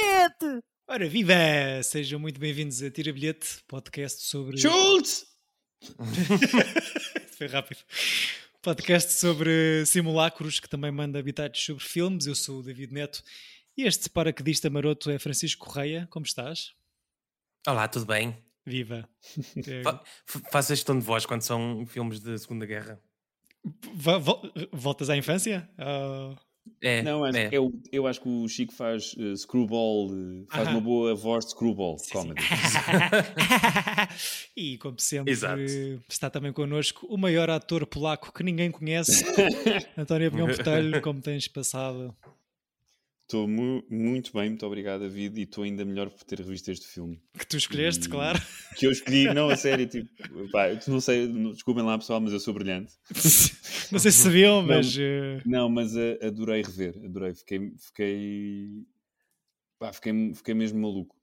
bilhete! 0.00 0.64
Ora, 0.88 1.08
viva! 1.08 1.34
Sejam 1.82 2.18
muito 2.18 2.40
bem-vindos 2.40 2.82
a 2.82 2.90
Tira 2.90 3.12
Bilhete, 3.12 3.58
podcast 3.68 4.22
sobre. 4.22 4.56
Schultz! 4.58 5.26
Foi 7.36 7.46
rápido. 7.46 7.78
Podcast 8.62 9.12
sobre 9.12 9.84
simulacros 9.86 10.58
que 10.60 10.68
também 10.68 10.90
manda 10.90 11.18
habitados 11.18 11.62
sobre 11.62 11.84
filmes. 11.84 12.26
Eu 12.26 12.34
sou 12.34 12.60
o 12.60 12.62
David 12.62 12.92
Neto 12.92 13.22
e 13.76 13.84
este 13.84 14.08
paraquedista 14.10 14.68
maroto 14.68 15.10
é 15.10 15.18
Francisco 15.18 15.66
Correia. 15.66 16.06
Como 16.10 16.26
estás? 16.26 16.72
Olá, 17.66 17.86
tudo 17.88 18.06
bem? 18.06 18.36
Viva! 18.66 19.08
Fa 19.84 20.02
faço 20.50 20.72
este 20.72 20.84
tom 20.84 20.98
de 20.98 21.04
voz 21.04 21.24
quando 21.24 21.42
são 21.42 21.86
filmes 21.86 22.20
da 22.20 22.36
Segunda 22.36 22.66
Guerra. 22.66 23.00
vo- 23.94 24.20
vo- 24.20 24.42
voltas 24.72 25.08
à 25.08 25.16
infância? 25.16 25.68
Ah, 25.78 26.36
É, 26.82 27.02
Não, 27.02 27.20
mas 27.20 27.34
é. 27.34 27.48
eu, 27.52 27.72
eu 27.92 28.06
acho 28.06 28.20
que 28.20 28.28
o 28.28 28.48
Chico 28.48 28.72
faz 28.72 29.12
uh, 29.14 29.36
screwball, 29.36 30.10
uh, 30.10 30.46
faz 30.50 30.66
Aham. 30.66 30.76
uma 30.76 30.80
boa 30.80 31.14
voz 31.14 31.44
de 31.44 31.52
screwball 31.52 31.98
sim, 31.98 32.06
sim. 32.06 32.12
comedy. 32.12 32.42
e 34.56 34.78
como 34.78 34.98
sempre, 34.98 35.32
Exato. 35.32 35.62
está 36.08 36.30
também 36.30 36.52
connosco 36.52 37.06
o 37.08 37.16
maior 37.16 37.50
ator 37.50 37.86
polaco 37.86 38.32
que 38.32 38.42
ninguém 38.42 38.70
conhece, 38.70 39.24
António 39.96 40.30
Pinhão 40.30 40.48
Botelho. 40.48 41.00
Como 41.02 41.20
tens 41.20 41.48
passado? 41.48 42.14
Estou 43.30 43.46
mu- 43.46 43.84
muito 43.88 44.32
bem, 44.32 44.48
muito 44.48 44.66
obrigado, 44.66 45.02
David, 45.02 45.38
e 45.38 45.44
estou 45.44 45.62
ainda 45.62 45.84
melhor 45.84 46.10
por 46.10 46.24
ter 46.24 46.40
revisto 46.40 46.68
este 46.72 46.88
filme. 46.88 47.22
Que 47.38 47.46
tu 47.46 47.56
escolheste, 47.56 48.08
E- 48.08 48.10
claro. 48.10 48.40
Que 48.76 48.88
eu 48.88 48.90
escolhi, 48.90 49.32
não 49.32 49.48
a 49.48 49.54
sério, 49.56 49.86
tipo, 49.86 50.08
pá, 50.50 50.64
não 50.88 51.00
sei, 51.00 51.28
não- 51.28 51.52
desculpem 51.52 51.84
lá 51.84 51.96
pessoal, 51.96 52.20
mas 52.20 52.32
eu 52.32 52.40
sou 52.40 52.52
brilhante. 52.52 52.92
Não 53.92 53.98
sei 53.98 54.10
se 54.12 54.18
sabiam, 54.22 54.62
Não. 54.62 54.68
mas. 54.76 54.96
eh, 54.98 55.42
Não, 55.44 55.68
mas 55.68 55.94
uh, 55.96 56.16
adorei 56.24 56.62
rever, 56.62 56.94
adorei, 57.04 57.34
fiquei, 57.34 57.72
fiquei, 57.76 58.68
pá, 59.80 59.92
fiquei, 59.92 60.32
fiquei 60.34 60.54
mesmo 60.54 60.80
maluco. 60.80 61.16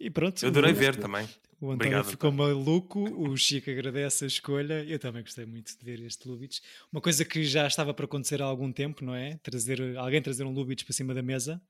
E 0.00 0.10
pronto. 0.10 0.42
Eu 0.42 0.48
adorei 0.48 0.72
ver 0.74 0.96
também. 0.96 1.26
O 1.60 1.66
António 1.72 1.74
Obrigado, 1.74 2.04
ficou 2.10 2.30
maluco, 2.30 3.00
o 3.20 3.36
Chico 3.36 3.68
agradece 3.68 4.22
a 4.22 4.26
escolha. 4.28 4.84
Eu 4.84 4.96
também 4.96 5.22
gostei 5.22 5.44
muito 5.44 5.76
de 5.76 5.84
ver 5.84 6.00
este 6.02 6.28
Lubitsch. 6.28 6.60
Uma 6.92 7.00
coisa 7.00 7.24
que 7.24 7.42
já 7.42 7.66
estava 7.66 7.92
para 7.92 8.04
acontecer 8.04 8.40
há 8.40 8.44
algum 8.44 8.70
tempo, 8.72 9.04
não 9.04 9.12
é? 9.12 9.38
Trazer, 9.42 9.96
alguém 9.96 10.22
trazer 10.22 10.44
um 10.44 10.52
Lubitsch 10.52 10.84
para 10.84 10.92
cima 10.94 11.12
da 11.12 11.20
mesa. 11.22 11.60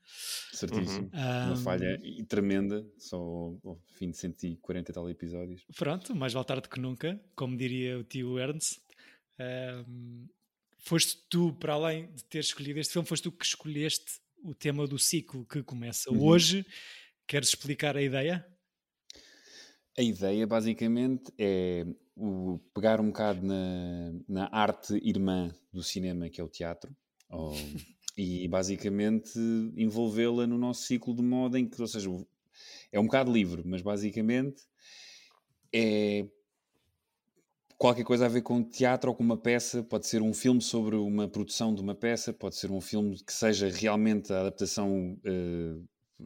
Certíssimo. 0.53 1.09
Ah, 1.15 1.47
Uma 1.49 1.57
falha 1.57 1.99
e 2.05 2.23
tremenda, 2.23 2.87
só 2.99 3.17
ao 3.17 3.81
fim 3.95 4.11
de 4.11 4.19
140 4.19 4.91
e 4.91 4.95
tal 4.95 5.09
episódios. 5.09 5.63
Pronto, 5.75 6.15
mais 6.15 6.35
vale 6.35 6.45
tarde 6.47 6.69
que 6.69 6.79
nunca, 6.79 7.19
como 7.35 7.57
diria 7.57 7.99
o 7.99 8.05
tio 8.05 8.39
Ernst. 8.39 8.81
Ahm, 9.39 10.27
foste 10.81 11.19
tu, 11.31 11.55
para 11.55 11.73
além 11.73 12.13
de 12.13 12.25
ter 12.25 12.41
escolhido 12.41 12.79
este 12.79 12.93
filme, 12.93 13.09
foste 13.09 13.23
tu 13.23 13.33
que 13.33 13.47
escolheste 13.47 14.21
o 14.43 14.55
tema 14.55 14.87
do 14.87 14.99
ciclo 14.99 15.47
que 15.47 15.63
começa 15.63 16.11
Uhum. 16.13 16.25
hoje. 16.25 16.67
Queres 17.27 17.49
explicar 17.49 17.97
a 17.97 18.03
ideia? 18.03 18.47
A 19.99 20.03
ideia, 20.03 20.47
basicamente, 20.47 21.33
é 21.37 21.85
o 22.17 22.61
pegar 22.73 23.01
um 23.01 23.09
bocado 23.09 23.45
na, 23.45 24.13
na 24.29 24.49
arte 24.53 24.95
irmã 25.03 25.53
do 25.73 25.83
cinema, 25.83 26.29
que 26.31 26.41
é 26.41 26.45
o 26.45 26.49
teatro, 26.49 26.97
ou- 27.29 27.53
e 28.17 28.47
basicamente 28.49 29.39
envolvê-la 29.77 30.47
no 30.47 30.57
nosso 30.57 30.83
ciclo 30.83 31.15
de 31.15 31.23
moda, 31.23 31.59
em 31.59 31.69
que, 31.69 31.81
ou 31.81 31.87
seja, 31.89 32.09
é 32.93 33.01
um 33.01 33.05
bocado 33.07 33.33
livre, 33.33 33.63
mas 33.65 33.83
basicamente 33.83 34.63
é 35.73 36.29
qualquer 37.77 38.05
coisa 38.05 38.27
a 38.27 38.29
ver 38.29 38.43
com 38.43 38.63
teatro 38.63 39.11
ou 39.11 39.17
com 39.17 39.23
uma 39.23 39.37
peça, 39.37 39.83
pode 39.83 40.07
ser 40.07 40.21
um 40.23 40.35
filme 40.35 40.61
sobre 40.61 40.97
uma 40.97 41.29
produção 41.29 41.75
de 41.75 41.81
uma 41.81 41.95
peça, 41.95 42.33
pode 42.33 42.57
ser 42.57 42.71
um 42.71 42.81
filme 42.81 43.17
que 43.25 43.33
seja 43.33 43.69
realmente 43.69 44.33
a 44.33 44.41
adaptação 44.41 45.19
eh, 45.25 45.77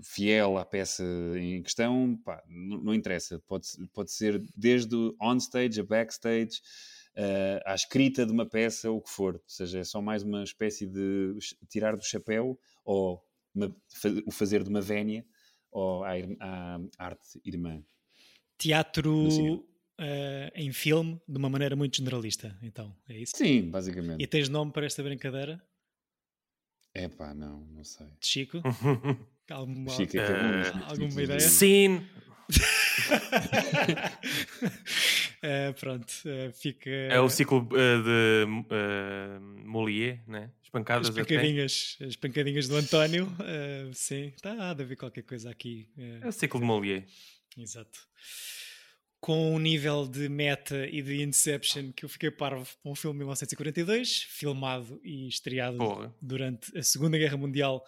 fiel 0.02 0.56
à 0.56 0.64
peça 0.64 1.04
em 1.36 1.62
questão, 1.62 2.16
pá, 2.24 2.42
não, 2.48 2.78
não 2.82 2.94
interessa, 2.94 3.38
pode, 3.46 3.68
pode 3.92 4.10
ser 4.12 4.42
desde 4.56 4.94
o 4.94 5.14
on-stage 5.20 5.80
a 5.80 5.84
backstage, 5.84 6.60
eh, 7.14 7.60
à 7.66 7.74
escrita 7.74 8.24
de 8.24 8.32
uma 8.32 8.46
peça, 8.48 8.90
ou 8.90 8.98
o 8.98 9.02
que 9.02 9.10
for, 9.10 9.34
ou 9.34 9.42
seja, 9.46 9.80
é 9.80 9.84
só 9.84 10.00
mais 10.00 10.22
uma 10.22 10.42
espécie 10.42 10.86
de 10.86 11.36
tirar 11.68 11.96
do 11.96 12.04
chapéu 12.04 12.58
ou 12.84 13.22
uma- 13.54 13.74
o 14.26 14.30
fazer 14.30 14.62
de 14.62 14.70
uma 14.70 14.80
vénia 14.80 15.26
ou 15.70 16.04
à, 16.04 16.12
à 16.40 16.80
arte 16.98 17.40
irmã. 17.44 17.82
Teatro 18.58 19.66
eh, 19.98 20.52
em 20.54 20.72
filme, 20.72 21.20
de 21.28 21.36
uma 21.36 21.50
maneira 21.50 21.76
muito 21.76 21.96
generalista, 21.96 22.58
então, 22.62 22.96
é 23.08 23.18
isso? 23.18 23.32
Sim, 23.36 23.70
basicamente. 23.70 24.22
E 24.22 24.26
tens 24.26 24.48
nome 24.48 24.72
para 24.72 24.86
esta 24.86 25.02
brincadeira, 25.02 25.62
É 26.94 27.08
pá, 27.08 27.32
não, 27.34 27.60
não 27.72 27.84
sei. 27.84 28.06
de 28.20 28.26
Chico? 28.26 28.62
Alguma, 29.50 29.90
Chico 29.90 30.16
Eh, 30.16 30.42
nos 30.58 30.66
títulos 30.68 30.88
alguma 31.00 31.22
ideia? 31.22 31.40
Scene! 31.40 32.06
Eh, 35.44 35.72
pronto, 35.72 36.12
eh, 36.24 36.52
fica. 36.52 36.88
É 36.88 37.18
o 37.20 37.28
ciclo 37.28 37.68
eh, 37.72 37.98
de 38.00 38.46
eh, 38.70 39.38
Molière, 39.40 40.22
né? 40.28 40.50
Espancadas 40.62 41.08
As 41.08 41.16
até. 41.18 41.24
pancadinhas, 41.24 41.98
as 42.00 42.14
pancadinhas 42.14 42.68
do 42.68 42.76
António, 42.76 43.26
eh, 43.40 43.90
sim, 43.92 44.26
está 44.36 44.52
a 44.52 44.70
haver 44.70 44.96
qualquer 44.96 45.22
coisa 45.22 45.50
aqui. 45.50 45.88
eh, 45.98 46.20
É 46.22 46.28
o 46.28 46.32
ciclo 46.32 46.60
de 46.60 46.66
Molière. 46.66 47.04
Exato. 47.58 47.98
Com 49.22 49.54
um 49.54 49.58
nível 49.60 50.08
de 50.08 50.28
meta 50.28 50.84
e 50.88 51.00
de 51.00 51.22
Inception 51.22 51.92
que 51.92 52.04
eu 52.04 52.08
fiquei 52.08 52.28
parvo 52.28 52.68
com 52.82 52.90
um 52.90 52.94
filme 52.96 53.14
de 53.14 53.18
1942, 53.18 54.24
filmado 54.24 55.00
e 55.04 55.28
estreado 55.28 55.78
Porra. 55.78 56.12
durante 56.20 56.76
a 56.76 56.82
Segunda 56.82 57.16
Guerra 57.16 57.36
Mundial. 57.36 57.86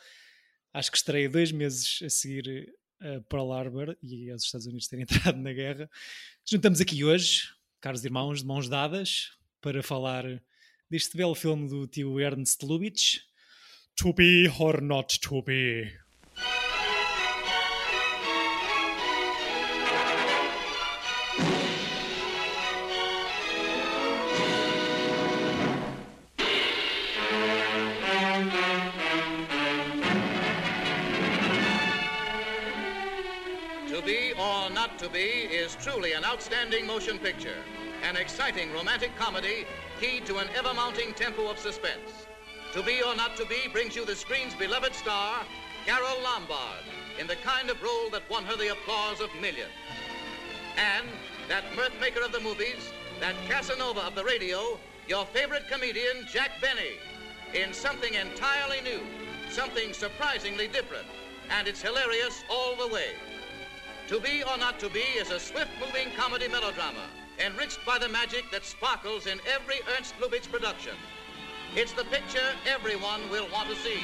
Acho 0.72 0.92
que 0.92 0.96
estreia 0.96 1.28
dois 1.28 1.50
meses 1.50 1.98
a 2.04 2.08
seguir 2.08 2.72
a 3.00 3.20
Pearl 3.28 3.50
Harbor 3.50 3.96
e 4.00 4.30
aos 4.30 4.44
Estados 4.44 4.68
Unidos 4.68 4.86
terem 4.86 5.02
entrado 5.10 5.36
na 5.36 5.52
guerra. 5.52 5.90
Juntamos 6.48 6.80
aqui 6.80 7.02
hoje, 7.02 7.48
caros 7.80 8.04
irmãos, 8.04 8.38
de 8.38 8.46
mãos 8.46 8.68
dadas, 8.68 9.32
para 9.60 9.82
falar 9.82 10.24
deste 10.88 11.16
belo 11.16 11.34
filme 11.34 11.68
do 11.68 11.88
tio 11.88 12.20
Ernst 12.20 12.62
Lubitsch, 12.62 13.22
To 13.96 14.12
Be 14.12 14.48
or 14.60 14.80
Not 14.80 15.18
To 15.18 15.42
Be. 15.42 15.98
Truly 35.84 36.14
an 36.14 36.24
outstanding 36.24 36.86
motion 36.86 37.18
picture, 37.18 37.58
an 38.08 38.16
exciting 38.16 38.72
romantic 38.72 39.14
comedy 39.16 39.66
keyed 40.00 40.24
to 40.24 40.38
an 40.38 40.48
ever 40.56 40.72
mounting 40.72 41.12
tempo 41.12 41.50
of 41.50 41.58
suspense. 41.58 42.26
To 42.72 42.82
Be 42.82 43.02
or 43.02 43.14
Not 43.14 43.36
to 43.36 43.44
Be 43.44 43.68
brings 43.70 43.94
you 43.94 44.06
the 44.06 44.16
screen's 44.16 44.54
beloved 44.54 44.94
star, 44.94 45.44
Carol 45.84 46.22
Lombard, 46.22 46.84
in 47.20 47.26
the 47.26 47.36
kind 47.36 47.68
of 47.68 47.82
role 47.82 48.08
that 48.12 48.22
won 48.30 48.44
her 48.44 48.56
the 48.56 48.72
applause 48.72 49.20
of 49.20 49.28
millions. 49.42 49.76
And 50.78 51.06
that 51.50 51.64
mirthmaker 51.76 52.24
of 52.24 52.32
the 52.32 52.40
movies, 52.40 52.90
that 53.20 53.34
Casanova 53.46 54.06
of 54.06 54.14
the 54.14 54.24
radio, 54.24 54.78
your 55.06 55.26
favorite 55.26 55.68
comedian, 55.70 56.26
Jack 56.32 56.62
Benny, 56.62 56.96
in 57.52 57.74
something 57.74 58.14
entirely 58.14 58.80
new, 58.80 59.00
something 59.50 59.92
surprisingly 59.92 60.66
different, 60.66 61.06
and 61.50 61.68
it's 61.68 61.82
hilarious 61.82 62.42
all 62.48 62.74
the 62.74 62.88
way. 62.88 63.10
To 64.08 64.20
Be 64.20 64.42
or 64.42 64.58
Not 64.58 64.78
to 64.80 64.90
Be 64.90 65.00
is 65.16 65.30
a 65.30 65.40
swift-moving 65.40 66.08
comedy 66.14 66.46
melodrama, 66.46 67.08
enriched 67.38 67.78
by 67.86 67.98
the 67.98 68.08
magic 68.08 68.44
that 68.52 68.66
sparkles 68.66 69.26
in 69.26 69.40
every 69.50 69.76
Ernst 69.96 70.14
Lubitsch 70.20 70.50
production. 70.50 70.92
It's 71.74 71.94
the 71.94 72.04
picture 72.04 72.52
everyone 72.66 73.22
will 73.30 73.48
want 73.50 73.70
to 73.70 73.76
see. 73.76 74.00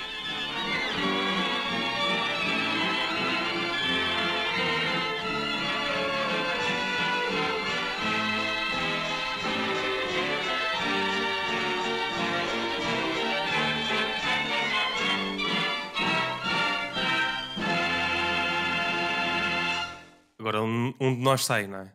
Agora 20.51 20.65
um, 20.65 20.93
um 21.01 21.15
de 21.15 21.21
nós 21.23 21.45
sai, 21.45 21.69
não 21.69 21.79
é? 21.79 21.93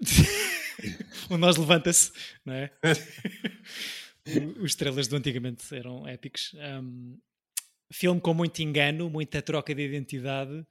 o 1.30 1.36
nós 1.38 1.56
levanta-se, 1.56 2.10
não 2.44 2.52
é? 2.52 2.72
Os 4.58 4.72
estrelas 4.72 5.06
do 5.06 5.14
antigamente 5.14 5.72
eram 5.72 6.04
épicos. 6.04 6.52
Um, 6.82 7.16
filme 7.92 8.20
com 8.20 8.34
muito 8.34 8.60
engano, 8.60 9.08
muita 9.08 9.40
troca 9.40 9.72
de 9.72 9.82
identidade. 9.84 10.66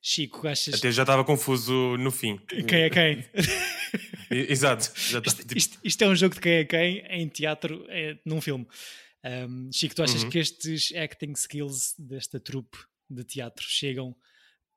Chico, 0.00 0.46
achas 0.46 0.74
Até 0.74 0.92
já 0.92 1.02
estava 1.02 1.24
confuso 1.24 1.96
no 1.96 2.12
fim. 2.12 2.38
quem 2.68 2.82
é 2.82 2.90
quem? 2.90 3.24
Exato. 4.30 4.84
Isto, 4.96 5.20
tipo, 5.42 5.58
isto- 5.58 5.78
isto 5.82 6.02
é 6.04 6.06
um 6.08 6.14
jogo 6.14 6.36
de 6.36 6.40
quem 6.40 6.52
é 6.52 6.64
quem 6.64 6.98
em 7.08 7.28
teatro, 7.28 7.84
é, 7.88 8.16
num 8.24 8.40
filme. 8.40 8.68
Um, 9.24 9.68
Chico, 9.72 9.96
tu 9.96 10.02
achas 10.04 10.22
Uhum. 10.22 10.30
que 10.30 10.38
estes 10.38 10.92
acting 10.94 11.32
skills 11.32 11.94
desta 11.98 12.38
trupe 12.38 12.78
de 13.10 13.24
teatro 13.24 13.64
chegam 13.68 14.14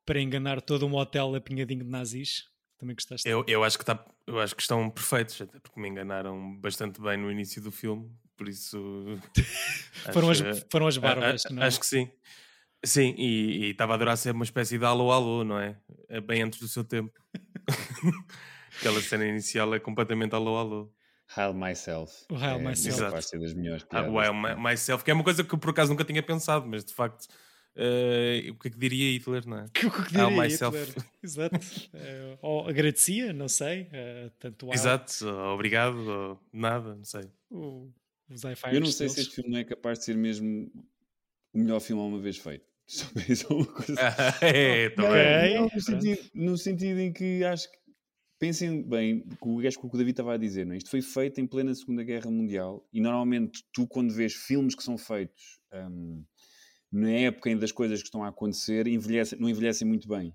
para 0.06 0.20
enganar 0.20 0.62
todo 0.62 0.86
um 0.86 0.94
hotel 0.94 1.34
apinhadinho 1.34 1.84
de 1.84 1.90
nazis. 1.90 2.44
Também 2.78 2.94
gostaste? 2.94 3.28
Eu, 3.28 3.44
eu, 3.48 3.64
acho 3.64 3.78
que 3.78 3.84
tá, 3.84 4.02
eu 4.26 4.38
acho 4.38 4.54
que 4.54 4.62
estão 4.62 4.88
perfeitos, 4.88 5.40
até 5.40 5.58
porque 5.58 5.80
me 5.80 5.88
enganaram 5.88 6.56
bastante 6.58 7.00
bem 7.00 7.16
no 7.16 7.30
início 7.30 7.60
do 7.60 7.72
filme, 7.72 8.10
por 8.36 8.48
isso. 8.48 9.18
foram, 10.12 10.30
acho, 10.30 10.46
as, 10.46 10.66
foram 10.70 10.86
as 10.86 10.96
barbas, 10.96 11.44
a, 11.46 11.48
a, 11.48 11.52
não 11.52 11.62
é? 11.62 11.66
Acho 11.66 11.80
que 11.80 11.86
sim. 11.86 12.10
Sim, 12.84 13.14
e 13.18 13.70
estava 13.70 13.94
a 13.94 13.96
adorar 13.96 14.16
ser 14.16 14.32
uma 14.32 14.44
espécie 14.44 14.78
de 14.78 14.84
alô-alô, 14.84 15.42
não 15.42 15.58
é? 15.58 15.76
é? 16.08 16.20
Bem 16.20 16.42
antes 16.42 16.60
do 16.60 16.68
seu 16.68 16.84
tempo. 16.84 17.18
Aquela 18.78 19.00
cena 19.00 19.26
inicial 19.26 19.74
é 19.74 19.80
completamente 19.80 20.34
alô-alô. 20.34 20.92
Hail 21.34 21.54
Myself. 21.54 22.26
O 22.30 22.36
Hail 22.36 22.60
é, 22.60 22.62
Myself. 22.62 23.22
Ser 23.22 23.40
das 23.40 23.54
melhores 23.54 23.84
Ah, 23.90 24.02
o 24.02 24.20
Hail 24.20 24.34
Myself, 24.58 25.02
que 25.02 25.10
é 25.10 25.14
uma 25.14 25.24
coisa 25.24 25.42
que 25.42 25.52
eu 25.52 25.58
por 25.58 25.70
acaso 25.70 25.90
nunca 25.90 26.04
tinha 26.04 26.22
pensado, 26.22 26.66
mas 26.66 26.84
de 26.84 26.92
facto, 26.92 27.26
eh, 27.76 28.50
o 28.50 28.54
que 28.56 28.68
é 28.68 28.70
que 28.70 28.78
diria 28.78 29.12
Hitler, 29.12 29.46
não 29.46 29.58
é? 29.58 29.66
Que, 29.74 29.90
que, 29.90 30.02
que 30.02 30.08
diria 30.12 30.30
myself. 30.30 30.76
Hitler? 30.78 31.04
Exato. 31.22 31.58
Eh, 31.94 32.38
ou 32.42 32.68
agradecia, 32.68 33.32
não 33.32 33.48
sei. 33.48 33.88
eh, 33.92 34.30
tanto 34.38 34.66
o 34.66 34.72
Exato, 34.74 35.26
obrigado, 35.28 35.96
ou 35.98 36.40
nada, 36.52 36.94
não 36.94 37.04
sei. 37.04 37.30
o- 37.50 37.90
high 38.30 38.74
Eu 38.76 38.80
não 38.80 38.86
sei 38.90 39.08
se 39.08 39.20
este 39.20 39.34
filme 39.36 39.50
não 39.50 39.58
é 39.58 39.64
capaz 39.64 39.98
de 40.00 40.06
ser 40.06 40.16
mesmo 40.16 40.70
o 41.52 41.58
melhor 41.58 41.80
filme 41.80 42.02
alguma 42.02 42.20
vez 42.20 42.38
feito. 42.38 42.64
Só 42.88 43.54
uma 43.56 43.66
coisa. 43.66 44.00
é, 44.42 44.88
Não, 44.90 44.94
também. 45.06 45.54
não, 45.54 45.62
no, 45.64 45.68
pronto. 45.70 45.80
sentido, 45.82 46.30
no 46.34 46.58
sentido 46.58 47.00
em 47.00 47.12
que 47.12 47.44
acho 47.44 47.70
que 47.70 47.78
pensem 48.38 48.82
bem, 48.82 49.24
o 49.40 49.60
acho 49.66 49.78
que 49.78 49.86
o 49.86 49.88
o 49.88 49.92
David 49.92 50.10
estava 50.10 50.34
a 50.34 50.36
dizer, 50.36 50.66
não 50.66 50.74
é? 50.74 50.78
isto 50.78 50.90
foi 50.90 51.00
feito 51.02 51.40
em 51.40 51.46
plena 51.46 51.74
Segunda 51.74 52.04
Guerra 52.04 52.30
Mundial 52.30 52.86
e 52.92 53.00
normalmente 53.00 53.64
tu 53.72 53.86
quando 53.88 54.12
vês 54.12 54.34
filmes 54.34 54.74
que 54.74 54.82
são 54.82 54.96
feitos 54.98 55.58
hum, 55.72 56.22
na 56.92 57.10
época 57.10 57.48
ainda 57.50 57.60
das 57.62 57.72
coisas 57.72 58.00
que 58.00 58.08
estão 58.08 58.22
a 58.24 58.28
acontecer 58.28 58.86
envelhecem, 58.86 59.38
não 59.38 59.48
envelhecem 59.48 59.86
muito 59.86 60.08
bem. 60.08 60.34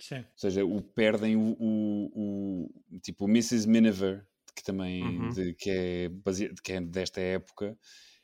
Sim. 0.00 0.16
Ou 0.18 0.24
seja, 0.36 0.64
o, 0.64 0.82
perdem 0.82 1.36
o, 1.36 1.56
o, 1.58 2.70
o- 2.90 3.00
tipo 3.00 3.24
o 3.24 3.28
Mrs. 3.28 3.68
Miniver, 3.68 4.26
que 4.54 4.62
também 4.64 5.02
Uhum. 5.02 5.28
de- 5.30 5.54
que, 5.54 5.70
é 5.70 6.08
basea- 6.08 6.52
que 6.62 6.72
é 6.72 6.80
desta 6.80 7.20
época. 7.20 7.78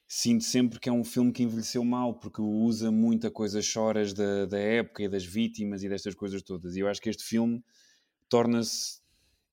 Sinto 0.06 0.42
sempre 0.44 0.80
que 0.80 0.88
é 0.88 0.92
um 0.92 1.04
filme 1.04 1.30
que 1.32 1.42
envelheceu 1.42 1.84
mal, 1.84 2.18
porque 2.18 2.40
usa 2.40 2.90
muita 2.90 3.30
coisa 3.30 3.60
choras 3.62 4.12
da, 4.14 4.46
da 4.46 4.58
época 4.58 5.02
e 5.02 5.08
das 5.08 5.24
vítimas 5.24 5.82
e 5.82 5.88
destas 5.88 6.14
coisas 6.14 6.42
todas. 6.42 6.74
E 6.76 6.80
eu 6.80 6.88
acho 6.88 7.00
que 7.00 7.10
este 7.10 7.22
filme 7.22 7.62
torna-se. 8.28 9.00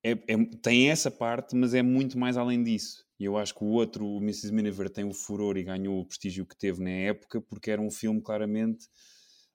é- 0.04 0.12
é- 0.28 0.46
tem 0.62 0.90
essa 0.90 1.10
parte, 1.12 1.56
mas 1.56 1.74
é 1.74 1.82
muito 1.82 2.18
mais 2.18 2.38
além 2.38 2.64
disso. 2.64 3.05
E 3.20 3.26
eu 3.26 3.38
acho 3.38 3.56
que 3.56 3.64
o 3.64 3.68
outro, 3.68 4.06
o 4.06 4.18
Mrs. 4.22 4.52
Miniver, 4.54 4.90
tem 4.90 5.06
o 5.06 5.14
furor 5.14 5.58
e 5.58 5.64
ganhou 5.64 6.00
o 6.02 6.06
prestígio 6.06 6.46
que 6.46 6.58
teve 6.58 6.84
na 6.84 6.90
época, 6.90 7.42
porque 7.42 7.72
era 7.72 7.82
um 7.82 7.92
filme 7.92 8.22
claramente 8.22 8.88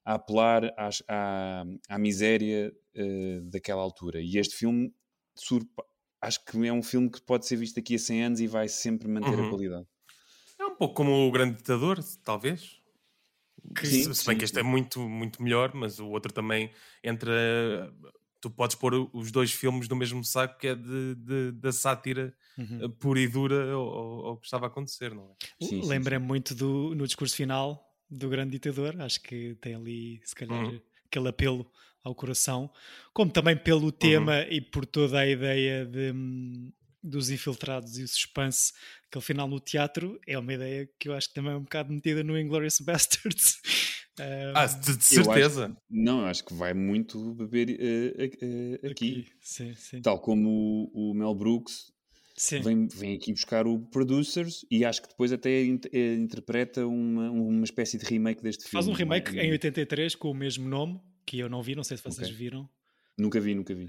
a 0.04 0.14
apelar 0.14 0.72
às- 0.78 1.02
à, 1.08 1.64
à 1.88 1.98
miséria 1.98 2.72
eh, 2.94 3.40
daquela 3.44 3.82
altura. 3.82 4.20
E 4.22 4.38
este 4.38 4.56
filme, 4.56 4.92
acho 6.20 6.44
que 6.44 6.66
é 6.66 6.72
um 6.72 6.82
filme 6.82 7.10
que 7.10 7.20
pode 7.22 7.46
ser 7.46 7.56
visto 7.56 7.76
daqui 7.76 7.94
a 7.94 7.98
100 7.98 8.24
anos 8.24 8.40
e 8.40 8.46
vai 8.46 8.68
sempre 8.68 9.08
manter 9.08 9.34
a 9.34 9.36
Uhum. 9.36 9.48
qualidade. 9.50 9.86
É 10.58 10.64
um 10.66 10.76
pouco 10.76 10.94
como 10.94 11.12
o 11.26 11.30
Grande 11.30 11.56
Ditador, 11.56 11.98
talvez. 12.24 12.78
Que- 13.74 13.86
Sim, 13.86 14.02
se 14.14 14.24
bem 14.24 14.34
sim, 14.34 14.38
que 14.38 14.44
este 14.44 14.60
é 14.60 14.62
muito, 14.62 15.00
muito 15.08 15.42
melhor, 15.42 15.72
mas 15.74 15.98
o 15.98 16.08
outro 16.08 16.32
também 16.32 16.70
entra. 17.04 17.92
Tu 18.40 18.48
podes 18.50 18.74
pôr 18.76 18.94
os 19.12 19.30
dois 19.30 19.52
filmes 19.52 19.88
no 19.88 19.94
mesmo 19.96 20.24
saco 20.24 20.58
que 20.58 20.68
é 20.68 20.74
de, 20.74 21.14
de- 21.16 21.52
da 21.52 21.70
sátira 21.72 22.34
Uhum. 22.56 22.84
eh, 22.84 22.88
pura 22.98 23.20
e 23.20 23.28
dura 23.28 23.72
ao, 23.72 24.26
ao- 24.26 24.36
que 24.38 24.46
estava 24.46 24.66
a 24.66 24.68
acontecer, 24.68 25.14
não 25.14 25.24
é? 25.30 25.34
Sim, 25.64 25.82
sim, 25.82 25.88
Lembra-me 25.88 26.26
muito 26.26 26.54
do, 26.54 26.94
no 26.94 27.06
discurso 27.06 27.36
final 27.36 27.86
do 28.10 28.28
grande 28.28 28.52
ditador. 28.52 29.00
Acho 29.00 29.20
que 29.22 29.54
tem 29.60 29.74
ali, 29.74 30.20
se 30.24 30.34
calhar, 30.34 30.64
Uhum. 30.64 30.80
aquele 31.06 31.28
apelo 31.28 31.70
ao 32.02 32.14
coração, 32.14 32.70
como 33.12 33.30
também 33.30 33.56
pelo 33.56 33.92
tema 33.92 34.40
e 34.48 34.60
por 34.60 34.86
toda 34.86 35.18
a 35.20 35.26
ideia 35.28 35.84
de, 35.84 36.10
hum, 36.12 36.72
dos 37.02 37.28
infiltrados 37.30 37.98
e 37.98 38.02
o 38.02 38.08
suspense. 38.08 38.72
Aquele 39.06 39.24
final 39.24 39.46
no 39.48 39.60
teatro 39.60 40.18
é 40.26 40.38
uma 40.38 40.52
ideia 40.54 40.88
que 40.98 41.08
eu 41.10 41.14
acho 41.14 41.28
que 41.28 41.34
também 41.34 41.52
é 41.52 41.56
um 41.56 41.62
bocado 41.62 41.92
metida 41.92 42.22
no 42.24 42.38
Inglourious 42.38 42.80
Bastards. 42.84 43.60
Um, 44.20 44.52
Ah, 44.54 44.66
de, 44.66 44.80
de 44.84 44.90
Eu 44.90 44.96
acho- 44.96 45.24
certeza. 45.24 45.76
Não, 45.90 46.24
acho 46.26 46.44
que 46.44 46.54
vai 46.54 46.74
muito 46.74 47.34
beber 47.34 47.70
eh, 47.80 48.30
eh, 48.82 48.88
aqui. 48.90 49.26
Sim, 49.40 49.74
sim. 49.74 50.02
Tal 50.02 50.18
como 50.20 50.90
o, 50.92 51.10
o 51.10 51.14
Mel 51.14 51.34
Brooks 51.34 51.92
sim. 52.36 52.60
vem, 52.60 52.86
vem 52.88 53.14
aqui 53.16 53.32
buscar 53.32 53.66
o 53.66 53.78
Producers 53.78 54.64
e 54.70 54.84
acho 54.84 55.02
que 55.02 55.08
depois 55.08 55.32
até 55.32 55.62
in- 55.64 55.80
eh, 55.92 56.14
interpreta 56.14 56.86
uma, 56.86 57.30
uma 57.30 57.64
espécie 57.64 57.96
de 57.98 58.04
remake 58.04 58.42
deste 58.42 58.68
Faz 58.68 58.86
um 58.88 58.94
filme. 58.94 59.08
não 59.10 59.16
é? 59.16 59.18
remake 59.18 59.38
em 59.46 59.50
83 59.52 60.14
com 60.14 60.30
o 60.30 60.34
mesmo 60.34 60.68
nome, 60.68 61.00
que 61.26 61.38
eu 61.38 61.48
não 61.48 61.62
vi, 61.62 61.74
não 61.74 61.84
sei 61.84 61.96
se 61.96 62.02
vocês 62.02 62.28
Ok. 62.28 62.36
viram. 62.38 62.68
Nunca 63.18 63.40
vi, 63.40 63.54
nunca 63.54 63.74
vi. 63.74 63.86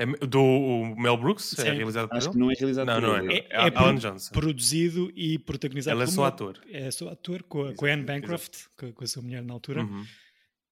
É 0.00 0.06
do 0.26 0.40
o 0.40 0.96
Mel 1.00 1.16
Brooks? 1.16 1.44
Sim. 1.56 1.62
É 1.68 1.72
realizado 1.72 2.08
por 2.08 2.16
Acho 2.18 2.26
ele? 2.28 2.32
que 2.34 2.38
não 2.38 2.50
é 2.50 2.54
realizado 2.54 2.86
Não, 2.86 2.94
por 2.94 3.02
não 3.02 3.16
ele. 3.18 3.32
é. 3.32 3.38
É- 3.38 3.46
É, 3.50 3.68
é 3.68 3.76
Alan 3.76 3.96
Johnson. 3.96 4.32
Produzido 4.32 5.10
e 5.16 5.38
protagonizado 5.40 5.96
Ele 5.96 6.04
é 6.04 6.06
só 6.06 6.24
ator. 6.24 6.60
É 6.70 6.90
só 6.90 7.08
ator 7.08 7.42
com 7.42 7.62
a, 7.62 7.74
com 7.74 7.84
a 7.86 7.92
Anne 7.92 8.04
Bancroft, 8.04 8.66
com, 8.76 8.92
com 8.92 9.04
a 9.04 9.06
sua 9.06 9.22
mulher 9.22 9.42
na 9.42 9.52
altura. 9.54 9.82
Uhum. 9.82 10.04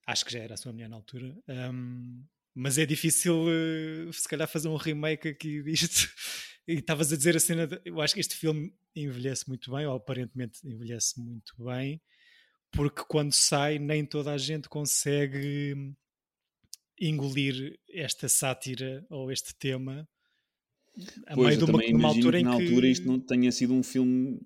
Acho 0.07 0.25
que 0.25 0.33
já 0.33 0.39
era 0.39 0.55
a 0.55 0.57
sua 0.57 0.73
mulher 0.73 0.89
na 0.89 0.95
altura. 0.97 1.37
Um, 1.49 2.23
mas 2.55 2.79
é 2.79 2.87
difícil, 2.87 3.47
eh, 3.49 4.11
se 4.13 4.29
calhar, 4.29 4.47
fazer 4.49 4.69
um 4.69 4.77
remake 4.77 5.29
aqui 5.29 5.63
disto. 5.63 6.09
E 6.69 6.73
estavas 6.81 7.13
a 7.13 7.17
dizer 7.17 7.37
a 7.37 7.39
cena. 7.39 7.65
de- 7.65 7.81
eu 7.85 8.01
acho 8.01 8.13
que 8.13 8.19
este 8.19 8.35
filme 8.35 8.73
envelhece 8.97 9.47
muito 9.49 9.71
bem, 9.71 9.87
ou 9.87 9.95
aparentemente 9.95 10.59
envelhece 10.67 11.21
muito 11.21 11.53
bem, 11.65 12.03
porque 12.73 13.05
quando 13.07 13.33
sai, 13.33 13.79
nem 13.79 14.05
toda 14.05 14.33
a 14.33 14.37
gente 14.39 14.69
consegue 14.69 15.95
engolir 16.99 17.79
esta 17.89 18.29
sátira 18.29 19.05
ou 19.11 19.31
este 19.31 19.55
tema 19.55 20.09
a 21.27 21.35
Pois, 21.35 21.57
meio 21.57 21.59
de 21.59 21.95
uma, 21.95 22.09
altura 22.09 22.39
que 22.39 22.41
em 22.41 22.45
na 22.45 22.57
que 22.57 22.63
altura 22.63 22.89
isto 22.89 23.07
não 23.07 23.21
tenha 23.21 23.53
sido 23.53 23.75
um 23.75 23.83
filme 23.83 24.41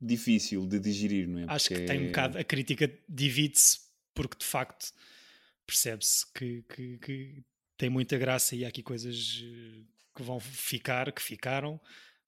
difícil 0.00 0.66
de 0.66 0.78
digerir, 0.78 1.26
não 1.26 1.38
é? 1.40 1.44
acho 1.48 1.68
que 1.68 1.74
Porque 1.74 1.86
tem 1.86 1.98
um 2.00 2.04
é- 2.04 2.06
bocado 2.08 2.38
a 2.38 2.44
crítica 2.44 2.98
divide-se 3.08 3.80
porque 4.14 4.36
de 4.38 4.44
facto 4.44 4.92
percebe-se 5.66 6.24
que, 6.32 6.62
que- 6.68 6.98
que 6.98 7.42
tem 7.76 7.88
muita 7.90 8.16
graça 8.18 8.54
e 8.54 8.64
há 8.64 8.68
aqui 8.68 8.82
coisas 8.82 9.42
eh, 9.42 9.82
que 10.14 10.22
vão 10.22 10.38
ficar, 10.40 11.10
que 11.12 11.20
ficaram, 11.22 11.80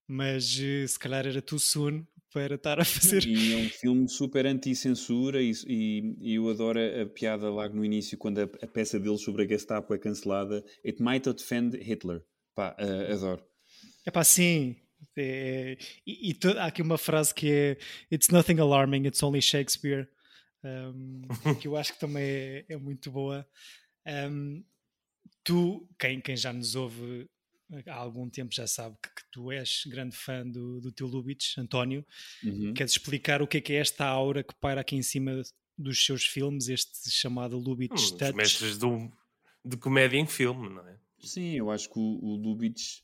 mas 0.06 0.58
eh, 0.60 0.87
se 0.87 0.98
calhar 0.98 1.26
era 1.26 1.40
too 1.42 1.58
soon 1.58 2.06
para 2.32 2.54
estar 2.56 2.78
a 2.80 2.85
fazer. 2.85 3.25
E 3.26 3.52
é 3.54 3.56
um 3.56 3.68
filme 3.68 4.08
super 4.08 4.47
anti-censura 4.47 5.40
e, 5.42 5.52
e- 5.66 6.16
e 6.20 6.35
eu 6.35 6.49
adoro 6.49 6.78
a, 6.78 7.02
a 7.02 7.06
piada 7.06 7.49
logo 7.49 7.75
no 7.75 7.85
início, 7.85 8.18
quando 8.18 8.38
a, 8.38 8.44
a 8.44 8.66
peça 8.66 8.99
dele 9.00 9.18
sobre 9.18 9.44
a 9.44 9.49
Gestapo 9.49 9.94
é 9.94 9.99
cancelada. 9.99 10.64
It 10.85 11.02
might 11.02 11.28
offend 11.28 11.76
Hitler. 11.76 12.23
Pá, 12.54 12.76
ah, 12.78 13.12
adoro. 13.12 13.42
É 14.06 14.11
pá, 14.11 14.23
sim. 14.25 14.76
É, 15.16 15.76
e 16.06 16.30
e 16.30 16.35
to- 16.35 16.58
há 16.58 16.66
aqui 16.66 16.82
uma 16.82 16.99
frase 16.99 17.32
que 17.35 17.50
é 17.50 17.78
It's 18.12 18.28
nothing 18.30 18.58
alarming, 18.61 19.06
it's 19.06 19.23
only 19.23 19.40
Shakespeare. 19.40 20.08
um, 20.64 21.23
que 21.62 21.68
eu 21.68 21.76
acho 21.76 21.92
que 21.94 22.00
também 22.00 22.25
é, 22.25 22.64
é 22.68 22.76
muito 22.76 23.11
boa. 23.11 23.47
Um, 24.06 24.64
tu, 25.44 25.88
quem, 25.99 26.20
quem 26.20 26.37
já 26.37 26.52
nos 26.52 26.75
ouve 26.75 27.28
há 27.87 27.94
algum 27.94 28.28
tempo 28.28 28.54
já 28.54 28.66
sabe 28.66 28.96
que, 29.02 29.08
que 29.08 29.30
tu 29.30 29.50
és 29.52 29.84
grande 29.87 30.16
fã 30.16 30.46
do, 30.46 30.80
do 30.80 30.92
teu 30.92 31.06
Lubitsch, 31.06 31.58
António. 31.58 32.04
Uhum. 32.42 32.72
Queres 32.75 32.92
explicar 32.92 33.42
o 33.42 33.46
que 33.46 33.58
é 33.58 33.60
que 33.60 33.72
é 33.72 33.76
esta 33.76 34.06
aura 34.06 34.42
que 34.42 34.54
paira 34.54 34.80
aqui 34.80 34.96
em 34.96 35.02
cima 35.02 35.42
dos 35.76 36.04
seus 36.04 36.25
filmes, 36.25 36.68
este 36.68 37.10
chamado 37.10 37.58
Lubitsch 37.58 37.92
Hum, 37.92 38.04
os 38.04 38.10
Touch? 38.12 38.34
mestres 38.34 38.78
do, 38.78 39.10
de 39.64 39.76
comédia 39.76 40.18
em 40.18 40.26
filme, 40.26 40.68
não 40.68 40.87
é? 40.87 40.98
Sim, 41.20 41.54
eu 41.54 41.70
acho 41.70 41.90
que 41.90 41.98
o, 41.98 42.02
o 42.02 42.37
Lubitsch 42.37 43.00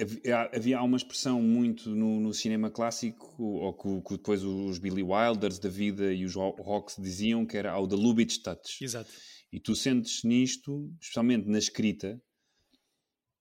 havia, 0.00 0.50
havia 0.54 0.78
há 0.78 0.82
uma 0.82 0.96
expressão 0.96 1.42
muito 1.42 1.90
no, 1.90 2.20
no 2.20 2.32
cinema 2.32 2.70
clássico, 2.70 3.42
ou 3.42 3.74
que, 3.74 4.08
que 4.08 4.16
depois 4.16 4.42
os 4.42 4.78
Billy 4.78 5.02
Wilders 5.02 5.58
da 5.58 5.68
vida 5.68 6.12
e 6.12 6.24
os 6.24 6.34
Rocks 6.34 6.96
diziam 6.98 7.44
que 7.44 7.56
era 7.56 7.72
ao 7.72 7.86
the 7.86 7.96
Lubitsch 7.96 8.38
Touch. 8.42 8.82
Exato. 8.82 9.10
E 9.52 9.58
tu 9.58 9.74
sentes 9.74 10.22
nisto, 10.24 10.92
especialmente 11.00 11.48
na 11.48 11.58
escrita, 11.58 12.20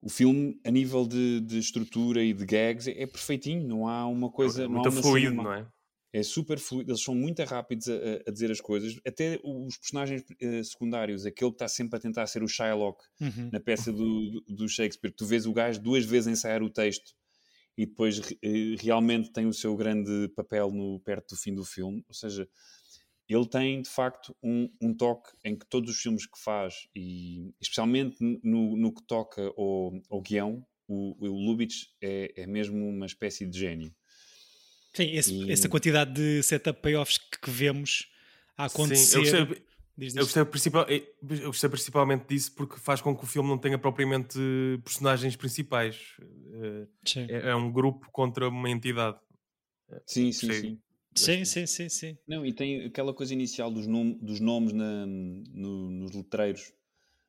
o 0.01 0.09
filme, 0.09 0.59
a 0.65 0.71
nível 0.71 1.07
de, 1.07 1.41
de 1.41 1.57
estrutura 1.59 2.23
e 2.23 2.33
de 2.33 2.45
gags, 2.45 2.87
é, 2.87 3.01
é 3.03 3.07
perfeitinho. 3.07 3.67
Não 3.67 3.87
há 3.87 4.05
uma 4.07 4.29
coisa. 4.31 4.63
é 4.63 4.67
muito 4.67 4.91
fluido, 4.91 5.29
cena 5.29 5.35
má. 5.35 5.43
não 5.43 5.53
é? 5.53 5.67
É 6.13 6.23
super 6.23 6.57
fluido, 6.57 6.91
eles 6.91 7.03
são 7.03 7.13
muito 7.13 7.43
rápidos 7.43 7.87
a, 7.89 7.93
a- 8.27 8.31
dizer 8.31 8.49
as 8.49 8.61
coisas. 8.61 8.97
Até 9.05 9.39
os 9.43 9.77
personagens 9.77 10.23
eh, 10.41 10.63
secundários, 10.63 11.25
aquele 11.25 11.51
que 11.51 11.55
está 11.55 11.67
sempre 11.67 11.97
a 11.97 11.99
tentar 12.01 12.25
ser 12.27 12.41
o 12.43 12.47
Shylock 12.47 13.03
Uhum. 13.19 13.49
na 13.51 13.59
peça 13.59 13.91
do, 13.91 14.41
do- 14.47 14.69
Shakespeare, 14.69 15.11
tu 15.13 15.25
vês 15.25 15.45
o 15.45 15.53
gajo 15.53 15.81
duas 15.81 16.05
vezes 16.05 16.27
ensaiar 16.27 16.63
o 16.63 16.69
texto 16.69 17.11
e 17.77 17.85
depois 17.85 18.19
eh, 18.41 18.75
realmente 18.79 19.31
tem 19.31 19.45
o 19.45 19.53
seu 19.53 19.75
grande 19.75 20.29
papel 20.35 20.71
no, 20.71 20.99
perto 21.01 21.35
do 21.35 21.39
fim 21.39 21.53
do 21.53 21.65
filme. 21.65 22.03
Ou 22.07 22.13
seja, 22.13 22.47
ele 23.29 23.45
tem 23.47 23.81
de 23.81 23.89
facto 23.89 24.35
um, 24.41 24.69
um 24.81 24.93
toque 24.93 25.29
em 25.43 25.55
que 25.55 25.65
todos 25.65 25.89
os 25.89 25.99
filmes 26.01 26.25
que 26.25 26.39
faz, 26.41 26.87
e 26.95 27.53
especialmente 27.59 28.17
no, 28.43 28.75
no 28.77 28.93
que 28.93 29.03
toca 29.03 29.41
ao, 29.57 29.93
ao 30.09 30.21
guião, 30.21 30.65
o, 30.87 31.15
o 31.19 31.45
Lubitsch 31.45 31.87
é, 32.01 32.33
é 32.43 32.47
mesmo 32.47 32.87
uma 32.87 33.05
espécie 33.05 33.45
de 33.45 33.59
gênio. 33.59 33.93
Sim, 34.93 35.11
esse- 35.11 35.33
E- 35.33 35.51
essa 35.51 35.67
quantidade 35.69 36.13
de 36.13 36.41
setup 36.43 36.81
payoffs 36.81 37.17
que, 37.17 37.39
que 37.41 37.49
vemos 37.51 38.07
a 38.57 38.65
acontecer. 38.65 39.05
Sim, 39.05 39.15
eu 39.37 39.45
gostei, 39.45 39.67
Diz, 39.99 40.13
diz. 40.13 40.15
eu, 40.15 40.23
gostei 40.25 40.45
principal, 40.45 40.85
eu 40.89 41.47
gostei 41.47 41.69
principalmente 41.69 42.27
disso 42.27 42.53
porque 42.53 42.77
faz 42.79 43.01
com 43.01 43.15
que 43.17 43.23
o 43.23 43.27
filme 43.27 43.49
não 43.49 43.57
tenha 43.57 43.77
propriamente 43.79 44.37
personagens 44.83 45.35
principais. 45.35 46.15
Eh, 46.21 46.87
Sim. 47.03 47.25
É, 47.29 47.49
é 47.49 47.55
um 47.55 47.71
grupo 47.71 48.07
contra 48.11 48.47
uma 48.47 48.69
entidade. 48.69 49.17
Sim, 50.05 50.31
sim, 50.31 50.47
Gostei. 50.47 50.61
sim. 50.69 50.81
Sim, 51.17 51.45
sim, 51.45 51.65
sim, 51.65 51.89
sim. 51.89 52.17
Não, 52.27 52.45
e 52.45 52.53
tem 52.53 52.85
aquela 52.85 53.13
coisa 53.13 53.33
inicial 53.33 53.69
dos, 53.71 53.85
nom- 53.87 54.17
dos 54.21 54.39
nomes 54.39 54.71
na- 54.73 55.05
no- 55.05 55.89
nos 55.89 56.11
letreiros 56.15 56.71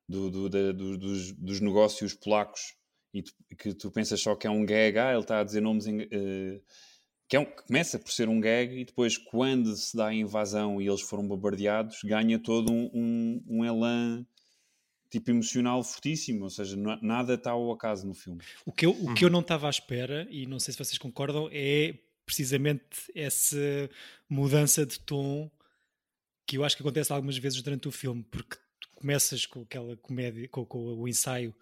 do- 0.09 0.31
do- 0.31 0.49
da- 0.49 0.73
do- 0.73 0.97
dos, 0.99 1.33
dos 1.33 1.61
negócios 1.61 2.15
polacos 2.15 2.75
e 3.15 3.23
tu- 3.23 3.33
que 3.59 3.75
tu 3.75 3.91
pensas 3.91 4.21
só 4.21 4.35
que 4.37 4.47
é 4.47 4.51
um 4.51 4.65
gag, 4.65 4.99
ah, 4.99 5.13
ele 5.13 5.21
está 5.21 5.41
a 5.41 5.45
dizer 5.45 5.61
nomes 5.61 5.87
em- 5.87 6.03
eh, 6.11 6.61
que, 7.29 7.37
é 7.37 7.41
um- 7.41 7.45
que 7.45 7.63
começa 7.67 7.99
por 7.99 8.11
ser 8.11 8.29
um 8.29 8.41
gag 8.41 8.75
e 8.75 8.85
depois 8.85 9.19
quando 9.19 9.75
se 9.77 9.97
dá 9.97 10.09
a 10.09 10.15
invasão 10.15 10.81
e 10.81 10.87
eles 10.89 11.01
foram 11.03 11.27
bombardeados 11.29 11.99
ganha 12.05 12.39
todo 12.39 12.73
um, 12.73 12.91
um, 12.95 13.45
um 13.49 13.65
elan 13.65 14.25
tipo 15.11 15.31
emocional 15.31 15.83
fortíssimo, 15.83 16.45
ou 16.45 16.51
seja, 16.51 16.77
na- 16.77 16.99
nada 17.03 17.33
está 17.35 17.53
ao 17.53 17.73
acaso 17.73 18.07
no 18.07 18.13
filme. 18.13 18.41
O 18.67 18.71
que 18.73 18.85
eu, 18.85 18.91
o 18.91 19.15
que 19.15 19.25
Uhum. 19.25 19.29
eu 19.29 19.31
não 19.31 19.41
estava 19.41 19.67
à 19.67 19.71
espera, 19.71 20.27
e 20.31 20.47
não 20.47 20.59
sei 20.59 20.73
se 20.73 20.79
vocês 20.79 20.99
concordam, 20.99 21.49
é 21.51 21.95
precisamente 22.29 23.11
essa 23.15 23.57
mudança 24.29 24.85
de 24.85 25.01
tom 25.01 25.51
que 26.47 26.59
eu 26.59 26.65
acho 26.65 26.77
que 26.77 26.83
acontece 26.83 27.11
algumas 27.13 27.39
vezes 27.39 27.63
durante 27.63 27.89
o 27.89 27.91
filme, 27.91 28.23
porque 28.31 28.57
começas 28.95 29.47
com 29.47 29.63
aquela 29.63 29.97
comédia, 29.97 30.47
com, 30.49 30.65
com 30.67 30.79
o 30.95 31.09
ensaio 31.09 31.55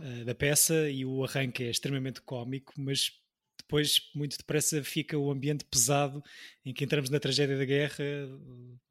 eh, 0.00 0.24
da 0.24 0.34
peça 0.34 0.90
e 0.90 1.04
o 1.04 1.24
arranque 1.24 1.62
é 1.64 1.70
extremamente 1.70 2.20
cómico, 2.20 2.72
mas 2.76 3.12
depois, 3.58 4.00
muito 4.14 4.36
depressa, 4.38 4.82
fica 4.84 5.18
o 5.18 5.28
ambiente 5.30 5.64
pesado 5.64 6.22
em 6.64 6.72
que 6.72 6.84
entramos 6.84 7.10
na 7.10 7.18
tragédia 7.18 7.56
da 7.58 7.64
guerra, 7.64 8.04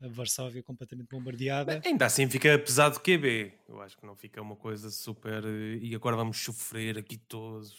a 0.02 0.08
Varsóvia 0.10 0.62
completamente 0.62 1.08
bombardeada. 1.10 1.82
Ainda 1.86 2.06
assim 2.06 2.30
fica 2.30 2.58
pesado 2.60 3.00
QB. 3.00 3.54
Eu 3.70 3.82
acho 3.82 3.98
que 3.98 4.06
não 4.06 4.16
fica 4.18 4.42
uma 4.42 4.56
coisa 4.56 4.90
super. 4.90 5.44
eh, 5.46 5.80
E 5.82 5.96
agora 5.96 6.18
vamos 6.18 6.38
sofrer 6.38 6.98
aqui 6.98 7.18
todos. 7.18 7.74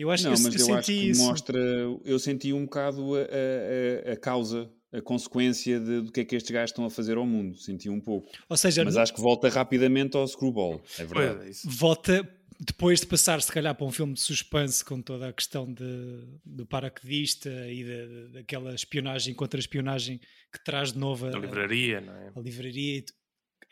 Eu 0.00 0.10
acho 0.10 0.24
não, 0.24 0.32
que 0.34 0.38
eu, 0.40 0.42
mas 0.44 0.54
eu 0.54 0.60
eu, 0.60 0.66
senti 0.66 0.78
acho 0.78 0.86
que 0.86 0.92
isso. 1.10 1.22
mostra. 1.22 1.58
Eu 2.04 2.18
senti 2.18 2.52
um 2.52 2.64
bocado 2.64 3.14
a, 3.16 3.18
a- 3.18 4.10
a- 4.10 4.12
a 4.12 4.16
causa, 4.16 4.70
a 4.92 5.00
consequência 5.00 5.78
de- 5.78 6.00
do 6.02 6.10
que 6.12 6.20
é 6.20 6.24
que 6.24 6.34
estes 6.36 6.50
gajos 6.50 6.70
estão 6.70 6.84
a 6.84 6.90
fazer 6.90 7.16
ao 7.16 7.26
mundo. 7.26 7.56
Senti 7.58 7.88
um 7.90 8.00
pouco. 8.00 8.28
Ou 8.48 8.56
seja, 8.56 8.84
Mas 8.84 8.96
acho 8.96 9.14
que 9.14 9.20
volta 9.20 9.48
rapidamente 9.48 10.16
ao 10.16 10.26
screwball. 10.26 10.82
É 10.98 11.04
verdade. 11.04 11.50
é, 11.50 11.52
volta 11.64 12.36
depois 12.62 13.00
de 13.00 13.06
passar 13.06 13.40
se 13.40 13.50
calhar 13.50 13.74
para 13.74 13.86
um 13.86 13.90
filme 13.90 14.12
de 14.12 14.20
suspense 14.20 14.84
com 14.84 15.00
toda 15.00 15.28
a 15.28 15.32
questão 15.32 15.72
de, 15.72 16.26
do 16.44 16.66
paraquedista 16.66 17.48
e 17.70 17.84
da- 17.84 18.38
daquela 18.40 18.74
espionagem 18.74 19.32
contra 19.34 19.58
espionagem 19.58 20.18
que 20.52 20.62
traz 20.64 20.92
de 20.92 20.98
novo 20.98 21.26
a, 21.26 21.30
Da 21.30 21.38
livraria, 21.38 22.00
não 22.02 22.14
é? 22.14 22.32
a 22.36 22.40
livraria 22.40 23.02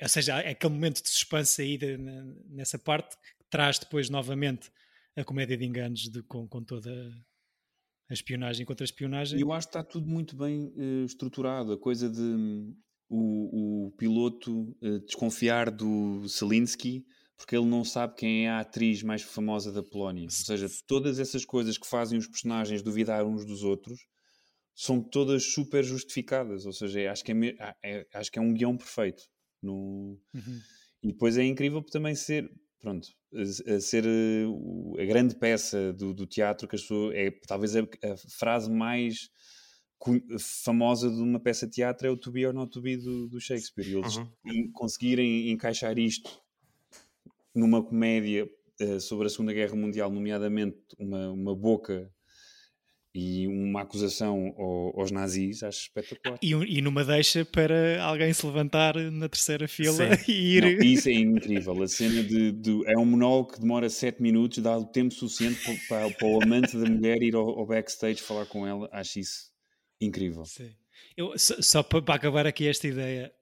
ou 0.01 0.09
seja, 0.09 0.41
é 0.41 0.51
aquele 0.51 0.73
momento 0.73 1.03
de 1.03 1.09
suspense 1.11 1.61
aí 1.61 1.77
de- 1.77 1.99
nessa 2.49 2.79
parte 2.79 3.17
que 3.17 3.45
traz 3.51 3.79
depois 3.79 4.09
novamente 4.09 4.71
a 5.21 5.25
comédia 5.25 5.57
de 5.57 5.65
enganos 5.65 6.09
de- 6.09 6.23
com, 6.23 6.47
com 6.49 6.63
toda 6.63 6.91
a 8.11 8.13
espionagem 8.15 8.65
contra 8.65 8.85
a 8.85 8.87
espionagem 8.87 9.39
E 9.39 9.43
eu 9.43 9.53
acho 9.53 9.67
que 9.67 9.71
está 9.77 9.83
tudo 9.85 10.07
muito 10.07 10.37
bem 10.37 10.73
eh, 10.77 11.05
estruturado. 11.05 11.73
A 11.73 11.79
coisa 11.79 12.09
de 12.09 12.21
hum, 12.21 12.75
o, 13.09 13.87
o 13.87 13.91
piloto 13.93 14.77
eh, 14.83 14.99
desconfiar 15.01 15.71
do 15.71 16.27
Selinsky 16.29 17.05
porque 17.37 17.57
ele 17.57 17.67
não 17.67 17.85
sabe 17.85 18.17
quem 18.17 18.47
é 18.47 18.51
a 18.51 18.61
atriz 18.61 19.03
mais 19.03 19.23
famosa 19.23 19.73
da 19.73 19.81
Polónia. 19.83 20.25
Ou 20.25 20.31
seja, 20.31 20.67
todas 20.89 21.21
essas 21.21 21.45
coisas 21.45 21.79
que 21.79 21.87
fazem 21.87 22.19
os 22.19 22.27
personagens 22.27 22.83
duvidar 22.83 23.25
uns 23.25 23.47
dos 23.47 23.63
outros 23.63 24.01
são 24.75 25.01
todas 25.01 25.53
super 25.53 25.85
justificadas. 25.85 26.67
Ou 26.67 26.73
seja, 26.73 27.11
acho 27.13 27.25
que 27.25 27.31
é, 27.33 27.75
é- 27.85 28.07
acho 28.15 28.31
que 28.33 28.39
é 28.41 28.43
um 28.43 28.53
guião 28.53 28.77
perfeito. 28.77 29.23
No... 29.63 30.21
Uhum. 30.35 30.61
E 31.03 31.09
depois 31.13 31.37
é 31.39 31.45
incrível 31.45 31.81
também 31.83 32.15
ser, 32.17 32.51
pronto, 32.81 33.09
a, 33.35 33.81
ser 33.81 34.05
eh, 34.07 35.03
a 35.03 35.05
grande 35.07 35.35
peça 35.35 35.93
do, 35.93 36.15
do 36.15 36.27
teatro 36.27 36.67
que 36.69 36.77
as 36.77 36.83
pessoas, 36.83 37.15
é 37.17 37.31
talvez 37.47 37.77
a, 37.77 37.81
a 37.81 38.17
frase 38.39 38.71
mais 38.71 39.31
famosa 40.39 41.11
de 41.11 41.21
uma 41.21 41.41
peça 41.41 41.67
de 41.67 41.73
teatro 41.73 42.07
é 42.07 42.11
o 42.11 42.17
to 42.17 42.31
be 42.31 42.47
or 42.47 42.55
not 42.55 42.71
to 42.71 42.81
be 42.81 42.97
do, 42.97 43.29
do 43.29 43.41
Shakespeare. 43.41 43.89
E 43.89 43.95
eles 43.97 44.17
Uhum. 44.17 44.29
em- 44.47 44.71
conseguirem 44.71 45.51
encaixar 45.51 45.99
isto 45.99 46.41
numa 47.55 47.83
comédia 47.83 48.49
eh, 48.81 49.01
sobre 49.01 49.27
a 49.27 49.31
Segunda 49.31 49.53
Guerra 49.53 49.75
Mundial, 49.75 50.11
nomeadamente 50.11 50.79
uma, 50.99 51.31
uma 51.33 51.57
boca 51.57 52.13
e 53.21 53.49
uma 53.49 53.83
acusação 53.83 54.55
ao- 54.57 55.01
aos 55.01 55.11
nazis, 55.11 55.63
acho 55.63 55.83
espetacular. 55.83 56.39
e, 56.43 56.51
e 56.53 56.81
numa 56.81 57.05
deixa 57.05 57.45
para 57.45 58.01
alguém 58.03 58.33
se 58.33 58.47
levantar 58.47 58.95
na 58.97 59.29
terceira 59.29 59.67
fila 59.67 60.17
Sim. 60.17 60.25
e 60.33 60.57
ir 60.57 60.63
Não, 60.63 60.85
isso 60.87 61.09
é 61.09 61.13
incrível. 61.13 61.83
A 61.83 61.89
cena 61.89 62.23
de, 62.23 62.53
de- 62.53 62.83
é 62.87 62.97
um 62.97 63.05
monólogo 63.05 63.55
que 63.55 63.61
demora 63.61 63.89
7 63.91 64.23
minutos, 64.23 64.59
dá 64.59 64.77
o 64.79 64.85
tempo 64.85 65.13
suficiente 65.13 65.59
para, 65.89 66.11
para- 66.11 66.27
o 66.29 66.43
amante 66.43 66.77
da 66.77 66.89
mulher 66.89 67.21
ir 67.23 67.35
ao, 67.35 67.49
ao 67.59 67.67
backstage 67.67 68.21
falar 68.23 68.47
com 68.47 68.67
ela. 68.67 68.89
Acho 68.93 69.19
isso 69.19 69.51
incrível. 70.01 70.45
Sim. 70.45 70.71
Eu, 71.17 71.37
só 71.39 71.55
só 71.61 71.83
para, 71.83 72.01
para 72.03 72.15
acabar 72.15 72.47
aqui 72.47 72.69
esta 72.69 72.87
ideia 72.87 73.33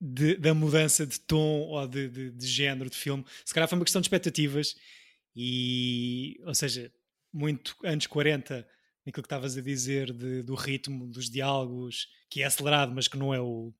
de- 0.00 0.36
da 0.36 0.52
mudança 0.52 1.06
de 1.06 1.18
tom 1.20 1.60
ou 1.68 1.86
de, 1.86 2.08
de, 2.08 2.30
de 2.32 2.46
género 2.46 2.90
de 2.90 2.96
filme, 2.96 3.24
se 3.44 3.54
calhar 3.54 3.68
foi 3.68 3.78
uma 3.78 3.84
questão 3.84 4.00
de 4.02 4.06
expectativas 4.06 4.74
e, 5.34 6.38
ou 6.44 6.54
seja, 6.54 6.92
muito 7.32 7.74
anos 7.84 8.06
40, 8.06 8.66
naquilo 9.04 9.22
que 9.22 9.26
estavas 9.26 9.56
a 9.56 9.60
dizer 9.62 10.12
de- 10.12 10.42
do 10.42 10.54
ritmo 10.54 11.06
dos 11.08 11.28
diálogos, 11.30 12.06
que 12.30 12.42
é 12.42 12.44
acelerado, 12.46 12.92
mas 12.94 13.08
que 13.08 13.16
não 13.18 13.32
é 13.34 13.40
o 13.40 13.72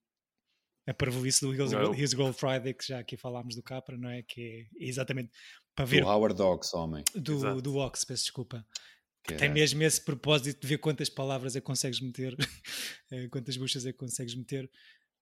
a 0.87 0.93
parvolice 0.93 1.41
do 1.43 1.55
His, 1.55 1.73
é 1.73 2.01
His 2.03 2.13
Gold 2.13 2.37
Friday, 2.37 2.75
que 2.75 2.85
já 2.85 2.99
aqui 2.99 3.17
falámos 3.17 3.55
do 3.55 3.63
Capra, 3.63 3.97
não 3.97 4.09
é? 4.09 4.21
Que 4.25 4.67
é 4.81 4.85
exatamente 4.85 5.31
para 5.77 5.85
Do 5.85 5.91
ver 5.93 6.03
Howard 6.05 6.37
Dogs, 6.37 6.75
homem. 6.77 7.05
do, 7.15 7.35
Exato. 7.35 7.63
do 7.63 7.77
Ox, 7.77 8.05
peço 8.05 8.25
desculpa. 8.25 8.67
Que 9.25 9.35
Tem 9.37 9.49
é- 9.49 9.53
mesmo 9.53 9.81
esse 9.85 10.05
propósito 10.05 10.61
de 10.61 10.67
ver 10.67 10.79
quantas 10.79 11.09
palavras 11.09 11.55
é 11.55 11.61
que 11.61 11.65
consegues 11.67 12.01
meter, 12.01 12.35
eh, 13.13 13.29
quantas 13.29 13.57
buchas 13.57 13.87
é 13.87 13.93
que 13.93 13.99
consegues 13.99 14.35
meter. 14.35 14.69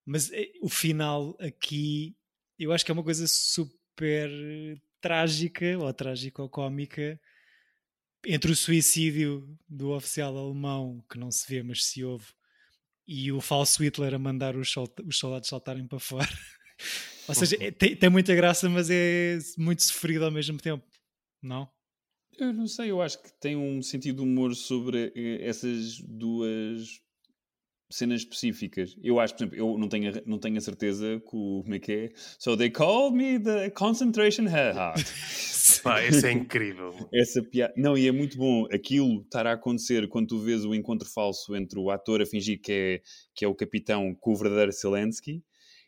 Mas 0.06 0.32
eh, 0.32 0.50
o 0.62 0.68
final 0.70 1.36
aqui, 1.38 2.16
eu 2.58 2.72
acho 2.72 2.82
que 2.82 2.90
é 2.90 2.94
uma 2.94 3.04
coisa 3.04 3.26
super 3.28 4.30
trágica, 5.00 5.78
ou 5.78 5.92
trágica 5.92 6.42
ou 6.42 6.48
cómica, 6.48 7.20
entre 8.26 8.52
o 8.52 8.56
suicídio 8.56 9.58
do 9.68 9.90
oficial 9.90 10.36
alemão, 10.36 11.02
que 11.10 11.18
não 11.18 11.30
se 11.30 11.46
vê, 11.48 11.62
mas 11.62 11.84
se 11.84 12.04
ouve, 12.04 12.26
e 13.06 13.32
o 13.32 13.40
falso 13.40 13.82
Hitler 13.82 14.14
a 14.14 14.18
mandar 14.18 14.56
os, 14.56 14.70
sol- 14.70 14.92
os 15.04 15.18
soldados 15.18 15.48
saltarem 15.48 15.86
para 15.86 15.98
fora. 15.98 16.28
ou 17.28 17.34
seja, 17.34 17.56
é- 17.60 17.70
tem, 17.70 17.96
tem 17.96 18.10
muita 18.10 18.34
graça, 18.34 18.68
mas 18.68 18.88
é 18.90 19.38
muito 19.58 19.82
sofrido 19.82 20.24
ao 20.24 20.30
mesmo 20.30 20.58
tempo, 20.58 20.84
não? 21.42 21.68
Eu 22.38 22.52
não 22.52 22.66
sei, 22.66 22.90
eu 22.90 23.02
acho 23.02 23.22
que 23.22 23.32
tem 23.40 23.56
um 23.56 23.82
sentido 23.82 24.16
de 24.16 24.22
humor 24.22 24.54
sobre 24.54 25.12
eh, 25.14 25.46
essas 25.46 25.98
duas 26.00 27.00
cenas 27.90 28.20
específicas. 28.20 28.96
Eu 29.02 29.18
acho, 29.20 29.34
por 29.34 29.42
exemplo, 29.42 29.58
eu 29.58 29.76
não 29.78 29.88
tenho, 29.88 30.10
a- 30.16 30.22
não 30.24 30.38
tenho 30.38 30.56
a 30.56 30.60
certeza 30.60 31.20
que 31.20 31.36
o. 31.36 31.62
Como 31.62 31.74
é 31.74 31.78
que 31.78 31.92
é? 31.92 32.08
So 32.38 32.56
they 32.56 32.70
called 32.70 33.16
me 33.16 33.38
the 33.38 33.70
concentration. 33.70 34.44
Pá, 35.82 36.02
esse 36.04 36.26
é 36.26 36.32
incrível. 36.32 36.94
Essa 37.12 37.42
piada. 37.42 37.72
Não, 37.76 37.96
e 37.96 38.06
é 38.06 38.12
muito 38.12 38.36
bom 38.36 38.66
aquilo 38.72 39.22
estar 39.22 39.46
a 39.46 39.52
acontecer 39.52 40.08
quando 40.08 40.28
tu 40.28 40.38
vês 40.38 40.64
o 40.64 40.74
encontro 40.74 41.08
falso 41.08 41.54
entre 41.56 41.78
o 41.78 41.90
ator 41.90 42.20
a 42.20 42.26
fingir 42.26 42.60
que 42.60 42.72
é, 42.72 43.00
que 43.34 43.44
é 43.44 43.48
o 43.48 43.54
capitão 43.54 44.14
com 44.20 44.32
o 44.32 44.36
verdadeiro 44.36 44.72
Zelensky. 44.72 45.42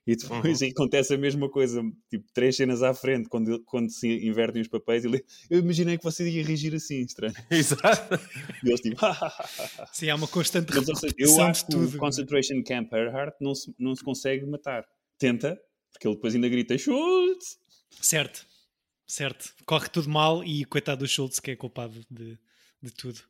E 0.05 0.17
depois 0.17 0.61
acontece 0.63 1.15
a 1.15 1.19
mesma 1.19 1.49
coisa, 1.49 1.81
tipo, 2.11 2.25
três 2.35 2.57
cenas 2.57 2.83
à 2.83 2.93
frente, 2.93 3.29
quando, 3.29 3.63
quando 3.65 3.89
se 3.91 4.09
invertem 4.27 4.61
os 4.61 4.67
papéis. 4.69 5.05
Ele, 5.05 5.25
eu 5.49 5.61
imaginei 5.61 5.97
que 5.97 6.03
você 6.03 6.29
ia 6.29 6.45
reagir 6.45 6.75
assim, 6.75 7.01
estranho. 7.03 7.33
Exato. 7.49 8.21
E 8.65 8.69
eles 8.69 8.81
tipo, 8.81 8.97
Sim, 9.93 10.11
há 10.11 10.17
uma 10.17 10.27
constante 10.27 10.75
Mas, 10.75 10.85
seja, 10.99 11.15
eu 11.17 11.41
acho 11.43 11.61
de 11.61 11.67
que 11.67 11.73
tudo. 11.73 11.97
o 11.97 11.99
Concentration 12.01 12.63
Camp 12.65 12.93
Earhart 12.93 13.35
não 13.41 13.55
se, 13.55 13.73
não 13.79 13.95
se 13.95 14.03
consegue 14.03 14.45
matar. 14.45 14.85
Tenta, 15.19 15.57
porque 15.93 16.09
ele 16.09 16.17
depois 16.17 16.35
ainda 16.35 16.49
grita 16.49 16.77
Schultz! 16.77 17.59
Certo, 18.01 18.45
certo. 19.07 19.55
Corre 19.65 19.89
tudo 19.89 20.09
mal 20.09 20.43
e 20.43 20.65
coitado 20.65 21.05
do 21.05 21.09
Schultz 21.09 21.39
que 21.39 21.53
é 21.53 21.57
culpado 21.57 22.05
de, 22.11 22.37
de 22.83 22.91
tudo. 22.91 23.21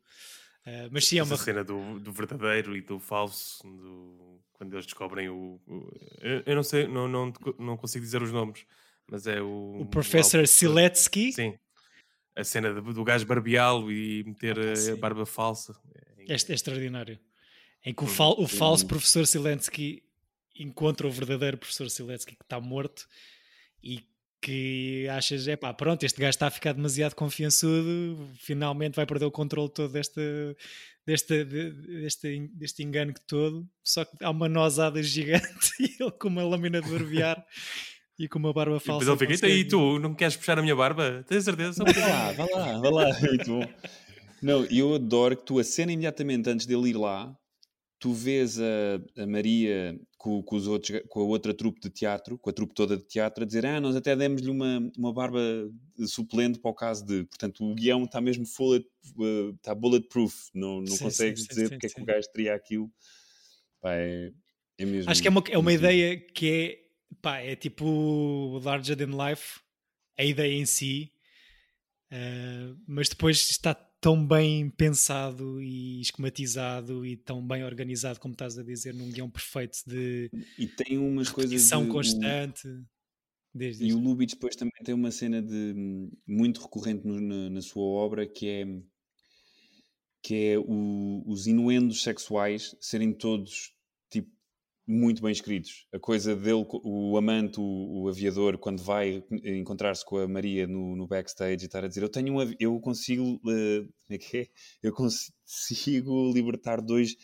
Uh, 0.65 0.89
mas 0.91 1.05
sim, 1.05 1.17
é 1.19 1.21
Essa 1.21 1.35
uma. 1.35 1.37
cena 1.43 1.63
do, 1.63 1.99
do 1.99 2.11
verdadeiro 2.11 2.75
e 2.75 2.81
do 2.81 2.97
falso, 2.99 3.61
do- 3.63 4.32
quando 4.53 4.73
eles 4.73 4.85
descobrem 4.85 5.29
o. 5.29 5.59
o- 5.67 5.91
eu, 6.21 6.43
eu 6.45 6.55
não 6.55 6.63
sei, 6.63 6.87
não, 6.87 7.07
não, 7.07 7.33
não 7.59 7.75
consigo 7.77 8.03
dizer 8.05 8.21
os 8.21 8.31
nomes, 8.31 8.65
mas 9.09 9.27
é 9.27 9.41
o. 9.41 9.81
O 9.81 9.85
Professor 9.85 10.47
Siletsky 10.47 11.31
Sim. 11.33 11.57
A 12.35 12.43
cena 12.43 12.73
do, 12.73 12.93
do 12.93 13.03
gajo 13.03 13.25
barbeá-lo 13.27 13.91
e 13.91 14.23
meter 14.23 14.57
Ah, 14.57 14.93
a- 14.93 14.95
barba 14.97 15.25
falsa. 15.25 15.75
é, 16.27 16.33
é 16.33 16.35
extraordinário. 16.35 17.19
Em 17.85 17.93
que 17.93 18.03
o, 18.03 18.07
fal- 18.07 18.39
o 18.39 18.47
falso 18.47 18.87
professor 18.87 19.27
Siletsky 19.27 20.01
encontra 20.57 21.05
o 21.05 21.11
verdadeiro 21.11 21.57
professor 21.57 21.89
Siletsky 21.89 22.35
que 22.35 22.43
está 22.43 22.59
morto 22.59 23.07
e 23.83 24.01
que 24.43 25.07
achas, 25.07 25.47
é 25.47 25.55
pá, 25.55 25.73
pronto, 25.73 26.03
este 26.03 26.19
gajo 26.19 26.31
está 26.31 26.47
a 26.47 26.51
ficar 26.51 26.73
demasiado 26.73 27.15
confiançudo, 27.15 28.29
finalmente 28.37 28.95
vai 28.95 29.05
perder 29.05 29.25
o 29.25 29.31
controle 29.31 29.69
todo 29.69 29.93
desta, 29.93 30.21
deste, 31.07 31.45
deste, 31.45 32.51
deste 32.53 32.83
engano 32.83 33.13
todo, 33.25 33.65
só 33.81 34.03
que 34.03 34.21
há 34.21 34.29
uma 34.29 34.49
nosada 34.49 35.01
gigante 35.01 35.71
e 35.79 35.95
ele 35.97 36.11
com 36.11 36.27
uma 36.27 36.43
lâmina 36.43 36.81
de 36.81 36.89
barbear 36.89 37.41
e 38.19 38.27
com 38.27 38.37
uma 38.37 38.51
barba 38.51 38.81
falsa. 38.81 39.05
Mas 39.05 39.21
ele 39.21 39.35
fica, 39.35 39.47
e 39.47 39.63
tu, 39.63 39.97
não 39.97 40.13
queres 40.13 40.35
puxar 40.35 40.59
a 40.59 40.61
minha 40.61 40.75
barba? 40.75 41.23
Tens 41.25 41.45
certeza? 41.45 41.81
Vai 41.81 41.93
lá, 41.97 42.31
vai 42.33 42.51
lá, 42.51 42.79
vai 42.79 42.91
lá. 42.91 43.19
Muito 43.23 43.45
bom. 43.45 43.73
Não, 44.41 44.65
eu 44.65 44.93
adoro 44.93 45.37
que 45.37 45.45
tu, 45.45 45.57
a 45.57 45.63
cena 45.63 45.93
imediatamente 45.93 46.49
antes 46.49 46.65
dele 46.65 46.89
ir 46.89 46.97
lá, 46.97 47.33
tu 47.97 48.11
vês 48.11 48.59
a, 48.59 49.23
a 49.23 49.25
Maria 49.25 49.97
com, 50.23 50.41
com, 50.41 50.55
os 50.55 50.67
outros, 50.67 51.01
com 51.09 51.19
a 51.19 51.23
outra 51.25 51.53
trupe 51.53 51.81
de 51.81 51.89
teatro, 51.89 52.37
com 52.37 52.49
a 52.49 52.53
trupe 52.53 52.73
toda 52.73 52.95
de 52.95 53.03
teatro, 53.03 53.43
a 53.43 53.45
dizer: 53.45 53.65
Ah, 53.65 53.81
nós 53.81 53.93
até 53.93 54.15
demos-lhe 54.15 54.49
uma, 54.49 54.89
uma 54.97 55.11
barba 55.11 55.41
suplente 56.07 56.59
para 56.59 56.71
o 56.71 56.73
caso 56.73 57.05
de. 57.05 57.25
Portanto, 57.25 57.69
o 57.69 57.75
guião 57.75 58.05
está 58.05 58.21
mesmo 58.21 58.45
full, 58.45 58.77
uh, 58.77 59.49
está 59.49 59.75
bulletproof, 59.75 60.49
não, 60.53 60.79
não 60.79 60.87
sim, 60.87 61.03
consegues 61.03 61.41
sim, 61.41 61.47
dizer 61.49 61.63
sim, 61.63 61.69
porque 61.71 61.87
é 61.87 61.89
que 61.89 62.01
o 62.01 62.05
gajo 62.05 62.27
teria 62.31 62.55
aquilo. 62.55 62.89
Pá, 63.81 63.95
é, 63.95 64.31
é 64.77 64.85
mesmo. 64.85 65.11
Acho 65.11 65.21
que 65.21 65.27
é 65.27 65.31
uma, 65.31 65.43
é 65.49 65.57
uma 65.57 65.73
ideia 65.73 66.17
que 66.17 66.49
é, 66.49 67.15
pá, 67.21 67.39
é 67.39 67.57
tipo 67.57 68.61
larger 68.63 68.95
than 68.95 69.29
life, 69.29 69.59
a 70.17 70.23
ideia 70.23 70.53
em 70.53 70.65
si, 70.65 71.11
uh, 72.13 72.79
mas 72.87 73.09
depois 73.09 73.49
está 73.49 73.75
tão 74.03 74.27
bem 74.27 74.69
pensado 74.69 75.61
e 75.61 76.01
esquematizado 76.01 77.05
e 77.05 77.15
tão 77.15 77.41
bem 77.41 77.63
organizado 77.63 78.19
como 78.19 78.33
estás 78.33 78.59
a 78.59 78.63
dizer 78.63 78.93
num 78.93 79.09
guião 79.09 79.29
perfeito 79.29 79.77
de 79.87 80.29
e 80.59 80.67
tem 80.67 80.97
umas 80.97 81.29
coisas 81.29 81.69
de, 81.69 81.87
constante. 81.87 82.67
Um, 82.67 82.85
desde 83.53 83.85
e 83.85 83.93
o 83.93 83.99
Lubitsch 83.99 84.33
depois 84.33 84.57
também 84.57 84.83
tem 84.83 84.93
uma 84.93 85.09
cena 85.09 85.41
de 85.41 85.73
muito 86.27 86.61
recorrente 86.61 87.07
no, 87.07 87.21
na, 87.21 87.49
na, 87.49 87.61
sua 87.61 87.83
obra 87.83 88.27
que 88.27 88.49
é 88.49 88.65
que 90.21 90.35
é 90.35 90.59
o, 90.59 91.23
os 91.25 91.47
inuendos 91.47 92.03
sexuais 92.03 92.75
serem 92.81 93.13
todos 93.13 93.73
muito 94.87 95.21
bem 95.21 95.31
escritos. 95.31 95.87
A 95.93 95.99
coisa 95.99 96.35
dele, 96.35 96.65
o 96.83 97.17
amante, 97.17 97.59
o, 97.59 98.03
o 98.03 98.09
aviador, 98.09 98.57
quando 98.57 98.83
vai 98.83 99.23
encontrar-se 99.43 100.05
com 100.05 100.17
a 100.17 100.27
Maria 100.27 100.67
no, 100.67 100.95
no, 100.95 101.07
backstage 101.07 101.63
e 101.63 101.65
estar 101.65 101.83
a 101.83 101.87
dizer: 101.87 102.03
Eu 102.03 102.09
tenho 102.09 102.33
um 102.33 102.53
eu 102.59 102.79
consigo, 102.79 103.35
uh, 103.45 103.89
é 104.09 104.17
que 104.17 104.37
é? 104.37 104.47
Eu 104.81 104.93
consigo 104.93 106.31
libertar 106.33 106.81
dois, 106.81 107.15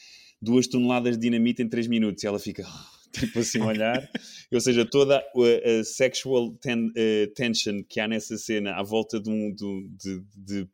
duas 0.42 0.68
toneladas 0.68 1.18
de 1.18 1.22
dinamite 1.22 1.62
em 1.62 1.70
três 1.70 1.88
minutos. 1.88 2.24
E 2.24 2.28
ela 2.28 2.40
fica. 2.40 2.64
Tipo 3.12 3.40
assim, 3.40 3.60
olhar, 3.60 4.08
ou 4.54 4.62
seja, 4.62 4.86
toda 4.86 5.18
a, 5.18 5.22
a 5.80 5.84
sexual 5.84 6.54
ten, 6.62 6.90
uh, 6.90 7.34
tension 7.34 7.84
que 7.84 8.00
há 8.00 8.08
nessa 8.08 8.38
cena 8.38 8.76
à 8.76 8.84
volta 8.84 9.20
de 9.20 9.28
um 9.32 9.52
de, 9.52 9.90
de, 9.98 10.24
de, 10.38 10.70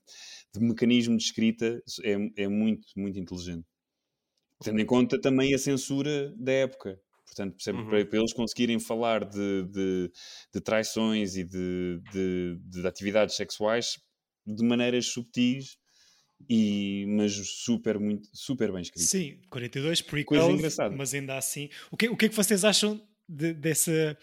de 0.53 0.59
mecanismo 0.59 1.15
de 1.15 1.23
escrita 1.23 1.81
é, 2.03 2.43
é 2.43 2.47
muito, 2.49 2.85
muito 2.97 3.17
inteligente. 3.17 3.65
Tendo 4.65 4.81
em 4.81 4.85
conta 4.85 5.21
também 5.21 5.53
a 5.53 5.59
censura 5.59 6.33
da 6.35 6.51
época. 6.51 6.99
Portanto, 7.23 7.55
uhum. 7.67 7.87
para, 7.87 8.03
para, 8.03 8.17
eles 8.17 8.33
conseguirem 8.33 8.79
falar 8.79 9.23
de, 9.23 9.63
de, 9.65 10.11
de 10.51 10.61
traições 10.61 11.35
e 11.35 11.43
de, 11.43 12.01
de, 12.11 12.87
atividades 12.87 13.35
sexuais 13.35 13.99
de 14.43 14.63
maneiras 14.63 15.05
subtis 15.07 15.77
e 16.49 17.05
mas 17.09 17.33
super 17.33 17.99
muito 17.99 18.27
super 18.33 18.71
bem 18.71 18.81
escrito. 18.81 19.05
Sim, 19.05 19.39
42 19.51 20.01
prequel, 20.01 20.57
mas 20.95 21.13
ainda 21.13 21.37
assim, 21.37 21.69
o 21.91 21.97
que 21.97 22.09
o 22.09 22.17
que 22.17 22.25
é 22.25 22.29
que 22.29 22.35
vocês 22.35 22.65
acham 22.65 22.99
de, 23.29 23.53
dessa 23.53 24.17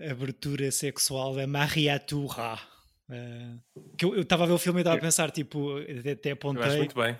abertura 0.00 0.70
sexual 0.70 1.34
da 1.34 1.46
Maria 1.46 1.98
Turra? 1.98 2.60
Uh, 3.08 3.96
que 3.96 4.04
eu 4.04 4.22
estava 4.22 4.44
a 4.44 4.46
ver 4.46 4.52
o 4.52 4.58
filme 4.58 4.80
e 4.80 4.82
estava 4.82 4.96
a 4.96 5.00
pensar 5.00 5.30
tipo 5.30 5.76
até, 5.78 6.12
até 6.12 6.30
apontei. 6.30 6.62
Eu 6.62 6.66
acho 6.66 6.78
muito 6.78 6.94
bem. 6.94 7.16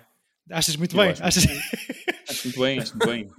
Achas 0.49 0.75
muito 0.75 0.95
bem? 0.95 1.09
Acho, 1.09 1.23
Achas... 1.23 1.45
acho 2.29 2.47
muito 2.47 2.59
bem, 2.59 2.79
acho 2.79 2.97
muito 2.97 3.07
bem. 3.07 3.29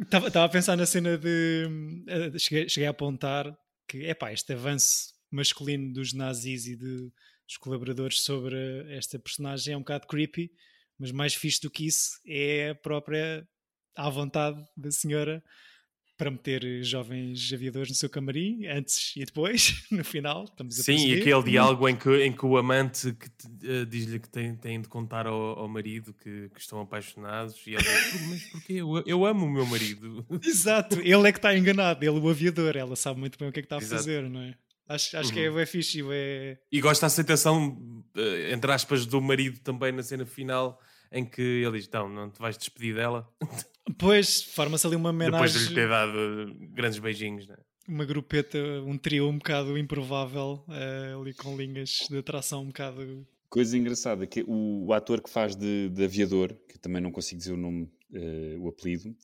Estava 0.00 0.44
a 0.44 0.48
pensar 0.48 0.76
na 0.76 0.86
cena 0.86 1.18
de. 1.18 1.66
Uh, 2.08 2.38
cheguei, 2.38 2.68
cheguei, 2.68 2.86
a 2.86 2.90
apontar 2.90 3.52
que, 3.88 4.04
é 4.06 4.14
pá, 4.14 4.32
este 4.32 4.52
avanço 4.52 5.12
masculino 5.30 5.92
dos 5.92 6.12
nazis 6.12 6.66
e 6.66 6.76
de, 6.76 7.10
dos 7.46 7.56
colaboradores 7.58 8.20
sobre 8.20 8.56
esta 8.94 9.18
personagem 9.18 9.74
é 9.74 9.76
um 9.76 9.80
bocado 9.80 10.06
creepy, 10.06 10.50
mas 10.98 11.10
mais 11.10 11.34
fixe 11.34 11.60
do 11.60 11.70
que 11.70 11.86
isso 11.86 12.20
é 12.26 12.70
a 12.70 12.74
própria 12.74 13.46
à 13.96 14.08
vontade 14.08 14.62
da 14.76 14.90
senhora 14.90 15.42
para 16.22 16.30
meter 16.30 16.84
jovens 16.84 17.52
aviadores 17.52 17.88
no 17.88 17.96
seu 17.96 18.08
camarim, 18.08 18.64
antes 18.68 19.12
e 19.16 19.24
depois, 19.24 19.82
no 19.90 20.04
final. 20.04 20.44
Estamos 20.44 20.78
a 20.78 20.82
Sim, 20.84 21.08
e 21.08 21.20
aquele 21.20 21.42
diálogo 21.42 21.88
em 21.88 21.96
que, 21.96 22.24
em 22.24 22.32
que 22.32 22.46
o 22.46 22.56
amante 22.56 23.08
uh, 23.08 23.86
diz-lhe 23.86 24.20
que 24.20 24.28
tem, 24.28 24.54
tem 24.54 24.80
de 24.80 24.86
contar 24.86 25.26
ao, 25.26 25.58
ao 25.58 25.66
marido 25.66 26.14
que, 26.14 26.48
que, 26.50 26.60
estão 26.60 26.80
apaixonados 26.80 27.60
e 27.66 27.74
ela 27.74 27.82
diz, 27.82 28.28
mas 28.28 28.42
porquê? 28.44 28.74
Eu, 28.74 29.02
eu 29.04 29.26
amo 29.26 29.46
o 29.46 29.50
meu 29.50 29.66
marido. 29.66 30.24
Exato, 30.46 31.00
ele 31.00 31.28
é 31.28 31.32
que 31.32 31.38
está 31.38 31.56
enganado, 31.58 32.04
ele 32.04 32.20
o 32.20 32.28
aviador, 32.28 32.76
ela 32.76 32.94
sabe 32.94 33.18
muito 33.18 33.36
bem 33.36 33.48
o 33.48 33.52
que 33.52 33.58
é 33.58 33.62
que 33.62 33.66
está 33.66 33.78
a 33.78 33.80
Exato. 33.80 33.96
fazer, 33.96 34.30
não 34.30 34.42
é? 34.42 34.54
Acho, 34.88 35.16
acho 35.16 35.28
uhum. 35.30 35.34
que 35.34 35.40
é, 35.40 35.50
uhum. 35.50 35.58
é 35.58 35.66
fixe. 35.66 36.04
É... 36.08 36.56
E 36.70 36.80
gosto 36.80 37.00
da 37.00 37.08
aceitação, 37.08 37.70
uh, 38.16 38.52
entre 38.52 38.70
aspas, 38.70 39.06
do 39.06 39.20
marido 39.20 39.58
também 39.58 39.90
na 39.90 40.04
cena 40.04 40.24
final, 40.24 40.78
em 41.12 41.24
que 41.24 41.40
ele 41.40 41.78
diz: 41.78 41.86
Então, 41.86 42.08
não 42.08 42.30
te 42.30 42.40
vais 42.40 42.56
despedir 42.56 42.94
dela? 42.94 43.28
Pois, 43.98 44.42
forma-se 44.42 44.86
ali 44.86 44.94
uma 44.94 45.10
homenagem. 45.10 45.32
Depois 45.32 45.52
de 45.52 45.68
lhe 45.68 45.74
ter 45.74 45.88
dado 45.88 46.56
grandes 46.70 46.98
beijinhos, 47.00 47.46
né? 47.48 47.56
Uma 47.86 48.04
grupeta, 48.04 48.56
um 48.86 48.96
trio 48.96 49.28
um 49.28 49.38
bocado 49.38 49.76
improvável, 49.76 50.64
uh, 50.68 51.20
ali 51.20 51.34
com 51.34 51.56
linhas 51.56 52.06
de 52.08 52.16
atração 52.16 52.62
um 52.62 52.66
bocado. 52.66 53.26
Coisa 53.50 53.76
engraçada, 53.76 54.26
que 54.26 54.44
o, 54.46 54.86
o 54.86 54.92
ator 54.92 55.20
que 55.20 55.28
faz 55.28 55.56
de, 55.56 55.88
de, 55.90 56.04
aviador, 56.04 56.54
que 56.68 56.78
também 56.78 57.02
não 57.02 57.10
consigo 57.10 57.38
dizer 57.38 57.52
o 57.52 57.56
nome, 57.56 57.90
uh, 58.12 58.60
o 58.60 58.68
apelido, 58.68 59.14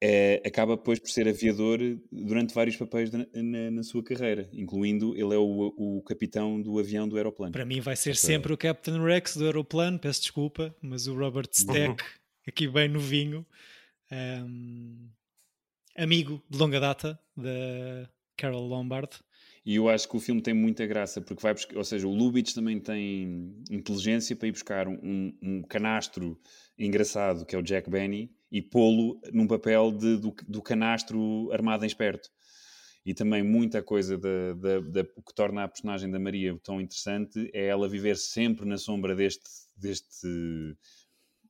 é, 0.00 0.42
acaba 0.44 0.76
depois 0.76 0.98
por 0.98 1.08
ser 1.08 1.26
aviador 1.26 1.78
durante 2.12 2.54
vários 2.54 2.76
papéis 2.76 3.10
na, 3.10 3.26
na, 3.34 3.70
na 3.70 3.82
sua 3.82 4.02
carreira, 4.02 4.48
incluindo 4.52 5.14
ele 5.14 5.34
é 5.34 5.38
o, 5.38 5.72
o, 5.76 6.02
capitão 6.02 6.60
do 6.60 6.78
avião 6.78 7.08
do 7.08 7.16
aeroplano. 7.16 7.52
Para 7.52 7.64
mim 7.64 7.80
vai 7.80 7.96
ser 7.96 8.14
sempre 8.14 8.52
o 8.52 8.56
Captain 8.56 9.02
Rex 9.02 9.36
do 9.36 9.44
aeroplano, 9.46 9.98
peço 9.98 10.20
desculpa, 10.20 10.74
mas 10.82 11.06
o 11.06 11.14
Robert 11.14 11.48
Stack, 11.50 12.04
aqui 12.46 12.68
bem 12.68 12.88
novinho, 12.88 13.46
um, 14.12 15.08
amigo 15.96 16.42
de 16.48 16.58
longa 16.58 16.78
data 16.78 17.18
da 17.34 18.08
Carol 18.36 18.66
Lombard. 18.66 19.10
E 19.64 19.76
eu 19.76 19.88
acho 19.88 20.08
que 20.08 20.16
o 20.16 20.20
filme 20.20 20.40
tem 20.40 20.54
muita 20.54 20.86
graça, 20.86 21.20
porque 21.20 21.42
vai 21.42 21.52
buscar, 21.52 21.76
ou 21.76 21.82
seja, 21.82 22.06
o 22.06 22.14
Lubitsch 22.14 22.54
também 22.54 22.78
tem 22.78 23.64
inteligência 23.68 24.36
para 24.36 24.46
ir 24.46 24.52
buscar 24.52 24.86
um, 24.86 25.32
um 25.42 25.62
canastro 25.62 26.38
engraçado 26.78 27.44
que 27.44 27.56
é 27.56 27.58
o 27.58 27.62
Jack 27.62 27.90
Benny 27.90 28.30
e 28.50 28.62
pô-lo 28.62 29.20
num 29.32 29.46
papel 29.46 29.90
de, 29.92 30.16
do, 30.16 30.34
do, 30.46 30.62
canastro 30.62 31.50
armado 31.52 31.84
em 31.84 31.88
esperto. 31.88 32.28
E 33.04 33.14
também 33.14 33.42
muita 33.42 33.82
coisa 33.82 34.18
da, 34.18 34.52
da, 34.54 34.80
da, 34.80 35.04
que 35.04 35.34
torna 35.34 35.64
a 35.64 35.68
personagem 35.68 36.10
da 36.10 36.18
Maria 36.18 36.58
tão 36.62 36.80
interessante 36.80 37.50
é 37.52 37.66
ela 37.66 37.88
viver 37.88 38.16
sempre 38.16 38.66
na 38.66 38.78
sombra 38.78 39.14
deste, 39.14 39.48
deste 39.76 40.26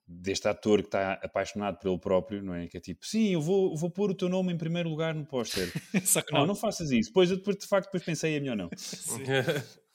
deste 0.06 0.46
ator 0.46 0.82
que 0.82 0.88
está 0.88 1.14
apaixonado 1.14 1.78
por 1.78 1.88
ele 1.90 1.98
próprio, 1.98 2.42
não 2.42 2.54
é? 2.54 2.68
Que 2.68 2.76
é 2.76 2.80
tipo, 2.80 3.04
sim, 3.04 3.32
eu 3.32 3.40
vou, 3.40 3.76
vou 3.76 3.90
pôr 3.90 4.10
o 4.10 4.14
teu 4.14 4.28
nome 4.28 4.52
em 4.52 4.56
primeiro 4.56 4.88
lugar 4.88 5.14
no 5.14 5.26
póster. 5.26 5.68
Só 6.04 6.22
que 6.22 6.32
não. 6.32 6.40
não, 6.40 6.48
não 6.48 6.54
faças 6.54 6.90
isso. 6.92 7.10
Depois, 7.10 7.28
depois, 7.28 7.56
de 7.56 7.66
facto, 7.66 7.86
depois 7.86 8.04
pensei, 8.04 8.36
é 8.36 8.40
melhor 8.40 8.56
não. 8.56 8.70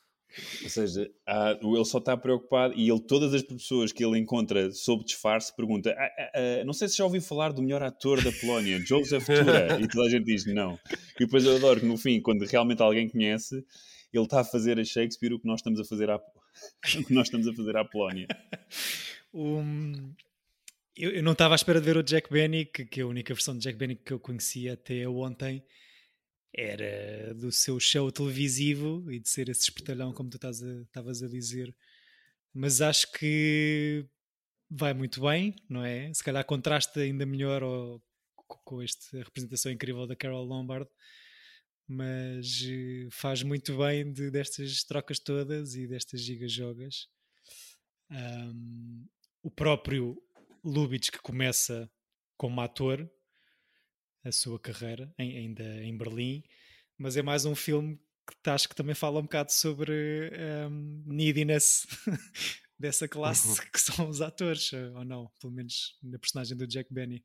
Ou 0.64 0.70
seja, 0.70 1.10
há, 1.26 1.58
ele 1.62 1.86
só 1.86 1.98
está 1.98 2.16
preocupado 2.16 2.74
e 2.76 2.90
ele, 2.90 3.00
todas 3.02 3.34
as 3.34 3.42
pessoas 3.42 3.92
que 3.92 4.04
ele 4.04 4.18
encontra 4.18 4.72
sob 4.72 5.04
disfarce, 5.04 5.56
pergunta: 5.56 5.94
ah, 5.98 6.10
ah, 6.18 6.32
ah, 6.36 6.66
Não 6.66 6.74
sei 6.74 6.88
se 6.88 6.98
já 6.98 7.04
ouviu 7.04 7.22
falar 7.22 7.52
do 7.52 7.62
melhor 7.62 7.84
ator 7.84 8.24
da 8.24 8.32
Polónia, 8.32 8.80
Joseph 8.80 9.26
Tura. 9.26 9.80
e 9.82 9.88
toda 9.88 10.08
a 10.08 10.10
gente 10.10 10.26
diz 10.26 10.46
não. 10.46 10.80
E 11.16 11.26
depois 11.26 11.46
eu 11.46 11.56
adoro 11.56 11.80
que 11.80 11.86
no 11.86 11.98
fim, 11.98 12.22
quando 12.22 12.44
realmente 12.46 12.82
alguém 12.82 13.10
conhece, 13.10 13.66
ele 14.14 14.24
está 14.24 14.42
a 14.42 14.44
fazer 14.44 14.80
a 14.80 14.84
Shakespeare 14.84 15.34
o 15.34 15.40
que 15.40 15.48
nós 15.48 15.60
estamos 15.60 15.80
a 15.80 15.86
fazer 15.86 16.10
à, 16.10 16.16
o 16.98 17.04
que 17.04 17.14
nós 17.14 17.28
estamos 17.28 17.48
a 17.48 17.54
fazer 17.54 17.78
à 17.78 17.86
Polónia. 17.86 18.28
Um, 19.34 20.14
eu, 20.94 21.12
eu, 21.12 21.24
não 21.24 21.32
estava 21.32 21.54
à 21.54 21.56
espera 21.56 21.80
de 21.80 21.86
ver 21.86 21.96
o 21.96 22.04
Jack 22.04 22.30
Benny, 22.30 22.66
que, 22.66 22.84
que 22.84 23.00
a 23.00 23.08
única 23.08 23.34
versão 23.34 23.58
de 23.58 23.62
Jack 23.62 23.78
Benny 23.78 23.96
que 23.96 24.12
eu 24.12 24.20
conhecia 24.20 24.74
até 24.74 25.08
ontem 25.08 25.64
era 26.54 27.34
do 27.34 27.52
seu 27.52 27.80
show 27.80 28.12
televisivo 28.12 29.10
e 29.12 29.20
de 29.20 29.30
ser 29.30 29.50
esse 29.50 29.62
espertalhão, 29.62 30.14
como 30.14 30.30
tu 30.30 30.36
estavas 30.36 31.24
a, 31.24 31.26
a 31.26 31.30
dizer. 31.30 31.76
Mas 32.54 32.82
acho 32.82 33.12
que 33.14 34.06
vai 34.70 34.94
muito 34.94 35.22
bem, 35.22 35.56
não 35.70 35.84
é? 35.84 36.14
Se 36.14 36.24
calhar 36.24 36.46
contrasta 36.46 37.00
ainda 37.02 37.26
melhor 37.26 37.62
com 38.66 38.82
esta 38.82 39.18
representação 39.18 39.72
incrível 39.72 40.06
da 40.06 40.16
Carol 40.16 40.46
Lombard, 40.46 40.90
mas 41.88 42.62
eh, 42.66 43.08
faz 43.12 43.44
muito 43.44 43.78
bem 43.78 44.12
de, 44.12 44.30
destas 44.32 44.84
trocas 44.84 45.20
todas 45.20 45.76
e 45.76 45.88
destas 45.88 46.22
gigajogas. 46.22 47.08
Um, 48.10 49.06
o 49.42 49.50
próprio 49.50 50.22
Lubitsch 50.64 51.12
que 51.12 51.22
começa 51.22 51.90
como 52.38 52.62
ator 52.62 53.10
a 54.24 54.32
sua 54.32 54.60
carreira 54.60 55.14
em, 55.18 55.38
ainda 55.38 55.64
em 55.84 55.98
Berlim, 55.98 56.44
mas 56.98 57.18
é 57.18 57.22
mais 57.22 57.46
um 57.46 57.56
filme 57.56 58.00
que 58.44 58.50
acho 58.50 58.70
que 58.70 58.76
também 58.76 58.96
fala 58.96 59.20
um 59.20 59.24
bocado 59.24 59.52
sobre 59.52 60.32
um, 60.70 61.04
neediness 61.08 61.86
dessa 62.80 63.08
classe 63.08 63.50
Uhum. 63.60 63.66
que 63.74 63.82
são 63.82 64.10
os 64.10 64.22
atores, 64.22 64.72
ou 64.74 65.04
não, 65.04 65.30
pelo 65.40 65.54
menos 65.54 65.98
na 66.04 66.18
personagem 66.20 66.56
do 66.58 66.68
Jack 66.68 66.94
Benny. 66.94 67.24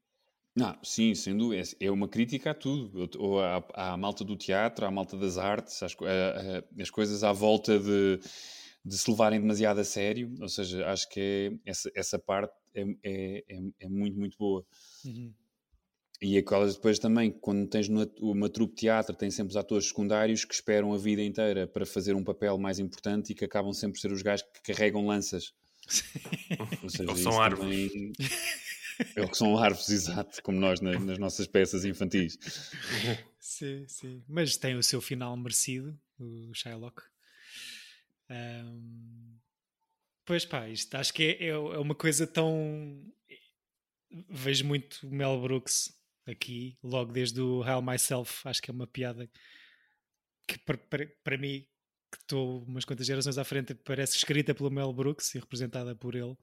Não, 0.55 0.75
sim, 0.83 1.15
sem 1.15 1.37
dúvida. 1.37 1.63
É 1.81 1.87
é 1.87 1.91
uma 1.91 2.09
crítica 2.09 2.53
a 2.53 2.55
tudo. 2.55 3.11
Ou 3.19 3.41
à, 3.41 3.63
à 3.75 3.97
malta 3.97 4.25
do 4.25 4.35
teatro, 4.37 4.87
à 4.87 4.91
malta 4.91 5.15
das 5.19 5.37
artes, 5.37 5.83
às, 5.83 5.95
co- 5.95 6.07
a- 6.07 6.09
a- 6.11 6.83
as 6.83 6.89
coisas 6.89 7.23
à 7.23 7.31
volta 7.31 7.79
de, 7.79 8.19
de 8.83 8.97
se 8.97 9.11
levarem 9.11 9.39
demasiado 9.39 9.81
a 9.81 9.85
sério. 9.85 10.35
Ou 10.41 10.49
seja, 10.49 10.87
acho 10.89 11.07
que 11.11 11.21
é- 11.65 11.71
essa, 11.71 11.91
essa 11.95 12.19
parte 12.19 12.55
é, 12.75 12.83
é, 13.05 13.45
é, 13.51 13.59
é 13.81 13.89
muito, 13.89 14.19
muito 14.19 14.39
boa. 14.39 14.65
Uhum. 15.05 15.35
E 16.21 16.39
aquelas 16.39 16.75
depois 16.77 16.99
também, 16.99 17.31
quando 17.31 17.67
tens 17.69 17.89
uma 17.89 18.49
trupe 18.49 18.75
de 18.75 18.81
teatro, 18.83 19.15
tem 19.15 19.31
sempre 19.31 19.51
os 19.51 19.57
atores 19.57 19.89
secundários 19.89 20.45
que 20.47 20.55
esperam 20.55 20.95
a 20.95 20.99
vida 20.99 21.23
inteira 21.23 21.67
para 21.67 21.85
fazer 21.85 22.15
um 22.15 22.25
papel 22.25 22.57
mais 22.57 22.79
importante 22.79 23.33
e 23.33 23.35
que 23.35 23.45
acabam 23.45 23.73
sempre 23.73 23.95
por 23.95 24.01
ser 24.01 24.13
os 24.13 24.23
gajos 24.23 24.47
que 24.55 24.73
carregam 24.73 25.07
lanças. 25.07 25.53
Ou 26.83 26.89
seja, 26.91 27.11
Ou 27.11 27.17
são 27.17 27.41
árvores. 27.41 27.93
também- 27.93 28.13
É 29.15 29.21
o 29.23 29.29
que 29.29 29.37
são 29.37 29.59
árvores, 29.59 29.91
exato, 29.91 30.43
como 30.43 30.59
nós 30.59 30.81
na- 30.81 30.99
nas 30.99 31.19
nossas 31.19 31.47
peças 31.47 31.85
infantis. 31.85 32.39
Sim, 33.39 33.85
sim. 33.87 34.23
Mas 34.27 34.57
tem 34.57 34.75
o 34.75 34.83
seu 34.83 35.03
final 35.03 35.37
merecido, 35.37 35.99
o 36.19 36.53
Shylock. 36.55 37.03
Ahm, 38.31 39.37
Pois 40.25 40.45
pá, 40.45 40.69
isto 40.69 40.93
acho 40.97 41.15
que 41.15 41.23
é, 41.23 41.45
é, 41.45 41.49
é 41.51 41.57
uma 41.79 41.95
coisa 41.95 42.27
tão. 42.27 43.01
Vejo 44.29 44.65
muito 44.65 45.07
o 45.07 45.11
Mel 45.15 45.41
Brooks 45.41 45.96
aqui, 46.27 46.77
logo 46.83 47.13
desde 47.13 47.41
o 47.41 47.65
Hell 47.65 47.83
Myself. 47.83 48.47
Acho 48.49 48.61
que 48.63 48.71
é 48.71 48.75
uma 48.75 48.87
piada 48.87 49.29
que 50.47 50.59
para, 50.59 50.77
para, 50.79 51.07
para 51.25 51.39
mim, 51.39 51.67
que 52.11 52.19
estou 52.19 52.63
umas 52.65 52.85
quantas 52.85 53.07
gerações 53.07 53.39
à 53.39 53.45
frente, 53.45 53.75
parece 53.75 54.17
escrita 54.17 54.55
pelo 54.55 54.71
Mel 54.71 54.93
Brooks 54.93 55.35
e 55.35 55.39
representada 55.39 55.95
por 55.95 56.15
ele. 56.15 56.37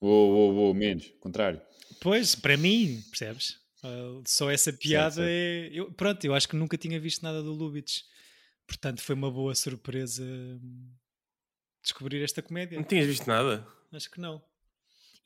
Uou, 0.00 0.30
uou, 0.32 0.54
uou, 0.54 0.74
menos, 0.74 1.08
contrário. 1.20 1.60
Pois, 2.00 2.34
para 2.34 2.56
mim, 2.56 3.02
percebes? 3.10 3.58
Ah, 3.82 4.20
só 4.26 4.50
essa 4.50 4.72
piada 4.72 5.16
certo. 5.16 5.28
é. 5.28 5.68
Eu, 5.72 5.92
pronto, 5.92 6.24
eu 6.24 6.34
acho 6.34 6.48
que 6.48 6.56
nunca 6.56 6.78
tinha 6.78 6.98
visto 6.98 7.22
nada 7.22 7.42
do 7.42 7.52
Lubitsch. 7.52 8.02
Portanto, 8.66 9.02
foi 9.02 9.14
uma 9.14 9.30
boa 9.30 9.54
surpresa 9.54 10.22
hum, 10.24 10.90
descobrir 11.82 12.22
esta 12.22 12.40
comédia. 12.40 12.76
Não 12.78 12.84
tinhas 12.84 13.06
visto 13.06 13.26
nada? 13.26 13.66
Acho 13.92 14.10
que 14.10 14.20
não. 14.20 14.42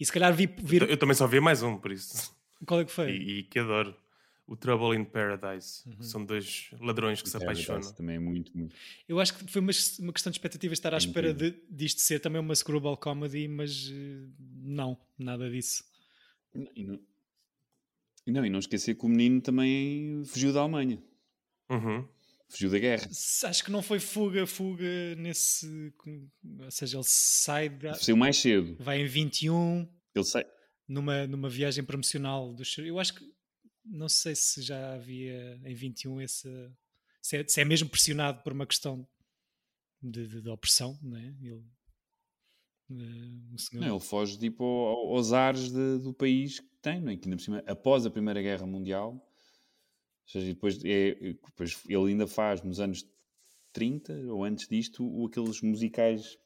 E 0.00 0.04
se 0.06 0.10
calhar 0.10 0.34
vi. 0.34 0.46
vir- 0.46 0.88
Eu 0.90 0.96
também 0.96 1.14
só 1.14 1.26
vi 1.26 1.38
mais 1.40 1.62
um, 1.62 1.76
por 1.78 1.92
isso. 1.92 2.34
Qual 2.66 2.80
é 2.80 2.84
que 2.84 2.92
foi? 2.92 3.10
E, 3.12 3.38
e 3.38 3.42
que 3.44 3.58
adoro. 3.58 3.96
O 4.46 4.54
Trouble 4.56 4.94
in 4.94 5.04
Paradise. 5.04 5.88
Uhum. 5.88 6.02
São 6.02 6.24
dois 6.24 6.68
ladrões 6.78 7.22
que 7.22 7.30
se 7.30 7.38
Paradise 7.38 7.64
apaixonam. 7.64 7.96
Também 7.96 8.16
é 8.16 8.18
muito, 8.18 8.56
muito. 8.56 8.76
Eu 9.08 9.18
acho 9.18 9.34
que 9.34 9.50
foi 9.50 9.60
uma, 9.62 9.72
uma 10.00 10.12
questão 10.12 10.30
de 10.30 10.36
expectativa 10.36 10.74
estar 10.74 10.92
à 10.92 10.96
É 10.96 10.98
espera 10.98 11.32
de, 11.32 11.54
disto 11.70 12.02
ser 12.02 12.20
também 12.20 12.40
uma 12.40 12.54
screwball 12.54 12.96
comedy, 12.96 13.48
mas 13.48 13.90
eh, 13.90 14.26
não, 14.62 14.98
nada 15.18 15.48
disso. 15.50 15.82
E 16.54 16.84
não, 16.84 17.00
e 18.26 18.32
não, 18.32 18.44
e 18.46 18.50
não 18.50 18.58
esquecer 18.58 18.94
que 18.96 19.04
o 19.06 19.08
menino 19.08 19.40
também 19.40 20.22
fugiu 20.26 20.52
da 20.52 20.60
Alemanha. 20.60 21.02
Uhum. 21.70 22.06
Fugiu 22.48 22.70
da 22.70 22.78
guerra. 22.78 23.08
Acho 23.44 23.64
que 23.64 23.70
não 23.70 23.82
foi 23.82 23.98
fuga, 23.98 24.46
fuga 24.46 25.14
nesse. 25.16 25.92
Ou 26.60 26.70
seja, 26.70 26.98
ele 26.98 27.04
sai. 27.06 27.68
Da, 27.70 27.94
Saiu 27.94 28.16
mais 28.16 28.36
cedo. 28.36 28.76
vai 28.78 29.00
em 29.00 29.06
21, 29.06 29.88
Ele 30.14 30.24
sai. 30.24 30.44
Numa, 30.88 31.26
numa 31.26 31.48
viagem 31.48 31.82
promocional 31.84 32.52
do 32.52 32.64
Chir- 32.64 32.86
Eu 32.86 32.98
acho 32.98 33.14
que 33.14 33.34
não 33.84 34.08
sei 34.08 34.34
se 34.34 34.62
já 34.62 34.94
havia 34.94 35.60
em 35.64 35.74
21 35.74 36.20
esse 36.20 36.48
se 37.20 37.38
é, 37.38 37.48
se 37.48 37.60
é 37.60 37.64
mesmo 37.64 37.88
pressionado 37.88 38.42
por 38.42 38.52
uma 38.52 38.66
questão 38.66 39.06
de, 40.02 40.26
de- 40.28 40.42
de 40.42 40.48
opressão, 40.50 40.98
não 41.02 41.16
é? 41.16 41.34
Ele, 41.40 41.64
eh, 42.90 43.56
Não, 43.72 43.96
ele 43.96 44.00
foge 44.04 44.38
tipo 44.38 44.62
ao- 44.64 45.16
aos 45.16 45.32
ares 45.32 45.70
de- 45.72 45.98
do 45.98 46.12
país 46.12 46.60
que 46.60 46.68
tem, 46.82 47.00
não 47.00 47.10
é? 47.12 47.16
Que 47.16 47.24
ainda 47.26 47.36
por 47.36 47.42
cima, 47.42 47.62
após 47.66 48.04
a 48.04 48.10
Primeira 48.10 48.42
Guerra 48.42 48.66
Mundial, 48.66 49.12
ou 49.14 49.22
seja, 50.26 50.46
depois, 50.46 50.82
é, 50.84 51.14
depois 51.14 51.78
ele 51.88 52.10
ainda 52.10 52.26
faz 52.26 52.62
nos 52.62 52.80
anos 52.80 53.04
30 53.72 54.12
ou 54.32 54.44
antes 54.44 54.68
disto 54.68 55.24
aqueles 55.26 55.60
musicais 55.62 56.38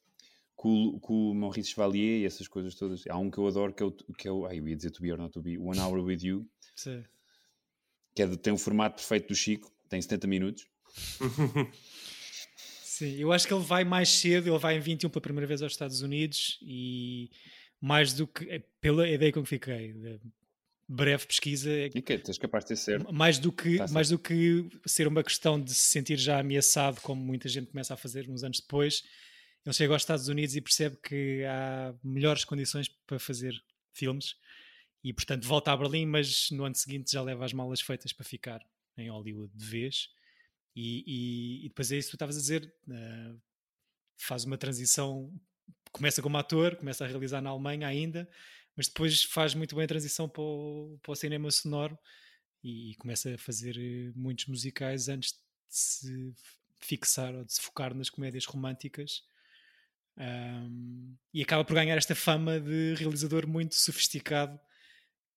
com, 0.61 0.89
o- 0.89 0.99
com 1.01 1.31
o 1.31 1.35
Maurice 1.37 1.71
Chevalier 1.71 2.21
e 2.23 2.25
essas 2.27 2.49
coisas 2.49 2.75
todas. 2.75 3.05
Há 3.09 3.17
um 3.17 3.31
que 3.31 3.39
eu 3.39 3.47
adoro 3.47 3.73
que 3.73 3.81
é 3.81 3.87
o. 3.87 3.93
Que 3.93 4.27
é 4.27 4.33
o 4.33 4.45
ai, 4.45 4.59
eu 4.59 4.67
ia 4.69 4.75
dizer 4.75 4.91
To 4.91 5.01
Be 5.01 5.13
or 5.13 5.17
Not 5.19 5.33
To 5.33 5.41
Be, 5.41 5.57
One 5.57 5.79
Hour 5.79 6.01
With 6.05 6.19
You, 6.25 6.51
Sim. 6.75 7.05
que 8.15 8.23
é 8.23 8.27
de- 8.27 8.37
tem 8.37 8.53
o 8.53 8.59
formato 8.59 8.97
perfeito 8.97 9.29
do 9.29 9.35
Chico, 9.37 9.73
tem 9.89 10.03
70 10.03 10.27
minutos. 10.27 10.67
Sim, 12.83 13.15
eu 13.17 13.33
acho 13.33 13.47
que 13.47 13.55
ele 13.55 13.63
vai 13.63 13.85
mais 13.85 14.09
cedo, 14.09 14.49
ele 14.49 14.59
vai 14.59 14.77
em 14.77 14.81
21 14.81 15.09
pela 15.09 15.21
primeira 15.23 15.47
vez 15.47 15.63
aos 15.63 15.73
Estados 15.73 16.03
Unidos 16.03 16.59
e 16.63 17.31
mais 17.81 18.13
do 18.13 18.27
que, 18.27 18.45
é, 18.51 18.59
pela 18.81 19.09
ideia 19.09 19.33
com 19.33 19.43
que 19.45 19.49
fiquei, 19.49 19.95
breve 20.89 21.27
pesquisa, 21.27 21.71
é 21.71 21.87
E 21.95 22.03
que 22.03 22.13
é, 22.15 22.19
tens 22.19 22.39
capaz 22.39 22.65
de 22.65 22.69
ter 22.71 22.77
certo. 22.77 23.13
mais 23.15 23.39
do 23.39 23.53
que 23.53 23.73
Tá 23.77 23.85
certo. 23.85 23.93
mais 23.93 24.09
do 24.09 24.19
que 24.19 24.69
ser 24.85 25.07
uma 25.07 25.23
questão 25.23 25.61
de 25.63 25.73
se 25.73 25.87
sentir 25.93 26.17
já 26.17 26.41
ameaçado 26.41 27.01
como 27.01 27.23
muita 27.23 27.49
gente 27.49 27.69
começa 27.71 27.95
a 27.95 27.97
fazer 27.97 28.29
uns 28.29 28.43
anos 28.43 28.59
depois 28.59 29.05
ele 29.65 29.75
chega 29.75 29.93
aos 29.93 30.03
Estados 30.03 30.29
Unidos 30.29 30.57
e 30.57 30.61
percebe 30.61 30.97
que 31.03 31.45
há 31.45 31.95
melhores 32.03 32.45
condições 32.45 32.89
para 33.07 33.19
fazer 33.19 33.55
filmes 33.93 34.37
e 35.05 35.13
portanto 35.13 35.47
volta 35.47 35.73
a 35.73 35.77
Berlim 35.77 36.07
mas 36.07 36.51
no 36.51 36.65
ano 36.65 36.75
seguinte 36.75 37.13
já 37.13 37.23
leva 37.23 37.45
as 37.45 37.53
malas 37.53 37.81
feitas 37.81 38.13
para 38.13 38.25
ficar 38.25 38.65
em 38.97 39.11
Hollywood 39.11 39.53
de 39.55 39.65
vez 39.65 40.11
e, 40.75 41.05
e- 41.07 41.67
e 41.67 41.69
depois 41.69 41.91
é 41.93 41.97
isso 41.99 42.09
que 42.09 42.13
tu 42.13 42.17
estavas 42.17 42.37
a 42.37 42.41
dizer 42.41 42.73
eh, 42.91 43.35
faz 44.17 44.45
uma 44.45 44.59
transição 44.59 45.33
começa 45.93 46.23
como 46.23 46.37
ator, 46.37 46.77
começa 46.77 47.05
a 47.05 47.09
realizar 47.09 47.41
na 47.41 47.51
Alemanha 47.51 47.87
ainda 47.87 48.29
mas 48.77 48.89
depois 48.89 49.25
faz 49.25 49.55
muito 49.55 49.75
bem 49.75 49.85
a 49.85 49.89
transição 49.89 50.29
para 50.29 50.43
o, 50.43 50.99
para 51.03 51.13
o 51.13 51.17
cinema 51.17 51.51
sonoro 51.51 51.99
e 52.63 52.95
começa 52.99 53.35
a 53.35 53.39
fazer 53.39 53.77
eh, 53.79 54.13
muitos 54.17 54.47
musicais 54.47 55.09
antes 55.09 55.33
de 55.33 55.39
se 55.69 56.35
fixar 56.81 57.35
ou 57.35 57.45
de 57.45 57.53
se 57.53 57.61
focar 57.61 57.95
nas 57.95 58.09
comédias 58.11 58.45
românticas. 58.47 59.25
Ahm, 60.19 61.15
e 61.33 61.43
acaba 61.43 61.65
por 61.65 61.75
ganhar 61.75 61.97
esta 61.97 62.15
fama 62.15 62.59
de 62.59 62.95
realizador 62.97 63.47
muito 63.47 63.75
sofisticado 63.77 64.59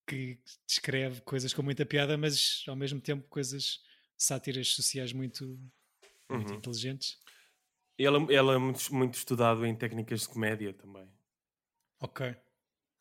que 0.07 0.39
descreve 0.67 1.21
coisas 1.21 1.53
com 1.53 1.61
muita 1.61 1.85
piada, 1.85 2.17
mas 2.17 2.63
ao 2.67 2.75
mesmo 2.75 2.99
tempo 2.99 3.27
coisas 3.29 3.79
sátiras 4.17 4.69
sociais 4.69 5.13
muito, 5.13 5.45
muito 6.29 6.51
Uhum. 6.51 6.57
inteligentes. 6.57 7.17
Ele, 7.97 8.17
ele 8.33 8.49
é 8.51 8.57
muito, 8.57 8.93
muito 8.93 9.13
estudado 9.13 9.65
em 9.65 9.75
técnicas 9.75 10.21
de 10.21 10.27
comédia 10.29 10.73
também. 10.73 11.07
Ok, 11.99 12.35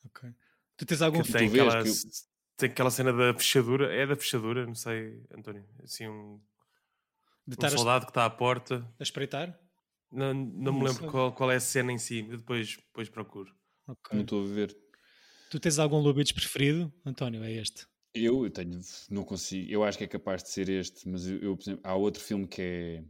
ok. 0.04 0.34
Tu 0.76 0.84
tens 0.84 1.00
algum 1.00 1.22
Que 1.22 1.28
tu 1.28 1.32
tem, 1.32 1.48
vês 1.48 1.62
aquela, 1.74 1.82
que- 1.84 2.00
tem 2.56 2.70
aquela 2.70 2.90
cena 2.90 3.12
da 3.12 3.32
fechadura. 3.38 3.94
É 3.94 4.06
da 4.06 4.14
fechadura, 4.16 4.66
não 4.66 4.74
sei, 4.74 5.24
António. 5.34 5.66
Assim, 5.82 6.06
um, 6.06 6.38
de 7.46 7.56
um 7.58 7.68
soldado 7.70 8.04
que 8.04 8.10
está 8.10 8.26
à 8.26 8.30
porta. 8.30 8.86
a 8.98 9.02
espreitar? 9.02 9.58
Não, 10.12 10.34
não 10.34 10.44
Não 10.44 10.72
me 10.72 10.84
lembro 10.86 11.10
qual, 11.10 11.32
qual 11.32 11.50
é 11.50 11.56
a 11.56 11.60
cena 11.60 11.92
em 11.92 11.98
si. 11.98 12.26
eu 12.28 12.36
Depois, 12.36 12.76
depois 12.76 13.08
procuro. 13.08 13.54
Ok. 13.86 14.14
Não 14.14 14.22
estou 14.22 14.44
a 14.44 14.46
ver. 14.48 14.76
Tu 15.50 15.58
tens 15.58 15.78
algum 15.78 15.98
Lubitsch 15.98 16.32
preferido? 16.32 16.92
António, 17.04 17.42
é 17.42 17.52
este. 17.52 17.86
Eu, 18.14 18.44
eu 18.44 18.50
tenho, 18.50 18.80
não 19.08 19.24
consigo, 19.24 19.70
eu 19.70 19.84
acho 19.84 19.96
que 19.96 20.02
é 20.02 20.06
capaz 20.06 20.42
de 20.42 20.50
ser 20.50 20.68
este, 20.68 21.08
mas 21.08 21.28
eu, 21.28 21.38
eu, 21.38 21.56
por 21.56 21.62
exemplo, 21.62 21.80
há 21.84 21.94
outro 21.94 22.20
filme 22.20 22.46
que 22.46 22.60
é 22.60 23.04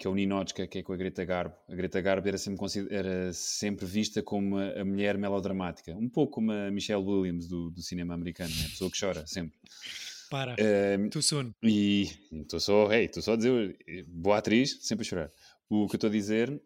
que 0.00 0.06
é 0.06 0.10
o 0.10 0.14
Ninotchka, 0.14 0.66
que 0.66 0.78
é 0.78 0.82
com 0.82 0.94
a 0.94 0.96
Greta 0.96 1.22
Garbo. 1.26 1.54
A 1.68 1.74
Greta 1.74 2.00
Garbo 2.00 2.26
era 2.26 2.38
sempre, 2.38 2.66
era 2.90 3.30
sempre 3.34 3.84
vista 3.84 4.22
como 4.22 4.56
a, 4.56 4.80
a 4.80 4.84
mulher 4.84 5.18
melodramática, 5.18 5.94
um 5.94 6.08
pouco 6.08 6.32
como 6.32 6.50
a 6.52 6.70
Michelle 6.70 7.04
Williams 7.04 7.46
do, 7.46 7.70
do 7.70 7.82
cinema 7.82 8.14
americano, 8.14 8.48
né? 8.48 8.64
a 8.64 8.68
pessoa 8.70 8.90
que 8.90 8.98
chora 8.98 9.26
sempre. 9.26 9.58
Para, 10.30 10.56
too 11.10 11.20
soon. 11.20 11.52
e 11.62 12.08
estou 12.32 12.60
só, 12.60 12.90
hey, 12.90 13.06
estou 13.06 13.22
só 13.22 13.34
a 13.34 13.36
dizer, 13.36 13.76
boa 14.08 14.38
atriz, 14.38 14.78
sempre 14.80 15.04
a 15.04 15.08
chorar. 15.08 15.30
O 15.70 15.86
que 15.86 15.94
eu 15.94 15.98
estou 15.98 16.08
a 16.08 16.12
dizer, 16.12 16.60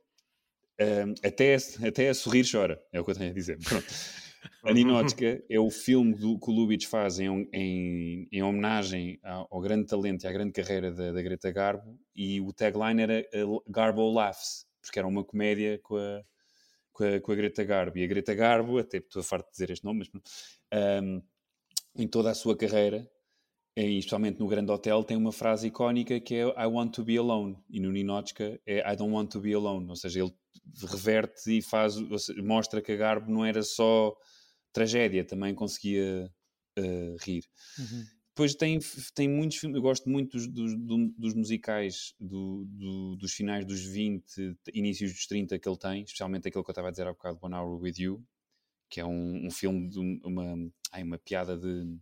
ahm, 0.81 1.14
até, 1.23 1.57
até 1.87 2.09
a 2.09 2.14
sorrir 2.14 2.51
chora, 2.51 2.83
é 2.90 3.01
o 3.01 3.05
que 3.05 3.11
eu 3.11 3.14
tenho 3.14 3.31
a 3.31 3.35
dizer. 3.35 3.59
Pronto. 3.59 3.87
A 4.62 4.73
Ninotchka 4.73 5.43
é 5.49 5.59
o 5.59 5.71
filme 5.71 6.14
do, 6.14 6.38
que 6.38 6.51
o 6.51 6.53
Lubitsch 6.53 6.87
faz 6.87 7.19
em, 7.19 7.49
em, 7.53 8.29
em 8.31 8.43
homenagem 8.43 9.19
ao, 9.23 9.49
ao 9.51 9.61
grande 9.61 9.87
talento 9.87 10.25
e 10.25 10.27
à 10.27 10.33
grande 10.33 10.53
carreira 10.53 10.90
da, 10.90 11.12
da 11.12 11.23
Greta 11.23 11.51
Garbo 11.51 11.99
e 12.14 12.40
o 12.40 12.53
tagline 12.53 13.03
era 13.03 13.27
uh, 13.47 13.62
Garbo 13.69 14.11
Laughs, 14.11 14.67
porque 14.81 14.99
era 14.99 15.09
uma 15.09 15.25
comédia 15.25 15.79
com 15.83 15.97
a, 15.97 16.23
com 16.93 17.05
a, 17.05 17.21
com 17.21 17.33
a 17.33 17.35
Greta 17.35 17.64
Garbo. 17.64 17.99
E 17.99 18.05
a 18.05 18.07
Greta 18.07 18.35
Garbo, 18.35 18.79
até 18.79 18.99
estou 18.99 19.23
farto 19.23 19.47
de 19.47 19.53
dizer 19.53 19.71
este 19.71 19.85
nome, 19.85 20.09
mas 20.12 20.23
ahm, 20.73 21.21
em 21.97 22.09
toda 22.09 22.31
a 22.31 22.35
sua 22.35 22.57
carreira, 22.57 23.09
e 23.76 23.98
especialmente 23.98 24.38
no 24.38 24.46
Grande 24.46 24.70
Hotel, 24.70 25.02
tem 25.02 25.16
uma 25.16 25.32
frase 25.32 25.66
icónica 25.66 26.20
que 26.20 26.37
é 26.37 26.42
I 26.42 26.66
want 26.66 26.94
to 26.94 27.04
be 27.04 27.16
alone. 27.16 27.56
E 27.68 27.80
no 27.80 27.90
Ninotchka 27.90 28.60
é 28.64 28.78
I 28.92 28.96
don't 28.96 29.12
want 29.12 29.32
to 29.32 29.40
be 29.40 29.52
alone. 29.52 29.88
Ou 29.88 29.96
seja, 29.96 30.20
ele 30.20 30.32
reverte 30.87 31.58
e 31.58 31.60
faz, 31.60 31.96
mostra 32.37 32.80
que 32.80 32.92
a 32.92 32.96
Garbo 32.96 33.30
não 33.30 33.44
era 33.44 33.62
só 33.62 34.16
tragédia, 34.72 35.24
também 35.24 35.54
conseguia 35.54 36.30
uh, 36.78 37.16
rir. 37.20 37.44
Uhum. 37.78 38.04
depois 38.28 38.54
tem, 38.54 38.78
tem 39.14 39.28
muitos 39.28 39.58
filmes, 39.58 39.76
eu 39.76 39.82
gosto 39.82 40.08
muito 40.08 40.37
dos, 40.37 40.46
dos, 40.48 40.74
dos 41.16 41.34
musicais 41.34 42.14
do, 42.18 42.64
do, 42.66 43.16
dos 43.16 43.32
finais 43.32 43.64
dos 43.64 43.80
20, 43.80 44.56
inícios 44.72 45.12
dos 45.12 45.26
30 45.26 45.58
que 45.58 45.68
ele 45.68 45.78
tem, 45.78 46.02
especialmente 46.02 46.48
aquele 46.48 46.64
que 46.64 46.70
eu 46.70 46.72
estava 46.72 46.88
a 46.88 46.90
dizer 46.90 47.06
há 47.06 47.12
bocado, 47.12 47.38
One 47.42 47.54
Hour 47.54 47.80
With 47.80 47.94
You, 47.98 48.24
que 48.88 49.00
é 49.00 49.06
um, 49.06 49.46
um 49.46 49.50
filme 49.50 49.88
de 49.88 49.98
uma, 49.98 50.70
ai, 50.92 51.02
uma 51.02 51.18
piada 51.18 51.56
de 51.56 51.96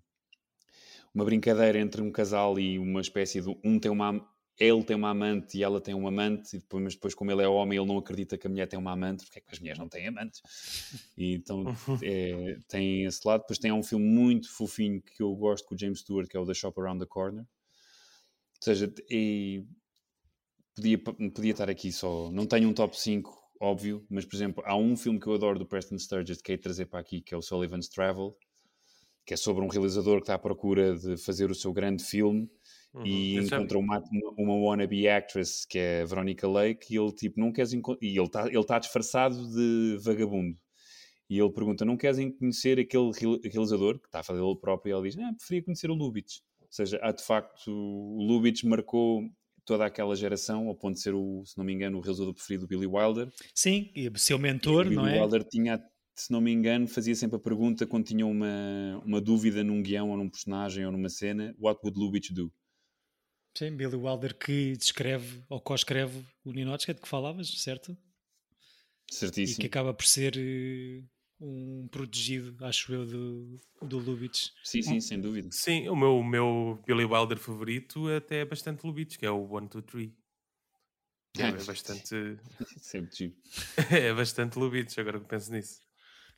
uma 1.14 1.24
brincadeira 1.24 1.78
entre 1.78 2.00
um 2.00 2.10
casal 2.10 2.58
e 2.58 2.78
uma 2.78 3.00
espécie 3.00 3.40
de 3.40 3.48
um 3.64 3.78
tem 3.78 3.90
uma 3.90 4.26
ele 4.58 4.84
tem 4.84 4.94
uma 4.94 5.10
amante 5.10 5.58
e 5.58 5.62
ela 5.62 5.80
tem 5.80 5.94
um 5.94 6.06
amante, 6.06 6.56
e 6.56 6.58
depois, 6.60 6.84
mas 6.84 6.94
depois, 6.94 7.14
como 7.14 7.30
ele 7.30 7.42
é 7.42 7.48
homem, 7.48 7.78
ele 7.78 7.88
não 7.88 7.98
acredita 7.98 8.36
que 8.36 8.46
a 8.46 8.50
mulher 8.50 8.68
tem 8.68 8.78
uma 8.78 8.92
amante, 8.92 9.24
porque 9.24 9.38
é 9.38 9.42
que 9.42 9.50
as 9.50 9.58
mulheres 9.58 9.78
não 9.78 9.88
têm 9.88 10.06
amantes? 10.06 10.40
E 11.16 11.34
então 11.34 11.64
é, 12.02 12.58
tem 12.68 13.04
esse 13.04 13.26
lado. 13.26 13.40
Depois 13.40 13.58
tem 13.58 13.72
um 13.72 13.82
filme 13.82 14.04
muito 14.04 14.50
fofinho 14.50 15.02
que 15.02 15.22
eu 15.22 15.34
gosto 15.34 15.66
com 15.66 15.74
o 15.74 15.78
James 15.78 16.00
Stewart, 16.00 16.28
que 16.28 16.36
é 16.36 16.40
o 16.40 16.46
The 16.46 16.54
Shop 16.54 16.78
Around 16.80 17.00
the 17.00 17.06
Corner. 17.06 17.42
Ou 17.44 18.64
seja, 18.64 18.92
e 19.10 19.64
podia, 20.76 20.98
podia 20.98 21.50
estar 21.50 21.70
aqui 21.70 21.90
só. 21.90 22.30
Não 22.30 22.46
tenho 22.46 22.68
um 22.68 22.74
top 22.74 22.98
5, 22.98 23.36
óbvio, 23.60 24.06
mas 24.08 24.24
por 24.24 24.36
exemplo, 24.36 24.62
há 24.66 24.76
um 24.76 24.96
filme 24.96 25.18
que 25.18 25.26
eu 25.26 25.34
adoro 25.34 25.58
do 25.58 25.66
Preston 25.66 25.98
Sturges 25.98 26.40
que 26.40 26.52
é 26.52 26.56
trazer 26.56 26.86
para 26.86 27.00
aqui, 27.00 27.20
que 27.20 27.34
é 27.34 27.36
o 27.36 27.42
Sullivan's 27.42 27.88
Travel, 27.88 28.36
que 29.24 29.34
é 29.34 29.36
sobre 29.36 29.64
um 29.64 29.68
realizador 29.68 30.16
que 30.16 30.24
está 30.24 30.34
à 30.34 30.38
procura 30.38 30.96
de 30.96 31.16
fazer 31.16 31.50
o 31.50 31.54
seu 31.54 31.72
grande 31.72 32.04
filme 32.04 32.48
Uhum. 32.94 33.06
E 33.06 33.38
encontra 33.38 33.78
uma, 33.78 34.02
uma 34.36 34.54
wannabe 34.54 35.08
actress 35.08 35.66
que 35.66 35.78
é 35.78 36.02
a 36.02 36.04
Veronica 36.04 36.46
Lake 36.46 36.92
e 36.92 36.98
ele 36.98 37.10
tipo, 37.12 37.40
não 37.40 37.50
queres 37.50 37.72
e 37.72 37.78
ele 38.02 38.22
está 38.22 38.46
ele 38.46 38.64
tá 38.64 38.78
disfarçado 38.78 39.48
de 39.50 39.98
vagabundo. 40.02 40.58
E 41.28 41.38
ele 41.38 41.50
pergunta: 41.50 41.84
Não 41.84 41.96
queres 41.96 42.18
conhecer 42.38 42.78
aquele 42.78 43.10
realizador 43.42 43.98
que 43.98 44.06
está 44.06 44.20
a 44.20 44.22
fazer 44.22 44.42
ele 44.42 44.56
próprio? 44.56 44.92
E 44.92 44.98
ele 44.98 45.08
diz: 45.08 45.18
Ah, 45.18 45.32
preferia 45.32 45.64
conhecer 45.64 45.90
o 45.90 45.94
Lubitsch. 45.94 46.40
Ou 46.60 46.66
seja, 46.68 46.98
há 47.02 47.12
de 47.12 47.24
facto, 47.24 47.70
o 47.70 48.22
Lubitsch 48.22 48.64
marcou 48.64 49.22
toda 49.64 49.86
aquela 49.86 50.14
geração, 50.14 50.68
ao 50.68 50.74
ponto 50.74 50.94
de 50.94 51.00
ser, 51.00 51.14
o, 51.14 51.42
se 51.46 51.56
não 51.56 51.64
me 51.64 51.72
engano, 51.72 51.96
o 51.96 52.00
realizador 52.00 52.34
preferido 52.34 52.66
do 52.66 52.68
Billy 52.68 52.86
Wilder. 52.86 53.30
Sim, 53.54 53.90
e 53.94 54.08
o 54.08 54.18
seu 54.18 54.38
mentor, 54.38 54.90
não 54.90 55.06
é? 55.06 55.12
Billy 55.12 55.22
Wilder 55.22 55.44
tinha, 55.44 55.82
se 56.14 56.30
não 56.30 56.40
me 56.40 56.52
engano, 56.52 56.86
fazia 56.86 57.14
sempre 57.14 57.36
a 57.36 57.40
pergunta 57.40 57.86
quando 57.86 58.06
tinha 58.06 58.26
uma, 58.26 59.02
uma 59.04 59.20
dúvida 59.20 59.64
num 59.64 59.82
guião 59.82 60.10
ou 60.10 60.16
num 60.16 60.28
personagem 60.28 60.84
ou 60.84 60.92
numa 60.92 61.08
cena: 61.08 61.54
What 61.58 61.80
would 61.82 61.98
Lubitsch 61.98 62.30
do? 62.30 62.52
Sim, 63.56 63.76
Billy 63.76 63.96
Wilder 63.96 64.36
que 64.36 64.76
descreve 64.76 65.42
ou 65.48 65.60
co-escreve 65.60 66.24
o 66.44 66.52
Ninochka 66.52 66.94
de 66.94 67.00
que 67.00 67.08
falavas, 67.08 67.48
certo? 67.62 67.96
Certíssimo. 69.10 69.58
E 69.58 69.60
que 69.60 69.66
acaba 69.66 69.92
por 69.92 70.06
ser 70.06 70.36
uh, 70.36 71.08
um 71.44 71.86
protegido, 71.88 72.56
acho 72.64 72.94
eu, 72.94 73.04
do, 73.04 73.60
do 73.82 73.98
Lubitsch. 73.98 74.50
Sim, 74.64 74.80
sim, 74.80 75.00
sem 75.00 75.20
dúvida. 75.20 75.48
Sim, 75.52 75.88
o 75.88 75.96
meu, 75.96 76.16
o 76.16 76.24
meu 76.24 76.82
Billy 76.86 77.04
Wilder 77.04 77.38
favorito 77.38 78.08
é 78.08 78.16
até 78.16 78.36
é 78.38 78.44
bastante 78.44 78.86
Lubitsch, 78.86 79.18
que 79.18 79.26
é 79.26 79.30
o 79.30 79.50
One, 79.50 79.68
Two, 79.68 79.82
Three. 79.82 80.16
É, 81.38 81.48
é 81.48 81.64
bastante. 81.64 82.14
Sempre 82.80 83.14
giro. 83.14 83.34
é 83.90 84.14
bastante 84.14 84.58
Lubitsch, 84.58 84.98
agora 84.98 85.20
que 85.20 85.26
penso 85.26 85.52
nisso. 85.52 85.80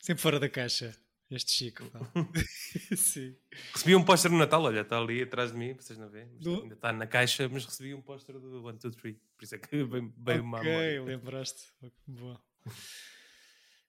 Sempre 0.01 0.23
fora 0.23 0.39
da 0.39 0.49
caixa. 0.49 0.97
Este 1.31 1.53
Chico. 1.53 1.85
Sim. 2.97 3.35
Recebi 3.73 3.97
um 3.97 4.05
póster 4.05 4.31
no 4.31 4.39
Natal, 4.39 4.63
olha, 4.63 4.81
está 4.81 4.99
ali 4.99 5.23
atrás 5.23 5.53
de 5.53 5.59
mim, 5.59 5.75
vocês 5.75 5.99
não 5.99 6.09
veem, 6.09 6.29
do... 6.39 6.63
ainda 6.63 6.75
está 6.75 6.93
na 6.93 7.07
caixa, 7.07 7.49
mas 7.49 7.65
recebi 7.65 7.95
um 7.95 8.03
póster 8.03 8.39
do 8.39 8.65
One, 8.65 8.79
Two, 8.79 8.91
Three. 8.91 9.19
Por 9.37 9.45
isso 9.45 9.55
é 9.55 9.59
que 9.59 9.85
veio, 9.85 9.87
okay, 9.87 10.39
uma 10.39 10.61
memória. 10.63 11.03
lembraste. 11.03 11.73
Boa. 12.07 12.41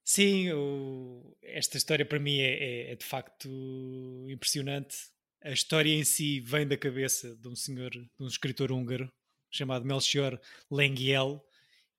Sim, 0.04 0.52
o... 0.54 1.38
esta 1.41 1.78
história 1.78 2.06
para 2.06 2.20
mim 2.20 2.39
é, 2.39 2.54
é, 2.54 2.91
é, 2.91 2.96
de 2.96 3.06
facto 3.06 3.50
impressionante. 4.30 4.96
A 5.44 5.52
história 5.52 5.91
em 5.91 6.04
si 6.04 6.39
vem 6.39 6.65
da 6.68 6.78
cabeça 6.78 7.36
de 7.36 7.48
um 7.48 7.56
senhor, 7.56 7.91
de 7.91 8.10
um 8.20 8.28
escritor 8.28 8.72
húngaro 8.72 9.12
chamado 9.52 9.86
Melchior 9.86 10.39
Lengyel 10.72 11.46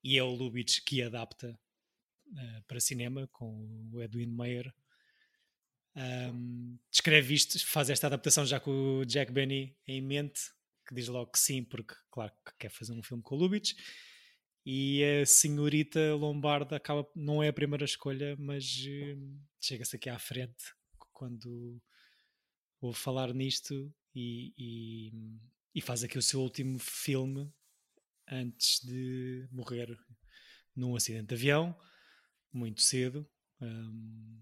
e 0.02 0.18
é 0.18 0.22
o 0.22 0.34
Lubitsch 0.34 0.80
que 0.84 1.02
adapta 1.02 1.58
uh, 2.32 2.62
para 2.66 2.80
cinema 2.80 3.26
com 3.28 3.90
o 3.92 4.02
Edwin 4.02 4.26
Meyer 4.26 4.72
um, 5.96 6.78
descreve 6.90 7.34
isto, 7.34 7.64
faz 7.66 7.88
esta 7.88 8.06
adaptação 8.06 8.44
já 8.44 8.60
com 8.60 8.98
o 8.98 9.06
Jack 9.06 9.32
Benny 9.32 9.74
em 9.86 10.02
mente, 10.02 10.40
que 10.86 10.94
diz 10.94 11.08
logo 11.08 11.30
que 11.32 11.38
sim, 11.38 11.64
porque, 11.64 11.94
claro, 12.10 12.32
que 12.44 12.52
quer 12.58 12.68
fazer 12.68 12.92
um 12.92 13.02
filme 13.02 13.22
com 13.22 13.34
o 13.34 13.38
Lubitsch. 13.38 13.74
E 14.64 15.02
a 15.04 15.24
senhorita 15.24 16.14
Lombarda 16.14 16.76
acaba, 16.76 17.08
não 17.14 17.42
é 17.42 17.48
a 17.48 17.52
primeira 17.52 17.84
escolha, 17.84 18.36
mas 18.38 18.64
uh, 18.64 19.40
chega-se 19.60 19.96
aqui 19.96 20.10
à 20.10 20.18
frente 20.18 20.74
quando 21.12 21.80
ouve 22.80 22.98
falar 22.98 23.32
nisto 23.32 23.90
e, 24.14 24.52
e, 24.58 25.12
e, 25.74 25.80
faz 25.80 26.04
aqui 26.04 26.18
o 26.18 26.22
seu 26.22 26.40
último 26.40 26.78
filme 26.78 27.50
antes 28.28 28.84
de 28.84 29.48
morrer 29.50 29.96
num 30.74 30.94
acidente 30.94 31.28
de 31.28 31.34
avião, 31.34 31.74
muito 32.56 32.80
cedo. 32.80 33.26
Um, 33.60 34.40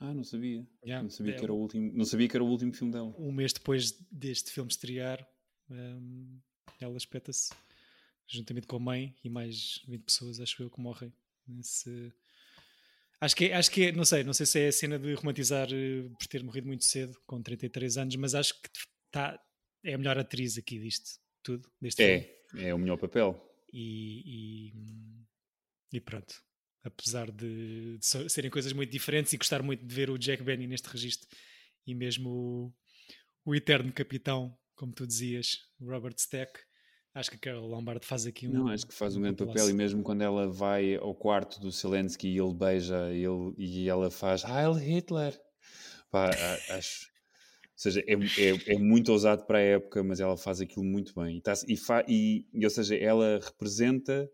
ah, 0.00 0.14
não 0.14 0.24
sabia. 0.24 0.66
Yeah, 0.82 1.02
não, 1.02 1.10
sabia 1.10 1.34
é, 1.34 1.36
que 1.36 1.44
era 1.44 1.52
o 1.52 1.56
último, 1.56 1.92
não 1.92 2.04
sabia 2.06 2.26
que 2.26 2.36
era 2.36 2.42
o 2.42 2.48
último 2.48 2.72
filme 2.72 2.92
dela. 2.92 3.14
Um 3.18 3.30
mês 3.30 3.52
depois 3.52 3.92
deste 4.10 4.50
filme 4.50 4.70
estrear, 4.70 5.26
um, 5.68 6.40
ela 6.80 6.96
espeta-se 6.96 7.50
juntamente 8.26 8.66
com 8.66 8.76
a 8.76 8.80
mãe 8.80 9.14
e 9.22 9.28
mais 9.28 9.82
20 9.86 10.02
pessoas, 10.02 10.40
acho 10.40 10.62
eu, 10.62 10.70
que 10.70 10.80
morrem 10.80 11.12
nesse. 11.46 12.12
Acho 13.20 13.36
que, 13.36 13.46
é, 13.46 13.54
acho 13.54 13.70
que 13.70 13.84
é, 13.84 13.92
não 13.92 14.04
sei, 14.04 14.24
não 14.24 14.32
sei 14.32 14.46
se 14.46 14.60
é 14.60 14.68
a 14.68 14.72
cena 14.72 14.98
de 14.98 15.12
romantizar 15.12 15.68
uh, 15.68 16.10
por 16.18 16.26
ter 16.26 16.42
morrido 16.42 16.66
muito 16.66 16.84
cedo, 16.84 17.20
com 17.26 17.42
33 17.42 17.98
anos, 17.98 18.16
mas 18.16 18.34
acho 18.34 18.54
que 18.54 18.70
tá, 19.10 19.38
é 19.84 19.92
a 19.92 19.98
melhor 19.98 20.18
atriz 20.18 20.56
aqui 20.56 20.78
disto, 20.78 21.20
tudo, 21.42 21.70
deste 21.78 22.02
é, 22.02 22.20
filme. 22.50 22.66
É, 22.66 22.74
o 22.74 22.78
melhor 22.78 22.96
papel. 22.96 23.38
E, 23.70 24.70
e, 24.72 24.72
e 25.92 26.00
pronto, 26.00 26.42
apesar 26.84 27.30
de, 27.30 27.98
de, 27.98 28.30
serem 28.30 28.50
coisas 28.50 28.72
muito 28.72 28.90
diferentes 28.90 29.32
e 29.32 29.36
gostar 29.36 29.62
muito 29.62 29.84
de 29.84 29.94
ver 29.94 30.10
o 30.10 30.18
Jack 30.18 30.42
Benny 30.42 30.66
neste 30.66 30.88
registro 30.88 31.28
e 31.86 31.94
mesmo 31.94 32.30
o, 32.30 32.72
o 33.44 33.54
eterno 33.54 33.92
capitão, 33.92 34.56
como 34.74 34.92
tu 34.92 35.06
dizias, 35.06 35.58
Robert 35.80 36.14
Stack. 36.16 36.52
Acho 37.12 37.30
que 37.30 37.36
a 37.36 37.40
Carol 37.40 37.66
Lombard 37.66 38.06
faz 38.06 38.24
aqui 38.24 38.46
um. 38.46 38.52
Não, 38.52 38.68
acho 38.68 38.86
que 38.86 38.94
faz 38.94 39.16
um, 39.16 39.18
um 39.18 39.22
grande 39.22 39.44
papel. 39.44 39.68
E 39.68 39.72
mesmo 39.72 40.02
quando 40.02 40.22
ela 40.22 40.48
vai 40.48 40.94
ao 40.94 41.14
quarto 41.14 41.60
do 41.60 41.70
Zelensky 41.70 42.28
e 42.28 42.38
ele 42.38 42.54
beija 42.54 43.10
ele, 43.10 43.52
e 43.58 43.88
ela 43.88 44.10
faz 44.10 44.44
Heil 44.44 44.74
Hitler. 44.74 45.38
Pá, 46.10 46.30
acho. 46.70 47.10
Ou 47.64 47.82
seja, 47.82 48.00
é, 48.06 48.12
é, 48.12 48.74
é, 48.74 48.78
muito 48.78 49.10
ousado 49.10 49.44
para 49.44 49.58
a 49.58 49.62
época, 49.62 50.04
mas 50.04 50.20
ela 50.20 50.36
faz 50.36 50.60
aquilo 50.60 50.84
muito 50.84 51.14
bem. 51.14 51.38
E, 51.38 51.40
tá, 51.40 51.54
e, 51.66 51.76
fa, 51.76 52.04
e, 52.06 52.46
e, 52.52 52.64
ou 52.64 52.70
seja, 52.70 52.94
ela 52.94 53.40
representa 53.42 54.30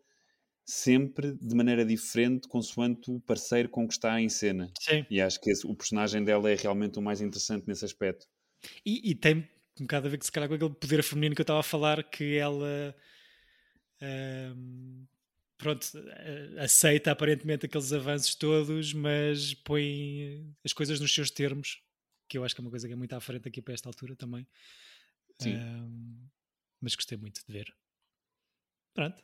sempre 0.66 1.32
de 1.40 1.54
maneira 1.54 1.84
diferente, 1.84 2.48
consoante 2.48 3.10
o 3.10 3.20
parceiro 3.20 3.68
com 3.68 3.86
que 3.86 3.94
está 3.94 4.20
em 4.20 4.28
cena. 4.28 4.70
Sim. 4.80 5.06
E 5.08 5.20
acho 5.20 5.40
que 5.40 5.50
esse, 5.50 5.64
o 5.64 5.74
personagem 5.74 6.24
dela 6.24 6.50
é 6.50 6.56
realmente 6.56 6.98
o 6.98 7.02
mais 7.02 7.20
interessante 7.20 7.68
nesse 7.68 7.84
aspecto. 7.84 8.26
E, 8.84 9.10
e 9.10 9.14
tem 9.14 9.48
um 9.78 9.82
bocado 9.82 10.08
a 10.08 10.10
ver 10.10 10.18
que 10.18 10.26
se 10.26 10.32
calhar 10.32 10.48
com 10.48 10.56
aquele 10.56 10.74
poder 10.74 11.02
feminino 11.04 11.34
que 11.36 11.40
eu 11.40 11.44
estava 11.44 11.60
a 11.60 11.62
falar, 11.62 12.02
que 12.02 12.36
ela 12.36 12.96
hum, 14.02 15.06
pronto, 15.56 15.86
aceita 16.58 17.12
aparentemente 17.12 17.66
aqueles 17.66 17.92
avanços 17.92 18.34
todos, 18.34 18.92
mas 18.92 19.54
põe 19.54 20.52
as 20.64 20.72
coisas 20.72 20.98
nos 20.98 21.14
seus 21.14 21.30
termos, 21.30 21.80
que 22.28 22.38
eu 22.38 22.44
acho 22.44 22.54
que 22.54 22.60
é 22.60 22.64
uma 22.64 22.70
coisa 22.70 22.88
que 22.88 22.92
é 22.92 22.96
muito 22.96 23.14
à 23.14 23.20
frente 23.20 23.46
aqui 23.48 23.62
para 23.62 23.74
esta 23.74 23.88
altura 23.88 24.16
também. 24.16 24.46
Sim. 25.38 25.56
Hum, 25.56 26.28
mas 26.80 26.94
gostei 26.96 27.16
muito 27.16 27.40
de 27.46 27.52
ver. 27.52 27.72
Pronto. 28.94 29.22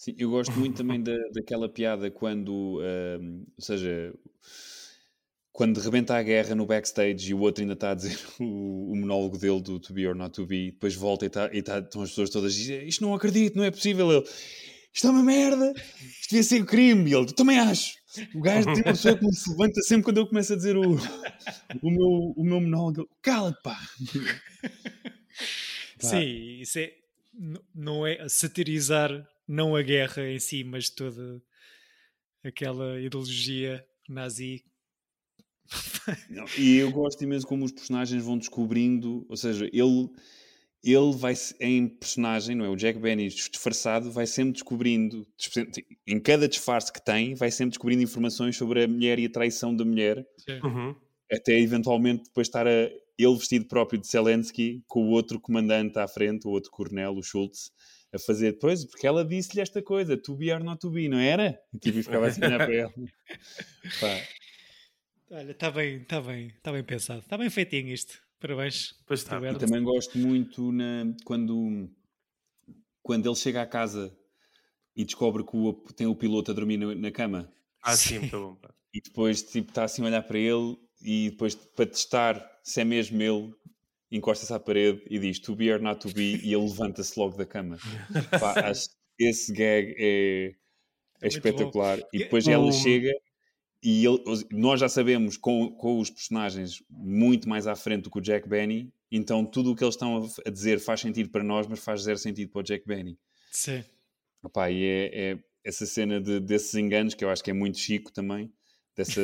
Sim, 0.00 0.14
eu 0.16 0.30
gosto 0.30 0.58
muito 0.58 0.78
também 0.78 1.02
da, 1.02 1.14
daquela 1.30 1.68
piada 1.68 2.10
quando, 2.10 2.78
uh, 2.78 3.46
ou 3.54 3.62
seja, 3.62 4.14
quando 5.52 5.78
rebenta 5.78 6.14
a 6.14 6.22
guerra 6.22 6.54
no 6.54 6.64
backstage 6.64 7.30
e 7.30 7.34
o 7.34 7.40
outro 7.40 7.60
ainda 7.60 7.74
está 7.74 7.90
a 7.90 7.94
dizer 7.94 8.18
o, 8.40 8.92
o 8.92 8.96
monólogo 8.96 9.36
dele 9.36 9.60
do 9.60 9.78
To 9.78 9.92
Be 9.92 10.06
or 10.06 10.14
Not 10.14 10.32
To 10.36 10.46
Be, 10.46 10.70
depois 10.70 10.94
volta 10.94 11.26
e, 11.26 11.28
tá, 11.28 11.50
e 11.52 11.60
tá, 11.60 11.80
estão 11.80 12.00
as 12.00 12.08
pessoas 12.08 12.30
todas 12.30 12.54
a 12.54 12.56
dizer 12.56 12.88
isto 12.88 13.04
não 13.04 13.12
acredito, 13.14 13.56
não 13.56 13.64
é 13.64 13.70
possível. 13.70 14.10
Ele, 14.10 14.26
isto 14.90 15.06
é 15.06 15.10
uma 15.10 15.22
merda, 15.22 15.70
isto 15.76 16.30
devia 16.30 16.44
ser 16.44 16.64
crime. 16.64 17.10
E 17.10 17.14
ele, 17.14 17.26
também 17.34 17.58
acho. 17.58 17.92
O 18.34 18.40
gajo 18.40 18.72
tem 18.72 18.82
uma 18.82 18.92
pessoa 18.92 19.18
que 19.18 19.22
me 19.22 19.30
levanta 19.50 19.82
sempre 19.82 20.04
quando 20.04 20.16
eu 20.16 20.26
começo 20.26 20.54
a 20.54 20.56
dizer 20.56 20.78
o, 20.78 20.94
o, 21.82 21.90
meu, 21.90 22.32
o 22.38 22.42
meu 22.42 22.58
monólogo. 22.58 23.06
Cala-te, 23.20 23.60
pá. 23.62 23.78
pá. 26.00 26.08
Sim, 26.08 26.60
isso 26.62 26.78
é, 26.78 26.90
não 27.74 28.06
é 28.06 28.26
satirizar 28.30 29.28
não 29.50 29.74
a 29.74 29.82
guerra 29.82 30.28
em 30.30 30.38
si, 30.38 30.62
mas 30.62 30.88
toda 30.88 31.42
aquela 32.44 33.00
ideologia 33.00 33.84
nazi. 34.08 34.64
Não, 36.30 36.44
e 36.56 36.76
eu 36.76 36.90
gosto 36.90 37.22
imenso 37.22 37.46
como 37.46 37.64
os 37.64 37.72
personagens 37.72 38.24
vão 38.24 38.38
descobrindo, 38.38 39.26
ou 39.28 39.36
seja, 39.36 39.68
ele, 39.72 40.08
ele 40.82 41.12
vai 41.16 41.34
em 41.60 41.88
personagem, 41.88 42.56
não 42.56 42.64
é? 42.64 42.68
O 42.68 42.76
Jack 42.76 42.98
Benny 42.98 43.28
disfarçado 43.28 44.10
vai 44.10 44.26
sempre 44.26 44.54
descobrindo, 44.54 45.26
em 46.06 46.18
cada 46.18 46.48
disfarce 46.48 46.92
que 46.92 47.04
tem, 47.04 47.34
vai 47.34 47.50
sempre 47.50 47.70
descobrindo 47.70 48.02
informações 48.02 48.56
sobre 48.56 48.84
a 48.84 48.88
mulher 48.88 49.18
e 49.18 49.26
a 49.26 49.30
traição 49.30 49.74
da 49.74 49.84
mulher, 49.84 50.26
uhum. 50.64 50.94
até 51.30 51.58
eventualmente 51.60 52.24
depois 52.24 52.48
estar 52.48 52.66
a 52.66 52.70
ele 53.18 53.36
vestido 53.36 53.66
próprio 53.66 54.00
de 54.00 54.08
Zelensky, 54.08 54.82
com 54.88 55.04
o 55.04 55.10
outro 55.10 55.38
comandante 55.38 55.98
à 55.98 56.08
frente, 56.08 56.48
o 56.48 56.50
outro 56.50 56.70
coronel, 56.70 57.14
o 57.14 57.22
Schultz, 57.22 57.70
a 58.12 58.18
fazer 58.18 58.52
depois, 58.52 58.84
porque 58.84 59.06
ela 59.06 59.24
disse-lhe 59.24 59.60
esta 59.60 59.80
coisa, 59.82 60.16
to 60.16 60.34
be 60.36 60.52
or 60.52 60.62
not 60.62 60.80
to 60.80 60.90
be, 60.90 61.08
não 61.08 61.18
era? 61.18 61.60
E 61.72 61.78
tipo, 61.78 62.02
ficava 62.02 62.26
assim 62.26 62.42
a 62.42 62.46
olhar 62.46 62.58
para 62.66 62.74
ela. 62.74 62.92
Pá, 64.00 64.20
Olha, 65.32 65.52
está 65.52 65.70
bem, 65.70 65.98
está 66.02 66.20
bem, 66.20 66.48
está 66.48 66.72
bem 66.72 66.82
pensado. 66.82 67.20
Está 67.20 67.38
bem 67.38 67.48
feitinho 67.48 67.88
isto. 67.92 68.18
Parabéns. 68.40 68.94
Pois 69.06 69.20
está. 69.20 69.38
E 69.38 69.54
também 69.58 69.82
gosto 69.82 70.18
muito 70.18 70.72
na, 70.72 71.04
quando, 71.24 71.88
quando 73.02 73.26
ele 73.28 73.36
chega 73.36 73.62
à 73.62 73.66
casa 73.66 74.12
e 74.96 75.04
descobre 75.04 75.44
que 75.44 75.56
o- 75.56 75.72
tem 75.94 76.06
o 76.06 76.16
piloto 76.16 76.50
a 76.50 76.54
dormir 76.54 76.78
na, 76.78 76.94
na 76.96 77.10
cama 77.12 77.52
Ah, 77.82 77.94
sim, 77.96 78.18
muito 78.18 78.30
bom. 78.32 78.58
e 78.92 79.00
depois 79.00 79.42
tipo, 79.42 79.68
está 79.70 79.84
assim 79.84 80.02
a 80.02 80.06
olhar 80.06 80.22
para 80.22 80.38
ele 80.38 80.76
e 81.00 81.30
depois 81.30 81.54
para 81.54 81.86
testar 81.86 82.60
se 82.64 82.80
é 82.80 82.84
mesmo 82.84 83.22
ele 83.22 83.54
encosta-se 84.10 84.52
à 84.52 84.58
parede 84.58 85.02
e 85.08 85.18
diz 85.18 85.38
to 85.38 85.54
be 85.54 85.72
or 85.72 85.80
not 85.80 86.00
to 86.00 86.12
be 86.14 86.36
e 86.42 86.52
ele 86.52 86.62
levanta-se 86.64 87.18
logo 87.18 87.36
da 87.36 87.46
cama. 87.46 87.78
Pá, 88.40 88.68
acho 88.70 88.88
esse 89.18 89.52
gag 89.52 89.94
é, 89.98 90.46
é 90.46 90.52
muito 91.22 91.32
espetacular. 91.36 91.98
E 92.12 92.16
E- 92.16 92.18
depois 92.20 92.46
ela 92.48 92.70
chega 92.72 93.12
e 93.82 94.04
ele- 94.04 94.22
nós 94.52 94.80
já 94.80 94.88
sabemos 94.88 95.36
com, 95.36 95.70
com 95.72 95.98
os 95.98 96.10
personagens 96.10 96.82
muito 96.90 97.48
mais 97.48 97.66
à 97.66 97.74
frente 97.76 98.02
do 98.04 98.10
que 98.10 98.18
o 98.18 98.22
Jack 98.22 98.48
Benny, 98.48 98.92
então 99.10 99.44
tudo 99.44 99.72
o 99.72 99.76
que 99.76 99.82
eles 99.84 99.94
estão 99.94 100.18
a, 100.24 100.48
a 100.48 100.50
dizer 100.50 100.80
faz 100.80 101.00
sentido 101.00 101.30
para 101.30 101.42
nós, 101.42 101.66
mas 101.66 101.80
faz 101.80 102.02
zero 102.02 102.18
sentido 102.18 102.50
para 102.50 102.60
o 102.60 102.62
Jack 102.62 102.86
Benny. 102.86 103.18
Sim. 103.50 103.82
Opá, 104.42 104.70
e 104.70 104.84
é, 104.84 105.30
é 105.32 105.38
essa 105.64 105.84
cena 105.86 106.20
de- 106.20 106.40
desses 106.40 106.74
enganos 106.74 107.14
que 107.14 107.24
eu 107.24 107.30
acho 107.30 107.42
que 107.44 107.50
é 107.50 107.54
muito 107.54 107.78
chico 107.78 108.10
também. 108.12 108.50
Dessa... 109.00 109.20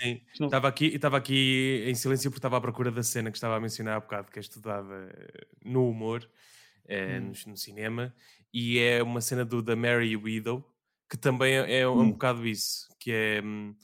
Sim, 0.00 0.20
não- 0.38 0.46
estava 0.48 0.68
aqui, 0.68 0.86
estava 0.86 1.16
aqui 1.16 1.84
em 1.86 1.94
silêncio 1.94 2.30
porque 2.30 2.38
estava 2.38 2.56
à 2.56 2.60
procura 2.60 2.90
da 2.90 3.02
cena 3.02 3.30
que 3.30 3.36
estava 3.36 3.56
a 3.56 3.60
mencionar 3.60 3.96
há 3.96 4.00
bocado, 4.00 4.30
que 4.30 4.38
é 4.38 4.42
estudada 4.42 5.12
no 5.64 5.88
humor, 5.88 6.28
eh, 6.86 7.20
no, 7.20 7.32
no 7.46 7.56
cinema, 7.56 8.14
e 8.52 8.78
é 8.78 9.02
uma 9.02 9.20
cena 9.20 9.44
do 9.44 9.62
da 9.62 9.76
Mary 9.76 10.16
Widow, 10.16 10.64
que 11.08 11.16
também 11.16 11.54
é, 11.58 11.80
é 11.80 11.88
um 11.88 12.00
Hum. 12.00 12.12
bocado 12.12 12.46
isso, 12.46 12.88
que 12.98 13.12
é, 13.12 13.40
hum, 13.42 13.74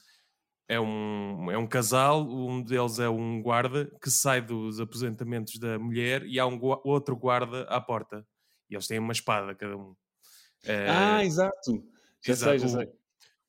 é, 0.69 0.81
um, 0.81 1.51
é 1.51 1.57
um 1.57 1.67
casal, 1.67 2.29
um 2.29 2.61
deles 2.63 2.99
é 2.99 3.09
um 3.09 3.41
guarda 3.41 3.89
que 4.03 4.11
sai 4.11 4.41
dos 4.41 4.81
aposentamentos 4.81 5.59
da 5.59 5.79
mulher 5.79 6.25
e 6.27 6.41
há 6.41 6.47
um 6.47 6.59
outro 6.85 7.17
guarda 7.17 7.63
à 7.65 7.81
porta. 7.81 8.27
E 8.69 8.75
eles 8.75 8.89
têm 8.89 8.99
uma 8.99 9.13
espada 9.13 9.55
cada 9.55 9.77
um. 9.77 9.95
Eh, 10.65 10.87
Ah, 10.91 11.25
exato! 11.25 11.85
Já 12.25 12.35
sei, 12.35 12.59
Exato. 12.59 12.59
já 12.59 12.69
sei. 12.69 13.06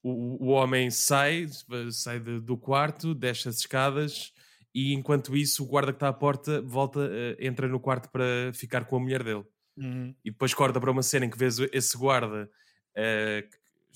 O, 0.09 0.45
o, 0.45 0.47
homem 0.49 0.89
sai, 0.91 1.47
sai 1.91 2.19
de- 2.19 2.39
do 2.39 2.57
quarto, 2.57 3.13
desce 3.15 3.49
as 3.49 3.57
escadas 3.59 4.31
e 4.73 4.93
enquanto 4.93 5.35
isso 5.35 5.63
o 5.63 5.67
guarda 5.67 5.91
que 5.91 5.97
está 5.97 6.09
à 6.09 6.13
porta 6.13 6.61
volta, 6.61 6.99
eh, 7.11 7.37
entra 7.47 7.67
no 7.67 7.79
quarto 7.79 8.09
para 8.11 8.51
ficar 8.53 8.85
com 8.85 8.97
a 8.97 8.99
mulher 8.99 9.23
dele. 9.23 9.43
Uhum. 9.77 10.13
E 10.23 10.31
depois 10.31 10.53
corta 10.53 10.79
para 10.79 10.91
uma 10.91 11.03
cena 11.03 11.25
em 11.25 11.29
que 11.29 11.37
vês 11.37 11.57
esse 11.73 11.97
guarda 11.97 12.49
eh, 12.95 13.47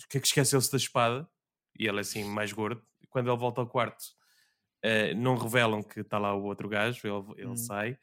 que, 0.10 0.19
que 0.19 0.28
esqueceu-se 0.28 0.71
da 0.71 0.78
espada 0.78 1.28
e 1.78 1.88
ele 1.88 1.97
é 1.97 2.02
assim 2.02 2.24
mais 2.24 2.52
gordo. 2.52 2.82
Quando 3.10 3.30
ele 3.30 3.38
volta 3.38 3.62
ao 3.62 3.67
quarto 3.67 4.04
eh, 4.84 5.13
não 5.13 5.36
revelam 5.36 5.82
que 5.84 6.00
está 6.02 6.17
lá 6.17 6.34
o 6.36 6.43
outro 6.43 6.67
gajo, 6.67 7.00
ele, 7.06 7.41
ele 7.41 7.52
Hum. 7.52 7.56
sai 7.58 7.97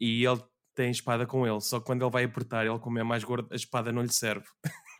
e 0.00 0.24
ele 0.24 0.42
tem 0.74 0.90
espada 0.90 1.26
com 1.26 1.46
ele. 1.46 1.60
Só 1.60 1.78
que 1.80 1.86
quando 1.86 2.02
ele 2.02 2.10
vai 2.10 2.24
apertar, 2.24 2.66
ele 2.66 2.78
como 2.78 2.98
é 2.98 3.02
mais 3.02 3.24
gordo, 3.24 3.48
a 3.52 3.56
espada 3.56 3.92
não 3.92 4.02
lhe 4.02 4.12
serve. 4.12 4.46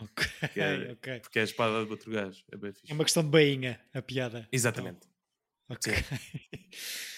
Ok, 0.00 0.26
É- 0.56 0.92
ok. 0.92 1.20
Porque 1.20 1.38
é 1.38 1.42
a 1.42 1.44
espada 1.44 1.85
do 1.85 1.90
outro 1.90 2.11
gajo. 2.11 2.42
É 2.52 2.56
bem 2.56 2.72
fixe. 2.72 2.90
É 2.90 2.94
uma 2.94 3.04
questão 3.04 3.22
de 3.22 3.28
bainha, 3.30 3.80
a 3.94 4.02
piada. 4.02 4.48
Exatamente. 4.52 5.00
Ok. 5.68 5.92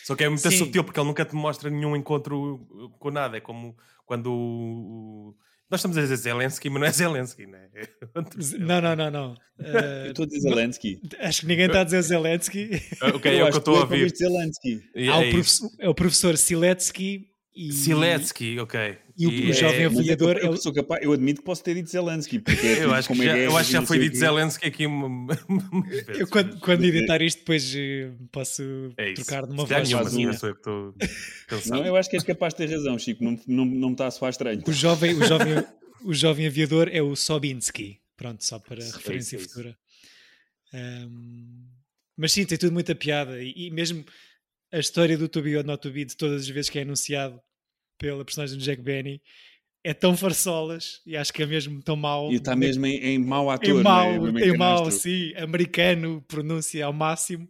Só 0.04 0.14
que 0.14 0.24
é 0.24 0.28
muito 0.28 0.48
Sim. 0.50 0.56
sutil 0.58 0.84
porque 0.84 1.00
ele 1.00 1.06
nunca 1.08 1.24
te 1.24 1.34
mostra 1.34 1.70
nenhum 1.70 1.96
encontro 1.96 2.58
com 2.98 3.10
nada. 3.10 3.36
É 3.36 3.40
como 3.40 3.76
quando 4.04 4.30
o. 4.32 5.36
Nós 5.70 5.80
estamos 5.80 5.96
a 5.96 6.02
dizer 6.02 6.16
Zelensky, 6.16 6.68
mas 6.68 6.80
não 6.80 6.86
é 6.86 6.92
Zelensky, 6.92 7.46
né? 7.46 7.68
É 7.74 7.88
Não, 8.58 8.80
não, 8.82 8.94
não, 8.94 9.10
não. 9.10 9.34
Eu 9.58 9.64
Uh, 9.74 10.06
estou 10.10 10.24
a 10.24 10.28
dizer 10.28 10.40
Zelensky. 10.40 11.00
acho 11.20 11.40
que 11.40 11.46
ninguém 11.46 11.66
está 11.66 11.80
a 11.80 11.84
dizer 11.84 12.02
Zelensky. 12.02 12.70
Ok, 13.14 13.38
é 13.38 13.42
o 13.44 13.48
que 13.48 13.54
eu 13.54 13.58
estou 13.58 13.74
a 13.76 13.78
é 13.78 13.80
ouvir. 13.80 14.14
Zelensky. 14.14 14.82
Há 14.94 15.00
é 15.00 15.28
o 15.28 15.30
professor, 15.30 15.70
é 15.80 15.88
o 15.88 15.94
professor 15.94 16.36
Siletsky 16.36 17.30
e, 17.56 17.72
Siletsky, 17.72 18.58
ok. 18.58 18.98
e 19.16 19.26
o- 19.26 19.30
o 19.50 19.52
jovem 19.52 19.84
é- 19.84 19.88
Mas 19.88 20.08
é 20.08 20.16
eu, 20.18 20.30
é 20.30 20.46
eu, 20.46 20.56
sou 20.56 20.72
capaz, 20.72 21.02
eu 21.04 21.12
admito 21.12 21.40
que 21.40 21.44
posso 21.46 21.62
ter 21.62 21.74
dito 21.74 21.88
Zelensky. 21.88 22.40
Porque 22.40 22.66
é 22.66 22.72
Eu 22.72 22.76
tipo 22.80 22.90
acho, 22.92 23.08
que 23.12 23.22
é 23.22 23.24
já, 23.24 23.38
eu 23.38 23.56
acho 23.56 23.64
que 23.66 23.70
e 23.70 23.72
já 23.72 23.80
não 23.80 23.86
foi 23.86 23.96
sei 23.98 24.06
o 24.06 24.10
dito. 24.10 24.18
Zelensky 24.20 24.66
aqui 24.66 24.86
uma-. 24.86 25.34
Eu, 26.18 26.26
quando, 26.26 26.58
quando 26.58 26.84
editar 26.84 27.22
isto, 27.22 27.38
depois 27.38 27.72
eh, 27.76 28.10
posso 28.32 28.62
É 28.96 29.12
trocar 29.14 29.46
numa 29.46 29.62
Se 29.62 29.68
calhar 29.68 29.86
voz 30.02 30.14
nenhuma, 30.14 30.34
eu 30.42 30.48
eu 30.48 30.54
estou. 30.54 30.94
Não, 31.70 31.86
eu 31.86 31.94
acho 31.96 32.10
que 32.10 32.16
és 32.16 32.24
capaz 32.24 32.54
de 32.54 32.58
ter 32.66 32.70
razão, 32.74 32.98
Chico. 32.98 33.22
Não, 33.22 33.38
não, 33.46 33.64
não 33.64 33.88
me 33.88 33.94
está 33.94 34.06
a 34.08 34.10
soar 34.10 34.30
estranho. 34.30 34.62
O 34.66 34.72
jovem, 34.72 35.14
o, 35.14 35.24
jovem, 35.24 35.64
o 36.02 36.12
jovem 36.12 36.46
aviador 36.46 36.88
é 36.90 37.00
o 37.02 37.14
Sobinsky. 37.14 38.00
Pronto, 38.16 38.44
só 38.44 38.58
para 38.58 38.78
Isso, 38.80 38.96
referência 38.96 39.36
é 39.36 39.40
isso. 39.40 39.48
futura. 39.48 39.76
Ahm, 40.72 41.66
mas 42.16 42.32
sim, 42.32 42.44
tem 42.44 42.58
tudo 42.58 42.72
muita 42.72 42.94
piada. 42.94 43.40
E, 43.42 43.66
e 43.66 43.70
mesmo 43.70 44.04
a 44.74 44.80
história 44.80 45.16
do 45.16 45.28
To 45.28 45.40
Be 45.40 45.56
or 45.56 45.64
Not 45.64 45.80
To 45.82 45.90
Be, 45.90 46.04
de 46.04 46.16
todas 46.16 46.42
as 46.42 46.48
vezes 46.48 46.68
que 46.68 46.78
é 46.78 46.82
anunciado 46.82 47.40
pela 47.96 48.24
personagem 48.24 48.58
do 48.58 48.64
Jack 48.64 48.82
Benny, 48.82 49.22
é 49.84 49.94
tão 49.94 50.16
farsolas 50.16 51.00
e 51.06 51.16
acho 51.16 51.32
que 51.32 51.42
é 51.42 51.46
mesmo 51.46 51.80
tão 51.80 51.94
mau. 51.94 52.32
E 52.32 52.36
está 52.36 52.56
mesmo 52.56 52.84
em, 52.84 52.96
em 52.96 53.18
mau 53.18 53.50
ator. 53.50 53.68
em 53.68 53.72
não 53.74 53.80
é? 53.80 53.82
mau, 53.82 54.22
Mesmo 54.22 54.38
em 54.40 54.56
mau, 54.56 54.90
sim, 54.90 55.32
americano, 55.36 56.22
pronúncia 56.26 56.84
ao 56.84 56.92
máximo. 56.92 57.48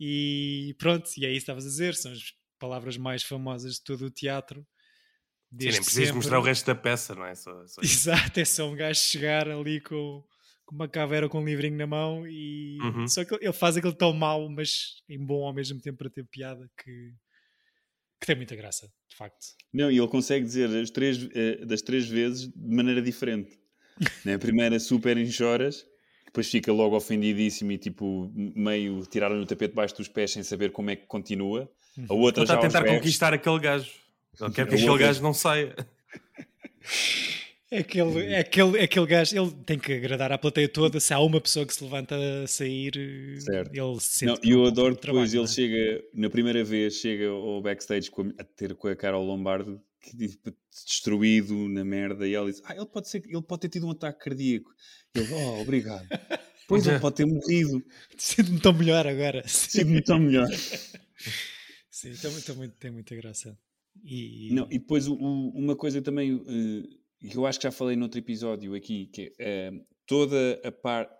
E 0.00 0.74
pronto, 0.78 1.10
e 1.18 1.26
é 1.26 1.28
isso 1.28 1.32
que 1.32 1.36
estavas 1.36 1.66
a 1.66 1.68
dizer, 1.68 1.94
são 1.94 2.12
as 2.12 2.32
palavras 2.58 2.96
mais 2.96 3.22
famosas 3.22 3.74
de 3.74 3.84
todo 3.84 4.06
o 4.06 4.10
teatro. 4.10 4.66
Sim, 5.50 5.68
nem 5.70 5.82
precisas 5.82 6.14
mostrar 6.14 6.38
o 6.38 6.42
resto 6.42 6.66
da 6.66 6.74
peça, 6.74 7.14
não 7.14 7.26
é? 7.26 7.34
Só, 7.34 7.66
só. 7.66 7.80
Exato, 7.84 8.40
é 8.40 8.44
só 8.44 8.70
um 8.70 8.76
gajo 8.76 9.00
chegar 9.00 9.50
ali 9.50 9.80
com, 9.80 10.24
com 10.68 10.74
uma 10.74 10.86
caveira 10.86 11.30
com 11.30 11.40
um 11.40 11.44
livrinho 11.46 11.78
na 11.78 11.86
mão 11.86 12.26
e 12.28 12.76
Uhum. 12.82 13.08
só 13.08 13.24
que 13.24 13.34
ele 13.34 13.52
faz 13.54 13.76
aquilo 13.78 13.94
tão 13.94 14.12
mau, 14.12 14.48
mas 14.50 15.02
em 15.08 15.18
bom 15.18 15.46
ao 15.46 15.54
mesmo 15.54 15.80
tempo 15.80 15.96
para 15.96 16.10
ter 16.10 16.24
piada 16.26 16.68
que, 16.76 17.12
que 18.20 18.26
tem 18.26 18.36
muita 18.36 18.54
graça, 18.54 18.86
de 19.08 19.16
facto. 19.16 19.46
Não, 19.72 19.90
e 19.90 19.96
ele 19.96 20.06
consegue 20.08 20.44
dizer 20.44 20.68
as 20.68 20.90
três, 20.90 21.26
eh, 21.34 21.64
das 21.64 21.80
três 21.80 22.06
vezes 22.06 22.48
de 22.48 22.74
maneira 22.76 23.00
diferente. 23.00 23.58
né? 24.26 24.34
A 24.34 24.38
primeira 24.38 24.78
super 24.78 25.16
em 25.16 25.30
choras, 25.30 25.86
depois 26.26 26.50
fica 26.50 26.70
logo 26.70 26.94
ofendidíssimo 26.94 27.72
e 27.72 27.78
tipo 27.78 28.30
meio 28.36 29.00
tiraram-lhe 29.06 29.42
o 29.42 29.46
tapete 29.46 29.70
debaixo 29.70 29.96
dos 29.96 30.06
pés 30.08 30.32
sem 30.32 30.42
saber 30.42 30.70
como 30.70 30.90
é 30.90 30.96
que 30.96 31.06
continua. 31.06 31.66
A 32.10 32.12
outra 32.12 32.42
Ele 32.42 32.44
está 32.44 32.54
já 32.54 32.58
a 32.60 32.62
tentar 32.62 32.84
conquistar 32.84 33.32
aquele 33.32 33.58
gajo. 33.58 33.90
Ele 34.38 34.50
quer 34.52 34.68
que 34.68 34.74
aquele 34.74 34.90
outra- 34.90 35.06
gajo 35.06 35.22
não 35.22 35.32
saia. 35.32 35.74
É 37.70 37.80
aquele, 37.80 38.24
é, 38.32 38.38
aquele, 38.38 38.78
é 38.78 38.84
aquele 38.84 39.06
gajo, 39.06 39.36
ele 39.36 39.50
tem 39.66 39.78
que 39.78 39.92
agradar 39.92 40.32
à 40.32 40.38
plateia 40.38 40.68
toda. 40.68 40.98
Se 40.98 41.12
há 41.12 41.20
uma 41.20 41.38
pessoa 41.40 41.66
que 41.66 41.74
se 41.74 41.84
levanta 41.84 42.16
a 42.42 42.46
sair, 42.46 42.92
Certo. 43.40 43.74
ele 43.74 44.00
se 44.00 44.24
Não, 44.24 44.36
sente 44.36 44.48
e 44.48 44.52
eu 44.52 44.64
adoro 44.64 44.96
trabalho, 44.96 45.28
depois, 45.28 45.34
ele 45.34 45.44
é? 45.44 45.46
chega, 45.46 46.04
na 46.14 46.30
primeira 46.30 46.64
vez, 46.64 46.94
chega 46.94 47.26
ao 47.28 47.60
backstage 47.60 48.10
com 48.10 48.22
a, 48.22 48.32
a 48.38 48.44
ter 48.44 48.74
com 48.74 48.88
a 48.88 48.96
Carol 48.96 49.22
Lombardo, 49.22 49.78
que 50.00 50.16
tipo, 50.16 50.50
destruído 50.72 51.68
na 51.68 51.84
merda, 51.84 52.26
e 52.26 52.32
ela 52.34 52.50
diz: 52.50 52.62
Ah, 52.64 52.74
ele 52.74 52.86
pode, 52.86 53.08
ser, 53.10 53.22
ele 53.26 53.42
pode 53.42 53.60
ter 53.60 53.68
tido 53.68 53.86
um 53.86 53.90
ataque 53.90 54.24
cardíaco. 54.24 54.70
Ele, 55.14 55.32
oh, 55.34 55.60
obrigado. 55.60 56.06
Pois 56.68 56.86
ele 56.86 56.98
pode 57.00 57.16
ter 57.16 57.24
morrido, 57.24 57.82
Sinto-me 58.18 58.60
tão 58.60 58.74
melhor 58.74 59.06
agora. 59.06 59.42
sinto-me 59.46 60.02
tão 60.02 60.18
melhor. 60.18 60.46
Sim, 61.90 62.12
tem, 62.12 62.30
muito- 62.30 62.44
tem, 62.44 62.54
muito- 62.56 62.74
tem 62.76 62.90
muita 62.90 63.16
graça. 63.16 63.58
E, 64.04 64.50
Não, 64.52 64.66
e 64.70 64.78
depois 64.78 65.08
o- 65.08 65.14
o- 65.14 65.48
uma 65.58 65.74
coisa 65.74 66.02
também 66.02 66.38
que 66.38 66.97
eu 67.22 67.46
acho 67.46 67.58
que 67.58 67.64
já 67.64 67.70
falei 67.72 67.96
noutro 67.96 68.18
episódio 68.18 68.74
aqui, 68.74 69.06
que 69.06 69.32
é 69.38 69.68
eh, 69.68 69.72
toda 70.06 70.60
a 70.64 70.72
parte, 70.72 71.12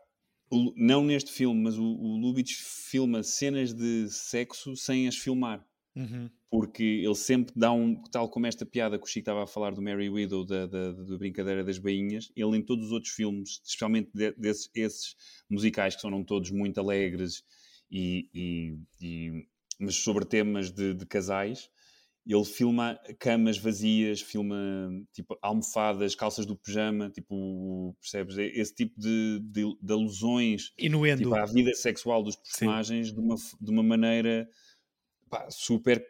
não 0.76 1.04
neste 1.04 1.30
filme, 1.30 1.60
mas 1.62 1.76
o, 1.78 1.84
o 1.84 2.16
Lubitsch 2.16 2.56
filma 2.90 3.22
cenas 3.22 3.72
de 3.74 4.08
sexo 4.10 4.74
sem 4.76 5.06
as 5.08 5.16
filmar. 5.16 5.64
Uhum. 5.96 6.30
porque 6.48 6.84
ele 6.84 7.14
sempre 7.16 7.52
dá 7.56 7.72
um, 7.72 8.00
tal 8.12 8.28
como 8.28 8.46
esta 8.46 8.64
piada 8.64 8.96
que 8.96 9.04
o 9.04 9.06
Chico 9.08 9.22
estava 9.22 9.42
a 9.42 9.46
falar 9.48 9.74
do 9.74 9.82
Mary 9.82 10.08
Widow, 10.08 10.44
da, 10.44 10.64
da, 10.64 10.92
da 10.92 11.18
brincadeira 11.18 11.64
das 11.64 11.76
bainhas, 11.76 12.30
ele 12.36 12.56
em 12.56 12.62
todos 12.62 12.86
os 12.86 12.92
outros 12.92 13.12
filmes, 13.12 13.60
especialmente 13.64 14.08
de- 14.14 14.30
desses 14.32 14.70
esses 14.76 15.16
musicais 15.50 15.96
que 15.96 16.00
são 16.00 16.22
todos 16.22 16.52
muito 16.52 16.78
alegres, 16.78 17.42
e, 17.90 18.28
e- 18.32 18.78
e- 19.02 19.46
mas 19.80 19.96
sobre 19.96 20.24
temas 20.24 20.70
de, 20.70 20.94
de 20.94 21.04
casais, 21.04 21.68
ele 22.28 22.44
filma 22.44 23.00
camas 23.18 23.56
vazias, 23.56 24.20
filma 24.20 24.56
tipo 25.14 25.38
almofadas, 25.40 26.14
calças 26.14 26.44
do 26.44 26.56
pijama, 26.56 27.08
tipo, 27.08 27.96
percebes? 28.00 28.36
Esse 28.36 28.74
tipo 28.74 29.00
de, 29.00 29.40
de, 29.42 29.64
de 29.80 29.92
alusões 29.92 30.72
Inuendo. 30.78 31.22
tipo, 31.22 31.34
à 31.34 31.46
vida 31.46 31.72
sexual 31.74 32.22
dos 32.22 32.36
personagens 32.36 33.12
de 33.12 33.18
uma, 33.18 33.34
de 33.34 33.70
uma 33.70 33.82
maneira 33.82 34.46
pá, 35.30 35.50
super 35.50 36.04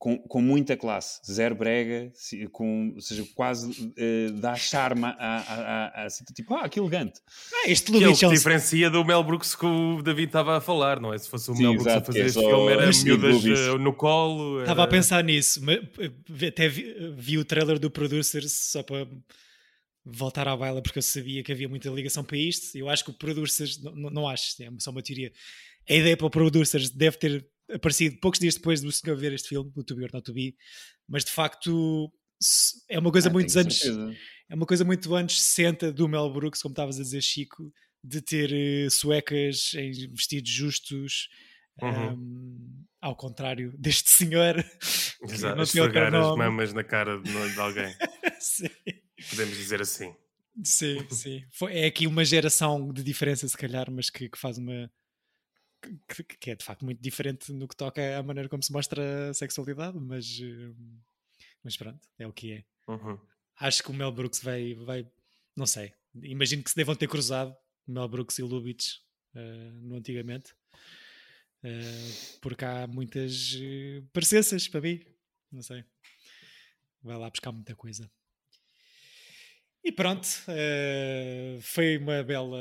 com, 0.00 0.16
com 0.16 0.40
muita 0.40 0.78
classe, 0.78 1.20
zero 1.30 1.54
brega, 1.54 2.10
com, 2.52 2.94
ou 2.94 3.02
seja, 3.02 3.22
quase 3.34 3.92
eh, 3.98 4.30
dá 4.32 4.54
charme 4.56 5.04
a, 5.04 5.10
a, 5.10 5.36
a, 5.36 5.86
a- 6.04 6.06
a- 6.06 6.34
tipo, 6.34 6.54
ah, 6.54 6.66
que 6.70 6.80
elegante. 6.80 7.20
Ah, 7.52 7.68
este 7.70 7.92
Que 7.92 8.02
é 8.02 8.08
o 8.08 8.12
um- 8.12 8.32
diferencia 8.32 8.88
do 8.88 9.04
Mel 9.04 9.22
Brooks 9.22 9.54
que 9.54 9.66
o 9.66 10.00
David 10.00 10.28
estava 10.28 10.56
a 10.56 10.60
falar, 10.62 10.98
não 10.98 11.12
é? 11.12 11.18
Se 11.18 11.28
fosse 11.28 11.50
o 11.50 11.54
Sim, 11.54 11.64
Mel 11.64 11.72
Brooks 11.74 11.86
a 11.86 11.90
exato, 11.90 12.06
fazer 12.06 12.18
que 12.18 12.24
é 12.24 12.26
este 12.28 12.40
filme, 12.40 12.72
era 12.72 12.90
miúdas 13.04 13.44
eh, 13.44 13.78
no 13.78 13.92
colo. 13.92 14.60
Estava 14.62 14.84
a 14.84 14.88
pensar 14.88 15.22
nisso, 15.22 15.60
mas 15.62 15.76
eh, 15.98 16.46
até 16.46 16.66
vi, 16.66 16.94
vi 17.18 17.36
o 17.36 17.44
trailer 17.44 17.78
do 17.78 17.90
Producers 17.90 18.50
só 18.52 18.82
para 18.82 19.06
voltar 20.02 20.48
à 20.48 20.56
baila, 20.56 20.80
porque 20.82 20.98
eu 20.98 21.02
sabia 21.02 21.42
que 21.42 21.52
havia 21.52 21.68
muita 21.68 21.90
ligação 21.90 22.24
para 22.24 22.38
isto. 22.38 22.74
Eu 22.76 22.88
acho 22.88 23.04
que 23.04 23.10
o 23.10 23.14
Producers, 23.14 23.82
não, 23.82 23.94
não, 23.94 24.10
não 24.10 24.28
acho, 24.28 24.62
é 24.62 24.68
só 24.78 24.90
uma 24.90 25.02
teoria. 25.02 25.30
A 25.88 25.94
ideia 25.94 26.16
para 26.16 26.26
o 26.26 26.30
Producers 26.30 26.88
deve 26.88 27.18
ter 27.18 27.46
aparecido 27.74 28.18
poucos 28.20 28.38
dias 28.40 28.54
depois 28.54 28.80
do 28.80 28.90
senhor 28.92 29.16
ver 29.16 29.32
este 29.32 29.48
filme, 29.48 29.70
o 29.74 29.84
To 29.84 29.94
Be 29.94 30.04
or 30.04 30.10
Not 30.12 30.24
To 30.24 30.32
Be, 30.32 30.56
mas 31.08 31.24
de 31.24 31.30
facto 31.30 32.10
é 32.88 32.98
uma 32.98 33.10
coisa 33.12 33.28
Ah, 33.28 33.32
tenho 33.32 33.58
anos 33.60 33.78
certeza. 33.78 34.16
é 34.48 34.54
uma 34.54 34.66
coisa 34.66 34.84
muito 34.84 35.14
anos 35.14 35.40
60 35.42 35.92
do 35.92 36.08
Mel 36.08 36.32
Brooks, 36.32 36.62
como 36.62 36.72
estavas 36.72 36.98
a 36.98 37.02
dizer, 37.02 37.20
Chico, 37.22 37.72
de 38.02 38.20
ter 38.22 38.50
eh, 38.52 38.88
suecas 38.90 39.72
em 39.74 39.90
vestidos 40.14 40.50
justos, 40.50 41.28
Uhum. 41.82 42.12
um, 42.12 42.84
ao 43.00 43.16
contrário 43.16 43.72
deste 43.78 44.10
senhor. 44.10 44.54
que 44.62 45.32
Exato, 45.32 45.56
não 45.56 45.62
a 45.62 45.66
tem 45.66 45.80
outro 45.80 45.98
esfregar 45.98 46.14
as 46.14 46.36
mamas 46.36 46.72
na 46.74 46.84
cara 46.84 47.18
de, 47.22 47.52
de 47.54 47.60
alguém. 47.60 47.94
sim, 48.40 48.68
Podemos 49.30 49.56
dizer 49.56 49.80
assim. 49.80 50.14
sim. 50.62 50.98
sim. 51.10 51.44
Foi- 51.52 51.74
é 51.78 51.86
aqui 51.86 52.06
uma 52.06 52.22
geração 52.24 52.92
de 52.92 53.02
diferença, 53.02 53.48
se 53.48 53.56
calhar, 53.56 53.90
mas 53.90 54.10
que, 54.10 54.28
que 54.28 54.38
faz 54.38 54.58
uma. 54.58 54.90
Que, 55.80 56.24
que 56.24 56.50
é 56.50 56.54
de 56.54 56.64
facto 56.64 56.84
muito 56.84 57.00
diferente 57.00 57.52
no 57.52 57.66
que 57.66 57.74
toca 57.76 58.18
à 58.18 58.22
maneira 58.22 58.48
como 58.48 58.62
se 58.62 58.72
mostra 58.72 59.30
a 59.30 59.34
sexualidade, 59.34 59.98
mas, 59.98 60.38
eh, 60.42 60.74
mas 61.64 61.76
pronto, 61.76 62.00
é 62.18 62.26
o 62.26 62.32
que 62.32 62.52
é. 62.52 62.64
Uhum. 62.86 63.18
acho 63.56 63.82
que 63.82 63.90
o 63.90 63.94
Mel 63.94 64.12
Brooks 64.12 64.42
vai, 64.42 64.74
vai 64.74 65.10
não 65.56 65.66
sei, 65.66 65.92
imagino 66.22 66.62
que 66.62 66.70
se 66.70 66.76
devam 66.76 66.94
ter 66.94 67.08
cruzado 67.08 67.56
Mel 67.86 68.08
Brooks 68.08 68.38
e 68.38 68.42
Lubitsch 68.42 68.98
eh, 69.34 69.70
no 69.82 69.96
antigamente, 69.96 70.54
Eh, 71.62 72.38
porque 72.40 72.64
há 72.64 72.86
muitas 72.86 73.54
eh, 73.60 74.02
parecenças 74.12 74.66
para 74.66 74.80
mim, 74.80 75.04
não 75.52 75.62
sei, 75.62 75.84
vai 77.02 77.16
lá 77.18 77.28
buscar 77.28 77.52
muita 77.52 77.74
coisa. 77.76 78.10
E 79.84 79.92
pronto, 79.92 80.26
eh, 80.48 81.58
foi 81.60 81.98
uma 81.98 82.22
bela, 82.22 82.58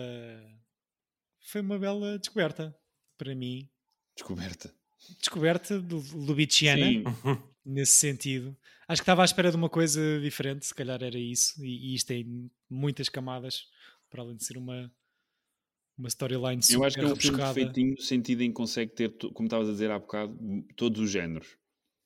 foi 1.41 1.61
uma 1.61 1.79
bela 1.79 2.17
descoberta 2.19 2.77
para 3.19 3.35
mim, 3.35 3.69
Descoberta. 4.15 4.73
descoberta 5.19 5.79
Sim, 7.03 7.03
nesse 7.65 7.91
sentido. 7.91 8.55
Acho 8.87 9.01
que 9.01 9.03
estava 9.03 9.21
à 9.21 9.25
espera 9.25 9.51
de 9.51 9.57
uma 9.57 9.69
coisa 9.69 10.19
diferente, 10.21 10.65
se 10.65 10.73
calhar 10.73 11.03
era 11.03 11.19
isso, 11.19 11.63
e, 11.63 11.91
e 11.91 11.95
isto 11.95 12.07
tem 12.07 12.49
muitas 12.69 13.09
camadas, 13.09 13.67
para 14.09 14.21
além 14.21 14.37
de 14.37 14.45
ser 14.45 14.57
uma, 14.57 14.91
uma 15.97 16.07
storyline 16.07 16.63
super 16.63 16.77
eu 16.77 16.83
acho 16.85 16.95
que 16.97 17.01
é 17.03 17.07
um 17.07 17.15
filme 17.15 17.37
perfeitinho 17.37 17.91
no 17.91 18.01
sentido 18.01 18.41
em 18.41 18.49
que 18.49 18.55
consegue 18.55 18.93
ter, 18.93 19.09
como 19.33 19.47
estavas 19.47 19.67
a 19.67 19.71
dizer 19.73 19.91
há 19.91 19.99
bocado, 19.99 20.37
todos 20.75 21.01
os 21.01 21.11
géneros. 21.11 21.57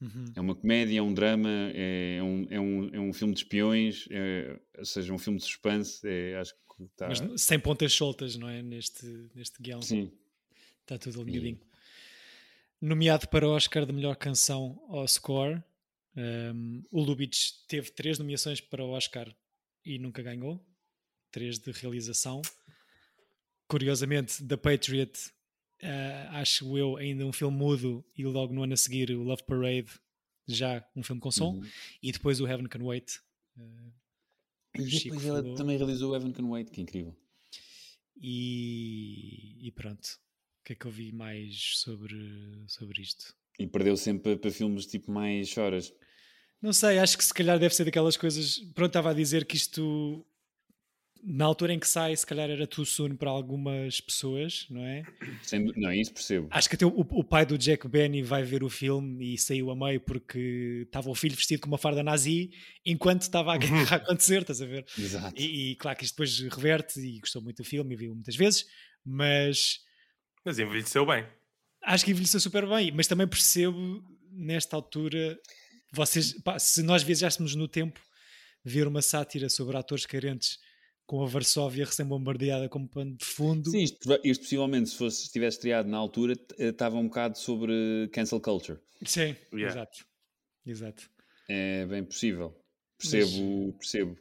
Uhum. 0.01 0.25
É 0.35 0.41
uma 0.41 0.55
comédia, 0.55 0.99
é 0.99 1.01
um 1.01 1.13
drama, 1.13 1.49
é 1.73 2.21
um, 2.21 2.47
é 2.49 2.59
um, 2.59 2.95
é 2.95 2.99
um 2.99 3.13
filme 3.13 3.33
de 3.33 3.39
espiões, 3.39 4.05
é, 4.11 4.59
ou 4.77 4.85
seja, 4.85 5.13
um 5.13 5.17
filme 5.17 5.39
de 5.39 5.45
suspense. 5.45 6.05
É, 6.05 6.37
acho 6.37 6.53
que 6.53 6.83
está. 6.83 7.07
Mas 7.07 7.41
sem 7.41 7.57
pontas 7.57 7.93
soltas, 7.93 8.35
não 8.35 8.49
é? 8.49 8.61
Neste, 8.61 9.05
neste 9.33 9.61
guião. 9.61 9.81
Sim, 9.81 10.11
Está 10.83 10.97
tudo 10.97 11.21
alinhadinho. 11.21 11.59
Nomeado 12.81 13.27
para 13.29 13.47
o 13.47 13.51
Oscar 13.51 13.85
de 13.85 13.93
melhor 13.93 14.15
canção 14.17 14.83
ao 14.89 15.07
score, 15.07 15.63
um, 16.15 16.83
o 16.91 17.01
Lubitsch 17.01 17.53
teve 17.67 17.89
três 17.91 18.19
nomeações 18.19 18.59
para 18.59 18.83
o 18.83 18.89
Oscar 18.89 19.33
e 19.85 19.97
nunca 19.97 20.21
ganhou. 20.21 20.63
Três 21.31 21.57
de 21.57 21.71
realização. 21.71 22.41
Curiosamente, 23.67 24.45
The 24.45 24.57
Patriot, 24.57 25.17
uh, 25.81 26.29
acho 26.33 26.77
eu, 26.77 26.97
ainda 26.97 27.25
um 27.25 27.31
filme 27.31 27.57
mudo, 27.57 28.05
e 28.15 28.25
logo 28.25 28.53
no 28.53 28.63
ano 28.63 28.73
a 28.73 28.77
seguir 28.77 29.09
o 29.11 29.23
Love 29.23 29.43
Parade, 29.43 29.89
já 30.45 30.85
um 30.95 31.01
filme 31.01 31.21
com 31.21 31.31
som. 31.31 31.53
Uhum. 31.53 31.63
E 32.01 32.11
depois 32.11 32.39
o 32.41 32.47
Heaven 32.47 32.67
Can 32.67 32.83
Wait. 32.83 33.19
uh, 33.57 33.93
E 34.77 34.83
depois 34.99 35.25
ela 35.25 35.41
falou. 35.41 35.55
também 35.55 35.77
realizou 35.77 36.13
Evan 36.15 36.33
Can 36.33 36.47
Wait, 36.49 36.69
que 36.69 36.81
é 36.81 36.83
incrível. 36.83 37.15
e, 38.21 39.67
e 39.67 39.71
pronto. 39.71 40.19
O 40.63 40.65
que 40.65 40.71
é 40.71 40.75
que 40.77 40.85
eu 40.85 40.91
vi 40.91 41.11
mais 41.11 41.73
sobre, 41.75 42.15
sobre 42.67 43.01
isto? 43.01 43.35
E 43.59 43.67
perdeu 43.67 43.97
sempre 43.97 44.37
para 44.37 44.49
filmes 44.49 44.85
tipo 44.85 45.11
mais 45.11 45.49
choras. 45.49 45.93
Não 46.61 46.71
sei, 46.71 46.99
acho 46.99 47.17
que 47.17 47.25
se 47.25 47.33
calhar 47.33 47.59
deve 47.59 47.75
ser 47.75 47.83
daquelas 47.83 48.15
coisas. 48.15 48.59
Pronto, 48.73 48.91
estava 48.91 49.09
a 49.09 49.13
dizer 49.13 49.43
que 49.43 49.57
isto, 49.57 50.25
na 51.21 51.43
altura 51.43 51.73
em 51.73 51.79
que 51.79 51.85
sai, 51.85 52.15
se 52.15 52.25
calhar 52.25 52.49
era 52.49 52.65
too 52.65 52.85
soon 52.85 53.17
para 53.17 53.29
algumas 53.29 53.99
pessoas, 53.99 54.65
não 54.69 54.85
é? 54.85 55.03
Sem 55.41 55.65
Não, 55.75 55.91
isso 55.91 56.13
percebo. 56.13 56.47
Acho 56.49 56.69
que 56.69 56.75
até 56.75 56.85
o, 56.85 56.97
o 56.97 57.25
pai 57.25 57.45
do 57.45 57.57
Jack 57.57 57.85
Benny 57.85 58.21
vai 58.21 58.43
ver 58.43 58.63
o 58.63 58.69
filme 58.69 59.33
e 59.33 59.37
saiu 59.37 59.69
a 59.69 59.75
meio 59.75 59.99
porque 59.99 60.83
estava 60.85 61.09
o 61.09 61.15
filho 61.15 61.35
vestido 61.35 61.59
com 61.59 61.67
uma 61.67 61.77
farda 61.77 62.01
nazi 62.01 62.51
enquanto 62.85 63.23
estava 63.23 63.53
a 63.53 63.57
guerra 63.57 63.97
a 63.97 63.99
acontecer, 63.99 64.43
estás 64.43 64.61
a 64.61 64.65
ver? 64.65 64.85
Exato. 64.97 65.37
E, 65.37 65.71
e 65.71 65.75
claro 65.75 65.97
que 65.97 66.05
isto 66.05 66.13
depois 66.13 66.39
reverte 66.39 67.01
e 67.01 67.19
gostou 67.19 67.41
muito 67.41 67.57
do 67.57 67.65
filme 67.65 67.95
e 67.95 67.97
viu 67.97 68.15
muitas 68.15 68.37
vezes, 68.37 68.65
mas 69.03 69.83
Mas 70.45 70.59
envelheceu 70.59 71.05
bem. 71.05 71.25
acho 71.83 72.03
que 72.05 72.11
envelheceu 72.11 72.39
super 72.39 72.67
bem, 72.67 72.91
mas 72.91 73.07
também 73.07 73.27
percebo 73.27 74.03
nesta 74.31 74.75
altura, 74.75 75.39
vocês, 75.91 76.33
pá, 76.41 76.57
se 76.59 76.81
nós 76.83 77.03
viajássemos 77.03 77.55
no 77.55 77.67
tempo, 77.67 77.99
ver 78.63 78.87
uma 78.87 79.01
sátira 79.01 79.49
sobre 79.49 79.77
atores 79.77 80.05
carentes 80.05 80.57
com 81.05 81.21
a 81.21 81.27
Varsóvia 81.27 81.85
recém-bombardeada 81.85 82.69
como 82.69 82.87
pano 82.87 83.15
de 83.15 83.25
fundo. 83.25 83.69
Sim, 83.69 83.83
isto, 83.83 84.19
isto 84.23 84.41
possivelmente, 84.43 84.89
se 84.89 84.97
fosse, 84.97 85.25
se 85.25 85.31
tivesse 85.31 85.57
estreado 85.57 85.87
na 85.89 85.97
altura, 85.97 86.33
eh, 86.57 86.69
estava 86.69 86.95
um 86.95 87.07
bocado 87.07 87.37
sobre 87.37 88.09
cancel 88.13 88.39
culture. 88.39 88.79
Sim, 89.05 89.35
Yeah. 89.53 89.67
exato. 89.75 90.05
Exato. 90.65 91.09
É 91.49 91.85
bem 91.85 92.03
possível. 92.05 92.57
Percebo, 92.97 93.73
percebo. 93.73 94.17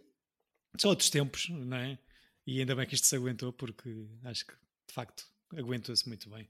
São 0.77 0.91
outros 0.91 1.09
tempos, 1.09 1.49
não 1.51 1.77
é? 1.77 1.97
E 2.45 2.59
ainda 2.59 2.75
bem 2.75 2.85
que 2.87 2.97
isto 2.97 3.07
se 3.07 3.15
aguentou, 3.15 3.53
porque 3.53 4.09
acho 4.25 4.45
que 4.45 4.53
de 4.53 4.93
facto 4.93 5.25
aguentou-se 5.57 6.07
muito 6.09 6.29
bem. 6.31 6.49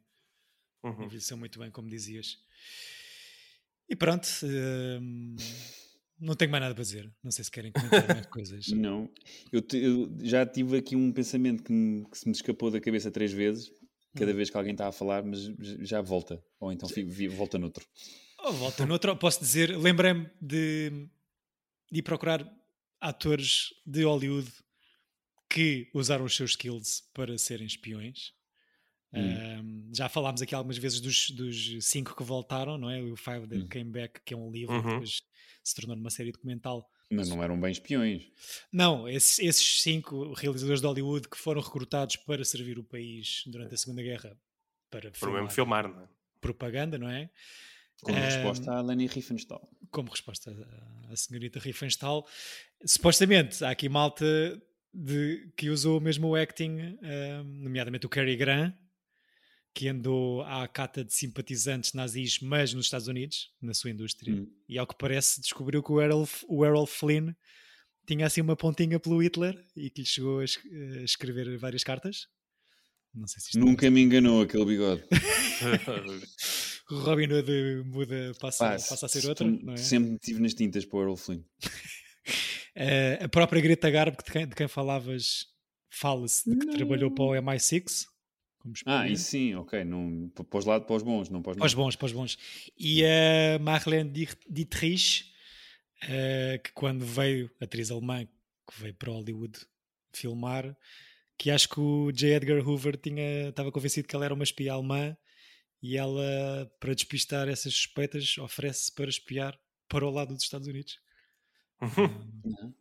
Uhum. 0.83 1.05
Envelheceu 1.05 1.37
muito 1.37 1.59
bem, 1.59 1.71
como 1.71 1.89
dizias. 1.89 2.39
E 3.89 3.95
pronto, 3.97 4.27
hum, 5.01 5.37
não 6.19 6.35
tenho 6.35 6.51
mais 6.51 6.63
nada 6.63 6.75
para 6.75 6.83
dizer. 6.83 7.13
Não 7.23 7.31
sei 7.31 7.45
se 7.45 7.51
querem 7.51 7.73
comentar 7.73 8.07
mais 8.09 8.27
coisas. 8.29 8.69
Não. 8.69 9.11
Eu, 9.53 9.61
te- 9.63 9.79
eu 9.79 10.13
já 10.23 10.45
tive 10.47 10.77
aqui 10.79 10.97
um 10.97 11.13
pensamento 11.13 11.63
que, 11.63 11.73
me- 11.73 12.05
que 12.09 12.19
se 12.19 12.27
me 12.27 12.33
escapou 12.33 12.71
da 12.71 12.81
cabeça 12.81 13.11
três 13.11 13.33
vezes, 13.33 13.71
cada 14.17 14.33
vez 14.33 14.51
que 14.51 14.57
alguém 14.57 14.73
está 14.73 14.89
a 14.89 14.93
falar, 14.93 15.23
mas 15.25 15.41
já 15.81 16.01
volta. 16.01 16.43
Ou 16.61 16.73
então 16.73 16.89
volta 17.31 17.59
noutro. 17.59 17.87
Oh, 18.45 18.53
volta 18.53 18.85
noutro, 18.87 19.17
posso 19.17 19.39
dizer, 19.41 19.77
lembrei-me 19.77 20.29
de, 20.41 20.91
de 21.91 21.99
ir 21.99 22.03
procurar 22.03 22.45
atores 23.01 23.73
de 23.87 24.03
Hollywood 24.05 24.51
que 25.49 25.91
usaram 25.95 26.25
os 26.25 26.35
seus 26.35 26.53
skills 26.53 27.03
para 27.15 27.37
serem 27.39 27.67
espiões. 27.67 28.33
Um, 29.15 29.91
já 29.95 30.09
falámos 30.09 30.41
aqui 30.41 30.55
algumas 30.55 30.79
vezes 30.79 31.01
dos, 31.01 31.31
dos 31.31 31.85
cinco 31.85 32.17
que 32.17 32.23
voltaram, 32.23 32.79
não 32.79 32.89
é? 32.91 33.01
O 33.03 33.17
Five 33.17 33.47
That 33.49 33.65
Hum. 33.65 33.69
Came 33.69 33.91
Back, 33.91 34.21
que 34.25 34.33
é 34.35 34.37
um 34.37 34.51
livro 34.51 34.75
Uhum. 34.75 34.83
que 34.83 34.89
depois 34.89 35.23
se 35.63 35.75
tornou 35.75 35.97
numa 35.97 36.11
série 36.11 36.33
documental. 36.33 36.89
Mas 37.11 37.29
não 37.29 37.43
eram 37.43 37.61
bem 37.61 37.71
espiões. 37.71 38.31
Não, 38.73 39.07
esses, 39.07 39.39
esses 39.39 39.83
cinco 39.83 40.33
realizadores 40.33 40.81
de 40.81 40.87
Hollywood 40.87 41.29
que 41.29 41.37
foram 41.37 41.61
recrutados 41.61 42.17
para 42.17 42.43
servir 42.43 42.79
o 42.79 42.85
país 42.85 43.43
durante 43.47 43.75
a 43.75 43.77
Segunda 43.77 44.03
Guerra 44.03 44.35
para 44.91 45.11
Por 45.11 45.31
mesmo 45.31 45.51
filmar 45.51 45.85
filmar, 45.85 45.89
não 45.95 46.03
é? 46.05 46.09
propaganda, 46.41 46.99
não 46.99 47.09
é? 47.11 47.31
Como 48.03 48.19
Ehm, 48.19 48.25
resposta 48.25 48.73
à 48.73 48.81
Leni 48.81 49.07
Riefenstahl. 49.07 49.69
como 49.91 50.11
resposta 50.11 50.51
à- 51.11 51.15
senhorita 51.17 51.61
Riefenstahl. 51.61 52.27
Supostamente, 52.85 53.63
há 53.65 53.71
aqui 53.71 53.89
malta 53.89 54.25
de, 54.93 55.53
que 55.57 55.69
usou 55.71 56.01
mesmo 56.01 56.29
o 56.29 56.35
acting, 56.35 56.99
ahm, 57.03 57.45
nomeadamente 57.63 58.07
o 58.07 58.09
Cary 58.09 58.37
Grant, 58.37 58.75
que 59.75 59.89
andou 59.89 60.43
à 60.43 60.69
cata 60.69 61.03
de 61.05 61.15
simpatizantes 61.15 61.93
nazis, 61.95 62.39
mas 62.41 62.75
nos 62.75 62.87
Estados 62.87 63.09
Unidos, 63.09 63.51
na 63.61 63.73
sua 63.73 63.91
indústria. 63.91 64.35
Hum. 64.35 64.47
E 64.69 64.79
ao 64.79 64.87
que 64.87 64.95
parece, 64.99 65.41
descobriu 65.41 65.83
que 65.83 65.91
o 65.93 66.01
Errol, 66.01 66.29
o 66.49 66.65
Errol 66.65 66.87
Flynn 66.87 67.33
tinha 68.07 68.27
assim 68.27 68.41
uma 68.43 68.57
pontinha 68.57 68.99
pelo 69.01 69.23
Hitler 69.23 69.65
e 69.77 69.89
que 69.89 70.03
lhe 70.03 70.07
chegou 70.07 70.41
a, 70.41 70.45
es- 70.45 70.59
a 70.99 71.03
escrever 71.03 71.57
várias 71.59 71.83
cartas. 71.85 72.27
Não 73.15 73.27
sei 73.27 73.41
se 73.41 73.47
isto 73.49 73.59
Nunca 73.59 73.91
me 73.91 74.01
enganou 74.03 74.43
aquele 74.43 74.65
bigode. 74.65 75.03
o 76.91 76.99
Robin 77.01 77.33
Hood 77.33 77.83
muda, 77.87 78.33
passa, 78.41 78.65
Pá, 78.65 78.71
passa 78.73 79.07
a 79.07 79.09
ser 79.09 79.21
se- 79.23 79.29
outra, 79.29 79.47
não 79.47 79.75
é? 79.75 79.77
Sempre 79.77 80.19
tive 80.19 80.41
nas 80.41 80.55
tintas 80.55 80.85
para 80.85 80.99
o 80.99 81.03
Errol 81.03 81.17
Flynn. 81.17 81.43
Eh, 82.75 83.19
a 83.23 83.29
própria 83.29 83.61
Greta 83.61 83.91
Garbo, 83.91 84.17
de 84.25 84.33
quem, 84.33 84.47
de 84.49 84.55
quem 84.55 84.67
falavas, 84.67 85.45
fala-se 85.91 86.49
de 86.49 86.57
que 86.57 86.67
trabalhou 86.75 87.11
para 87.11 87.25
o 87.25 87.31
MI6 87.35 88.07
como 88.07 88.12
Ah, 88.87 89.03
espia. 89.03 89.13
isso 89.13 89.25
sim, 89.31 89.55
ok. 89.55 89.85
Não, 89.85 90.29
para 90.31 90.59
os 90.59 90.65
lados, 90.65 90.87
para 90.87 90.97
os 90.97 91.03
bons, 91.03 91.29
não 91.29 91.43
para 91.43 91.53
os 91.53 91.57
Para 91.59 91.67
os 91.67 91.75
bons, 91.75 91.97
para 91.97 92.07
os 92.07 92.13
bons. 92.13 92.39
E 92.79 93.05
a 93.05 93.59
Marlene 93.61 94.11
Di- 94.11 94.29
Dietrich, 94.49 95.33
eh, 96.03 96.61
que 96.63 96.73
quando 96.73 97.05
veio, 97.05 97.51
atriz 97.61 97.91
alemã, 97.91 98.25
que 98.25 98.81
veio 98.81 98.95
para 98.95 99.11
Hollywood 99.13 99.59
filmar, 100.15 100.77
que 101.39 101.51
acho 101.51 101.69
que 101.69 101.81
o 101.81 102.13
J. 102.13 102.35
Edgar 102.37 102.67
Hoover 102.67 102.97
tinha, 102.97 103.49
estava 103.49 103.73
convencido 103.73 104.07
que 104.07 104.15
ela 104.15 104.25
era 104.25 104.35
uma 104.35 104.45
espia 104.45 104.73
alemã 104.73 105.17
e 105.83 105.97
ela, 105.97 106.71
para 106.79 106.95
despistar 106.95 107.49
essas 107.49 107.73
suspeitas, 107.75 108.39
oferece 108.39 108.95
para 108.95 109.09
espiar 109.11 109.59
para 109.89 110.07
o 110.07 110.11
lado 110.11 110.33
dos 110.35 110.45
Estados 110.45 110.69
Unidos. 110.69 110.99
Uhum. 111.81 111.89
Ta- 112.43 112.73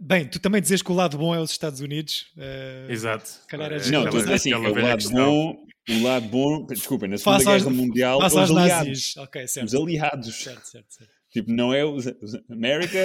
Bem, 0.00 0.28
tu 0.28 0.38
também 0.38 0.60
dizes 0.60 0.82
que 0.82 0.90
o 0.92 0.94
lado 0.94 1.16
bom 1.18 1.34
é 1.34 1.40
os 1.40 1.50
Estados 1.50 1.80
Unidos. 1.80 2.32
eh, 2.36 2.86
Exato. 2.90 3.30
calhar 3.48 3.72
é 3.72 3.76
É 3.76 3.90
Não, 3.90 4.04
estou 4.04 4.32
assim, 4.32 4.52
é 4.52 4.56
o 4.56 4.62
lado 4.74 5.10
bom, 5.10 5.66
o 5.88 6.02
lado 6.02 6.28
bom, 6.28 6.66
desculpem, 6.66 7.08
na 7.08 7.18
Segunda 7.18 7.44
Guerra 7.44 7.70
Mundial, 7.70 8.20
Face 8.20 8.38
os 8.38 8.50
aliados. 8.50 8.70
nazis. 8.88 9.16
Ok, 9.16 9.46
certo. 9.48 9.66
Os 9.66 9.74
aliados. 9.74 10.34
Certo, 10.34 10.64
certo, 10.66 10.86
certo. 10.92 11.12
Tipo, 11.30 11.50
não 11.50 11.74
é 11.74 11.84
os, 11.84 12.06
os 12.06 12.34
America 12.48 12.96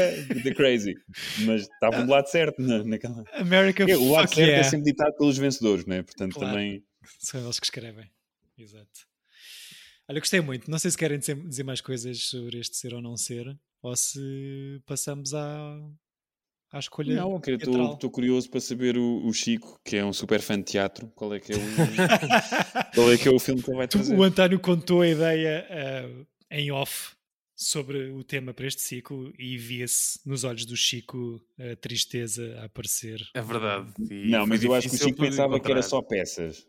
the 0.43 0.53
crazy, 0.53 0.93
mas 1.45 1.61
estavam 1.63 2.05
do 2.05 2.11
lado 2.11 2.27
certo 2.27 2.61
na, 2.61 2.83
naquela. 2.83 3.23
America, 3.33 3.83
É, 3.89 3.97
o 3.97 4.11
lado 4.11 4.27
certo 4.27 4.39
yeah. 4.41 4.59
é 4.59 4.63
sempre 4.69 4.85
ditado 4.91 5.15
pelos 5.17 5.35
vencedores, 5.37 5.83
não 5.85 5.95
é? 5.95 6.03
Portanto, 6.03 6.33
Claro. 6.35 6.53
também. 6.53 6.83
São 7.17 7.41
eles 7.43 7.59
que 7.59 7.65
escrevem. 7.65 8.07
Exato. 8.55 9.07
Olha, 10.07 10.19
gostei 10.19 10.41
muito. 10.41 10.69
Não 10.69 10.77
sei 10.77 10.91
se 10.91 10.97
querem 10.97 11.17
dizer, 11.17 11.35
dizer 11.47 11.63
mais 11.63 11.81
coisas 11.81 12.19
sobre 12.25 12.59
este 12.59 12.77
ser 12.77 12.93
ou 12.93 13.01
não 13.01 13.17
ser, 13.17 13.57
ou 13.81 13.95
se 13.95 14.79
passamos 14.85 15.33
à, 15.33 15.75
à 16.71 16.79
escolha. 16.79 17.15
Não, 17.15 17.37
estou 17.37 18.09
curioso 18.09 18.49
para 18.49 18.59
saber 18.59 18.97
o, 18.97 19.25
o 19.25 19.33
Chico, 19.33 19.79
que 19.83 19.97
é 19.97 20.05
um 20.05 20.13
super 20.13 20.41
fã 20.41 20.57
de 20.57 20.63
teatro, 20.63 21.07
qual 21.15 21.33
é 21.33 21.39
que 21.39 21.53
é 21.53 21.55
o, 21.55 21.59
qual 22.95 23.11
é, 23.11 23.17
que 23.17 23.27
é 23.27 23.31
o 23.31 23.39
filme 23.39 23.61
que 23.61 23.69
ele 23.69 23.77
vai 23.77 23.87
trazer. 23.87 24.15
o 24.15 24.23
António 24.23 24.59
contou 24.59 25.01
a 25.01 25.07
ideia 25.07 25.65
ah, 25.69 26.25
em 26.51 26.71
off 26.71 27.11
sobre 27.55 28.09
o 28.11 28.23
tema 28.23 28.53
para 28.53 28.67
este 28.67 28.81
ciclo 28.81 29.33
e 29.37 29.57
via-se 29.57 30.19
nos 30.25 30.43
olhos 30.45 30.65
do 30.65 30.77
Chico 30.77 31.41
a 31.59 31.75
tristeza 31.75 32.57
a 32.61 32.65
aparecer. 32.65 33.19
É 33.33 33.41
verdade. 33.41 33.91
E 34.09 34.29
Não, 34.29 34.47
mas 34.47 34.63
eu 34.63 34.73
acho 34.73 34.89
que 34.89 34.95
o 34.95 34.97
Chico 34.99 35.19
pensava 35.19 35.59
que 35.59 35.69
era 35.69 35.79
encontrar. 35.81 35.83
só 35.83 36.01
peças. 36.01 36.65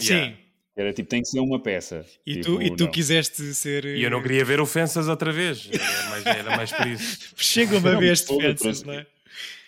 Yeah. 0.00 0.32
Sim. 0.34 0.42
Era 0.74 0.90
tipo, 0.92 1.08
tem 1.10 1.20
que 1.20 1.28
ser 1.28 1.38
uma 1.38 1.62
peça. 1.62 2.04
E 2.26 2.36
Tipo, 2.36 2.56
tu, 2.56 2.62
e 2.62 2.74
tu 2.74 2.84
não. 2.84 2.90
quiseste 2.90 3.42
ser. 3.54 3.84
E 3.84 4.02
eu 4.02 4.10
não 4.10 4.22
queria 4.22 4.42
ver 4.42 4.58
ofensas 4.58 5.06
outra 5.06 5.30
vez. 5.30 5.68
Era 5.70 6.08
mais, 6.10 6.26
era 6.26 6.56
mais 6.56 6.72
por 6.72 6.86
isso. 6.86 7.18
Chega 7.36 7.76
uma 7.76 7.96
vez 7.98 8.22
defensas, 8.22 8.82
não 8.82 8.94
é? 8.94 9.06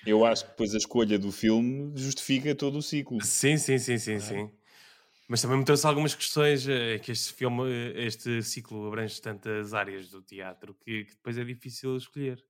Eu 0.06 0.24
acho 0.24 0.44
que 0.44 0.50
depois 0.50 0.74
a 0.74 0.78
escolha 0.78 1.18
do 1.18 1.32
filme 1.32 1.92
justifica 1.96 2.54
todo 2.54 2.78
o 2.78 2.82
ciclo. 2.82 3.20
Sim, 3.22 3.56
sim, 3.56 3.78
sim, 3.78 3.98
sim, 3.98 4.20
sim. 4.20 4.50
Mas 5.28 5.40
também 5.40 5.58
me 5.58 5.64
trouxe 5.64 5.86
algumas 5.86 6.14
questões 6.14 6.68
eh, 6.68 6.98
que 6.98 7.12
este 7.12 7.32
filme, 7.32 7.62
eh, 7.70 8.06
este 8.06 8.42
ciclo 8.42 8.86
abrange 8.86 9.20
tantas 9.20 9.72
áreas 9.72 10.10
do 10.10 10.20
teatro 10.22 10.74
que, 10.74 11.04
que 11.04 11.12
depois 11.12 11.38
é 11.38 11.44
difícil 11.44 11.96
escolher. 11.96 12.44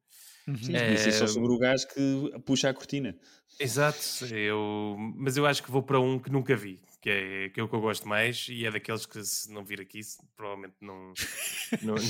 Sim, 0.47 0.73
podia 0.73 0.97
ser 0.99 1.13
só 1.13 1.25
É, 1.25 1.29
sobre 1.29 1.53
o 1.53 1.59
gajo 1.59 1.87
que 1.89 2.33
puxa 2.45 2.69
a 2.71 2.75
cortina. 2.75 3.17
Exato, 3.59 3.99
eu, 4.35 4.97
mas 5.17 5.37
eu 5.37 5.47
acho 5.47 5.63
que 5.63 5.71
vou 5.71 5.83
para 5.83 6.01
um 6.01 6.19
que 6.19 6.29
nunca 6.31 6.57
vi, 6.57 6.81
que 7.01 7.09
é, 7.09 7.49
que 7.51 7.61
é 7.61 7.63
o 7.63 7.69
que 7.69 7.75
eu 7.75 7.81
gosto 7.81 8.09
mais 8.09 8.47
e 8.51 8.67
é 8.67 8.71
daqueles 8.71 9.07
que 9.07 9.23
se 9.25 9.53
não 9.53 9.65
vir 9.65 9.81
aqui 9.81 10.01
provavelmente 10.37 10.75
não, 10.81 11.13
não, 11.83 11.95
não, 11.95 12.03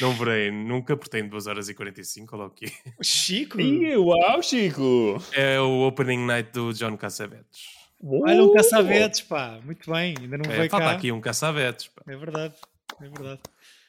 não 0.00 0.12
verei 0.14 0.50
nunca, 0.50 0.96
porque 0.96 1.10
tem 1.10 1.28
2 1.28 1.46
horas 1.46 1.68
e 1.68 1.74
45, 1.74 2.34
olha 2.36 2.46
o 2.46 2.50
que 2.50 2.64
é. 2.66 2.70
Chico! 3.02 3.60
Ih, 3.60 3.96
uau, 3.98 4.42
Chico! 4.42 5.22
É 5.32 5.60
o 5.60 5.86
Opening 5.86 6.24
Night 6.24 6.52
do 6.52 6.72
John 6.72 6.96
Cassavetes. 6.96 7.76
Olha 8.02 8.42
um 8.44 8.54
caçavetes, 8.54 9.20
pá. 9.20 9.60
Muito 9.62 9.90
bem, 9.90 10.14
ainda 10.18 10.38
não 10.38 10.50
É, 10.50 10.56
veio 10.56 10.70
falta 10.70 10.86
cá. 10.86 10.92
aqui 10.92 11.12
um 11.12 11.20
Cassavetes. 11.20 11.88
pá. 11.88 12.02
É 12.10 12.16
verdade, 12.16 12.54
é 13.02 13.08
verdade. 13.10 13.40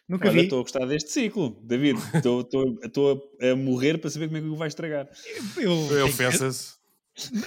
Nunca 0.10 0.28
Olha, 0.28 0.38
vi. 0.40 0.44
estou 0.46 0.60
a 0.60 0.62
gostar 0.64 0.86
deste 0.88 1.12
ciclo. 1.12 1.52
David, 1.64 2.00
estou- 2.16 2.42
estou 2.42 2.80
estou 2.84 3.36
a, 3.40 3.52
a 3.52 3.56
morrer 3.56 3.98
para 4.00 4.10
saber 4.10 4.26
como 4.28 4.38
é 4.38 4.42
que 4.42 4.48
o 4.48 4.56
vai 4.56 4.68
estragar. 4.68 5.08
Eu, 5.56 5.88
tenho- 5.88 6.06
ofensas. 6.06 6.78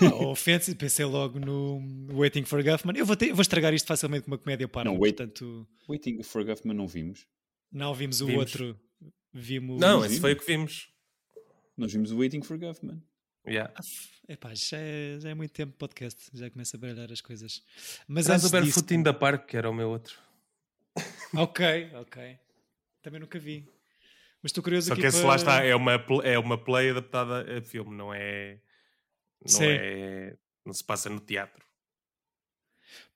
Não, 0.00 0.28
ofensa, 0.30 0.74
pensei 0.76 1.04
logo 1.04 1.40
no 1.40 1.80
Waiting 2.14 2.44
for 2.44 2.62
Guffman. 2.62 2.94
Eu 2.96 3.04
vou, 3.06 3.16
ter- 3.16 3.30
eu 3.30 3.34
vou 3.34 3.42
estragar 3.42 3.72
isto 3.74 3.86
facilmente 3.86 4.24
com 4.24 4.30
uma 4.30 4.38
comédia 4.38 4.68
para 4.68 4.84
Não, 4.90 4.98
wait- 4.98 5.16
portanto 5.16 5.66
Waiting 5.88 6.22
for 6.22 6.44
Guffman 6.44 6.74
não 6.76 6.86
vimos. 6.86 7.26
não 7.72 7.92
vimos 7.94 8.20
o 8.20 8.26
Vimos. 8.26 8.40
outro. 8.40 8.78
Vimos. 9.34 9.80
Não, 9.80 9.96
vimos. 10.00 10.12
esse 10.12 10.20
foi 10.20 10.32
o 10.34 10.36
que 10.36 10.46
vimos. 10.46 10.88
Nós 11.76 11.92
vimos 11.92 12.12
o 12.12 12.18
Waiting 12.18 12.42
for 12.42 12.58
Guffman. 12.58 13.02
Yeah. 13.48 13.72
Epá, 14.28 14.54
já 14.54 14.76
é, 14.78 15.18
já 15.20 15.30
é 15.30 15.34
muito 15.34 15.50
tempo 15.52 15.72
de 15.72 15.78
podcast, 15.78 16.30
já 16.32 16.48
começa 16.50 16.76
a 16.76 16.80
baralhar 16.80 17.10
as 17.10 17.20
coisas. 17.20 17.60
Mas 18.06 18.26
Traz 18.26 18.44
antes 18.44 18.52
o 18.52 18.62
disso, 18.62 18.80
Barefoot 18.82 18.94
in 18.94 19.02
the 19.02 19.12
Park, 19.12 19.46
que 19.46 19.56
era 19.56 19.68
o 19.68 19.74
meu 19.74 19.88
outro. 19.88 20.14
Ok, 21.34 21.90
ok. 21.94 22.38
Também 23.02 23.20
nunca 23.20 23.38
vi. 23.38 23.64
Mas 24.42 24.50
estou 24.50 24.62
curioso 24.62 24.88
Só 24.88 24.92
aqui 24.94 25.02
que 25.02 25.08
esse 25.08 25.18
para... 25.18 25.28
lá 25.28 25.36
está, 25.36 25.64
é 25.64 25.74
uma, 25.74 25.92
é 26.24 26.38
uma 26.38 26.58
play 26.58 26.90
adaptada 26.90 27.58
a 27.58 27.62
filme, 27.62 27.96
não 27.96 28.12
é. 28.12 28.58
Não 29.40 29.48
Sim. 29.48 29.64
é. 29.68 30.36
Não 30.64 30.72
se 30.72 30.84
passa 30.84 31.08
no 31.10 31.20
teatro. 31.20 31.64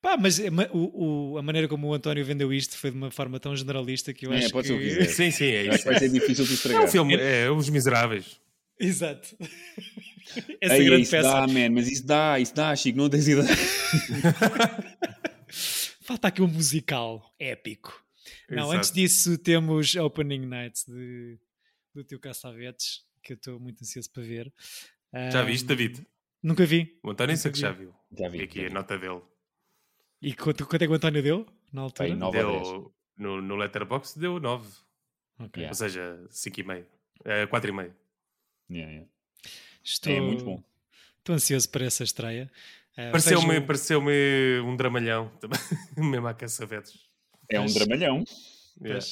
Pá, 0.01 0.17
mas 0.17 0.39
é 0.39 0.49
o, 0.73 1.33
o- 1.33 1.37
a 1.37 1.41
maneira 1.41 1.67
como 1.67 1.87
o 1.87 1.93
António 1.93 2.23
vendeu 2.25 2.51
isto 2.53 2.77
foi 2.77 2.91
de 2.91 2.97
uma 2.97 3.11
forma 3.11 3.39
tão 3.39 3.55
generalista 3.55 4.13
que 4.13 4.25
eu 4.25 4.33
É, 4.33 4.37
acho 4.39 4.51
pode 4.51 4.67
que... 4.69 4.89
ser. 4.91 5.05
Sim, 5.09 5.31
sim, 5.31 5.45
é 5.45 5.73
isso. 5.75 5.85
vai 5.85 5.99
ser 5.99 6.09
difícil 6.09 6.45
de 6.45 6.51
É 6.51 6.53
estragar. 6.55 6.83
um 6.83 6.87
filme, 6.87 7.15
é 7.15 7.49
Os 7.49 7.69
Miseráveis. 7.69 8.39
Exato. 8.79 9.35
Essa 10.61 10.77
Ei, 10.77 10.85
grande 10.85 11.03
isso 11.03 11.11
peça. 11.11 11.31
dá, 11.31 11.47
man, 11.47 11.69
mas 11.71 11.87
isso 11.87 12.05
dá, 12.05 12.39
isso 12.39 12.53
dá, 12.53 12.75
Chico, 12.75 12.97
não 12.97 13.09
tens 13.09 13.27
ideia. 13.27 13.47
Falta 16.01 16.27
aqui 16.27 16.41
um 16.41 16.47
musical 16.47 17.33
épico. 17.39 18.03
Não, 18.49 18.63
Exato. 18.63 18.77
antes 18.77 18.91
disso 18.91 19.37
temos 19.37 19.95
Opening 19.95 20.45
Night 20.45 20.83
de, 20.89 21.37
do 21.93 22.03
teu 22.03 22.19
Cassavetes, 22.19 23.03
que 23.21 23.33
eu 23.33 23.35
estou 23.35 23.59
muito 23.59 23.81
ansioso 23.81 24.09
para 24.11 24.23
ver. 24.23 24.53
Já 25.31 25.41
Ahm, 25.41 25.45
viste, 25.45 25.65
David? 25.65 26.05
Nunca 26.41 26.65
vi. 26.65 26.97
O 27.03 27.09
António 27.11 27.33
Nunca 27.33 27.41
sei 27.41 27.51
que 27.51 27.57
vi. 27.57 27.61
já 27.61 27.71
viu. 27.71 27.93
Já 28.17 28.29
vi. 28.29 28.37
E 28.39 28.43
aqui 28.43 28.59
já 28.59 28.65
a 28.65 28.69
vi. 28.69 28.73
nota 28.73 28.97
dele. 28.97 29.21
E 30.21 30.33
quanto, 30.33 30.65
quanto 30.65 30.81
é 30.81 30.85
que 30.87 30.91
o 30.93 30.95
António 30.95 31.21
deu 31.21 31.45
na 31.73 31.81
altura? 31.81 32.09
Bem, 32.09 32.17
nove 32.17 32.41
ou 32.43 32.51
dez. 32.53 32.67
Deu, 32.67 32.93
no, 33.17 33.41
no 33.41 33.55
Letterboxd 33.55 34.19
deu 34.19 34.39
9. 34.39 34.67
Ok. 35.39 35.61
Yeah. 35.61 35.69
Ou 35.71 35.75
seja, 35.75 36.27
5,5. 36.31 36.85
É, 37.25 37.45
4,5. 37.47 37.93
Yeah, 38.69 38.91
yeah. 38.91 39.09
Estou, 39.83 40.13
É 40.13 40.21
muito 40.21 40.43
bom. 40.45 40.63
Estou 41.19 41.35
ansioso 41.35 41.69
para 41.69 41.85
essa 41.85 42.03
estreia. 42.03 42.49
Ah, 42.95 43.11
Pareceu-me 43.11 43.47
vejo- 43.55 43.65
pareceu 43.67 43.99
um 44.01 44.75
dramalhão. 44.75 45.29
também, 45.39 45.59
Mesmo 45.97 46.27
a 46.27 46.33
caçavetes. 46.33 47.06
É 47.49 47.59
um 47.59 47.65
dramalhão. 47.65 48.23
Yeah. 48.81 49.05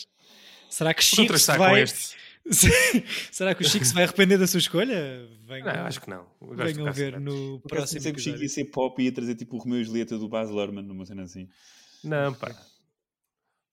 Será 0.70 0.94
que 0.94 1.04
Chico 1.04 1.16
se 1.16 1.22
contrastar 1.24 1.58
com 1.58 1.64
vai... 1.64 1.82
este. 1.82 2.16
Será 3.32 3.56
que 3.56 3.64
o 3.64 3.68
Chico 3.68 3.84
se 3.86 3.94
vai 3.94 4.04
arrepender 4.04 4.38
da 4.38 4.46
sua 4.46 4.60
escolha? 4.60 5.28
Venham, 5.48 5.66
Não, 5.66 5.86
acho 5.86 6.00
que 6.02 6.10
não. 6.10 6.28
Venham 6.42 6.92
ver 6.94 7.20
no 7.20 7.60
Próximo 7.62 7.98
pensei 8.00 8.12
que 8.14 8.20
o 8.20 8.22
Chico 8.22 8.38
ia 8.38 8.46
episódio. 8.46 8.50
ser 8.50 8.72
pop 8.72 9.02
e 9.02 9.06
ia 9.06 9.12
trazer 9.12 9.36
tipo 9.36 9.56
o 9.56 9.60
Romeu 9.60 9.82
e 9.82 9.84
Julieta 9.84 10.18
do 10.18 10.28
Baz 10.30 10.50
Luhrmann, 10.50 10.86
numa 10.86 11.06
cena 11.06 11.24
assim. 11.24 11.50
Não, 12.04 12.34
pá. 12.36 12.50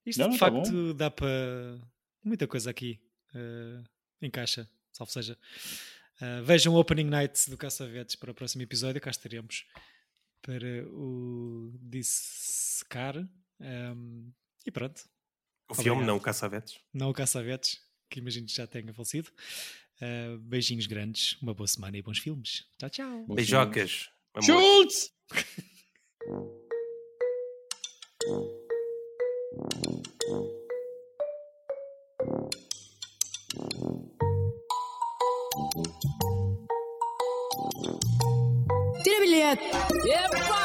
Isto 0.06 0.20
Não, 0.20 0.30
de 0.30 0.32
não, 0.32 0.38
tá 0.38 0.46
facto 0.50 0.94
dá 0.94 1.10
para 1.10 1.78
muita 2.24 2.46
coisa 2.46 2.70
aqui. 2.70 2.98
eh, 3.34 3.82
encaixa, 4.22 4.68
salvo 4.90 5.12
seja. 5.12 5.36
Eh, 6.20 6.40
vejam 6.42 6.72
o 6.72 6.78
Opening 6.78 7.10
Night 7.10 7.50
do 7.50 7.58
Caçavetes 7.58 8.16
para 8.16 8.30
o 8.30 8.34
próximo 8.34 8.62
episódio, 8.62 9.00
cá 9.00 9.10
estaremos 9.10 9.66
para 10.40 10.86
o 10.88 11.72
dissecar. 11.82 13.16
Ehm, 13.60 14.30
e 14.66 14.70
pronto, 14.70 15.02
O 15.68 15.74
filme, 15.74 15.90
Obrigado. 15.90 16.06
não 16.06 16.16
o 16.16 16.20
Caçavetes. 16.20 16.80
não 16.92 17.10
o 17.10 17.14
Caçavetes, 17.14 17.80
que 18.10 18.18
imagino 18.20 18.46
que 18.46 18.54
já 18.54 18.66
tenha 18.66 18.92
falecido. 18.92 19.30
Eh, 20.00 20.36
beijinhos 20.40 20.86
grandes, 20.86 21.36
uma 21.40 21.54
boa 21.54 21.66
semana 21.66 21.96
e 21.96 22.02
bons 22.02 22.18
filmes. 22.18 22.64
Tchau, 22.78 22.90
tchau. 22.90 23.24
Bons 23.26 23.36
Beijocas. 23.36 24.10
Schultz! 24.42 25.12
Tira 39.02 39.20
bilhete. 39.20 39.64
Yep. 40.06 40.61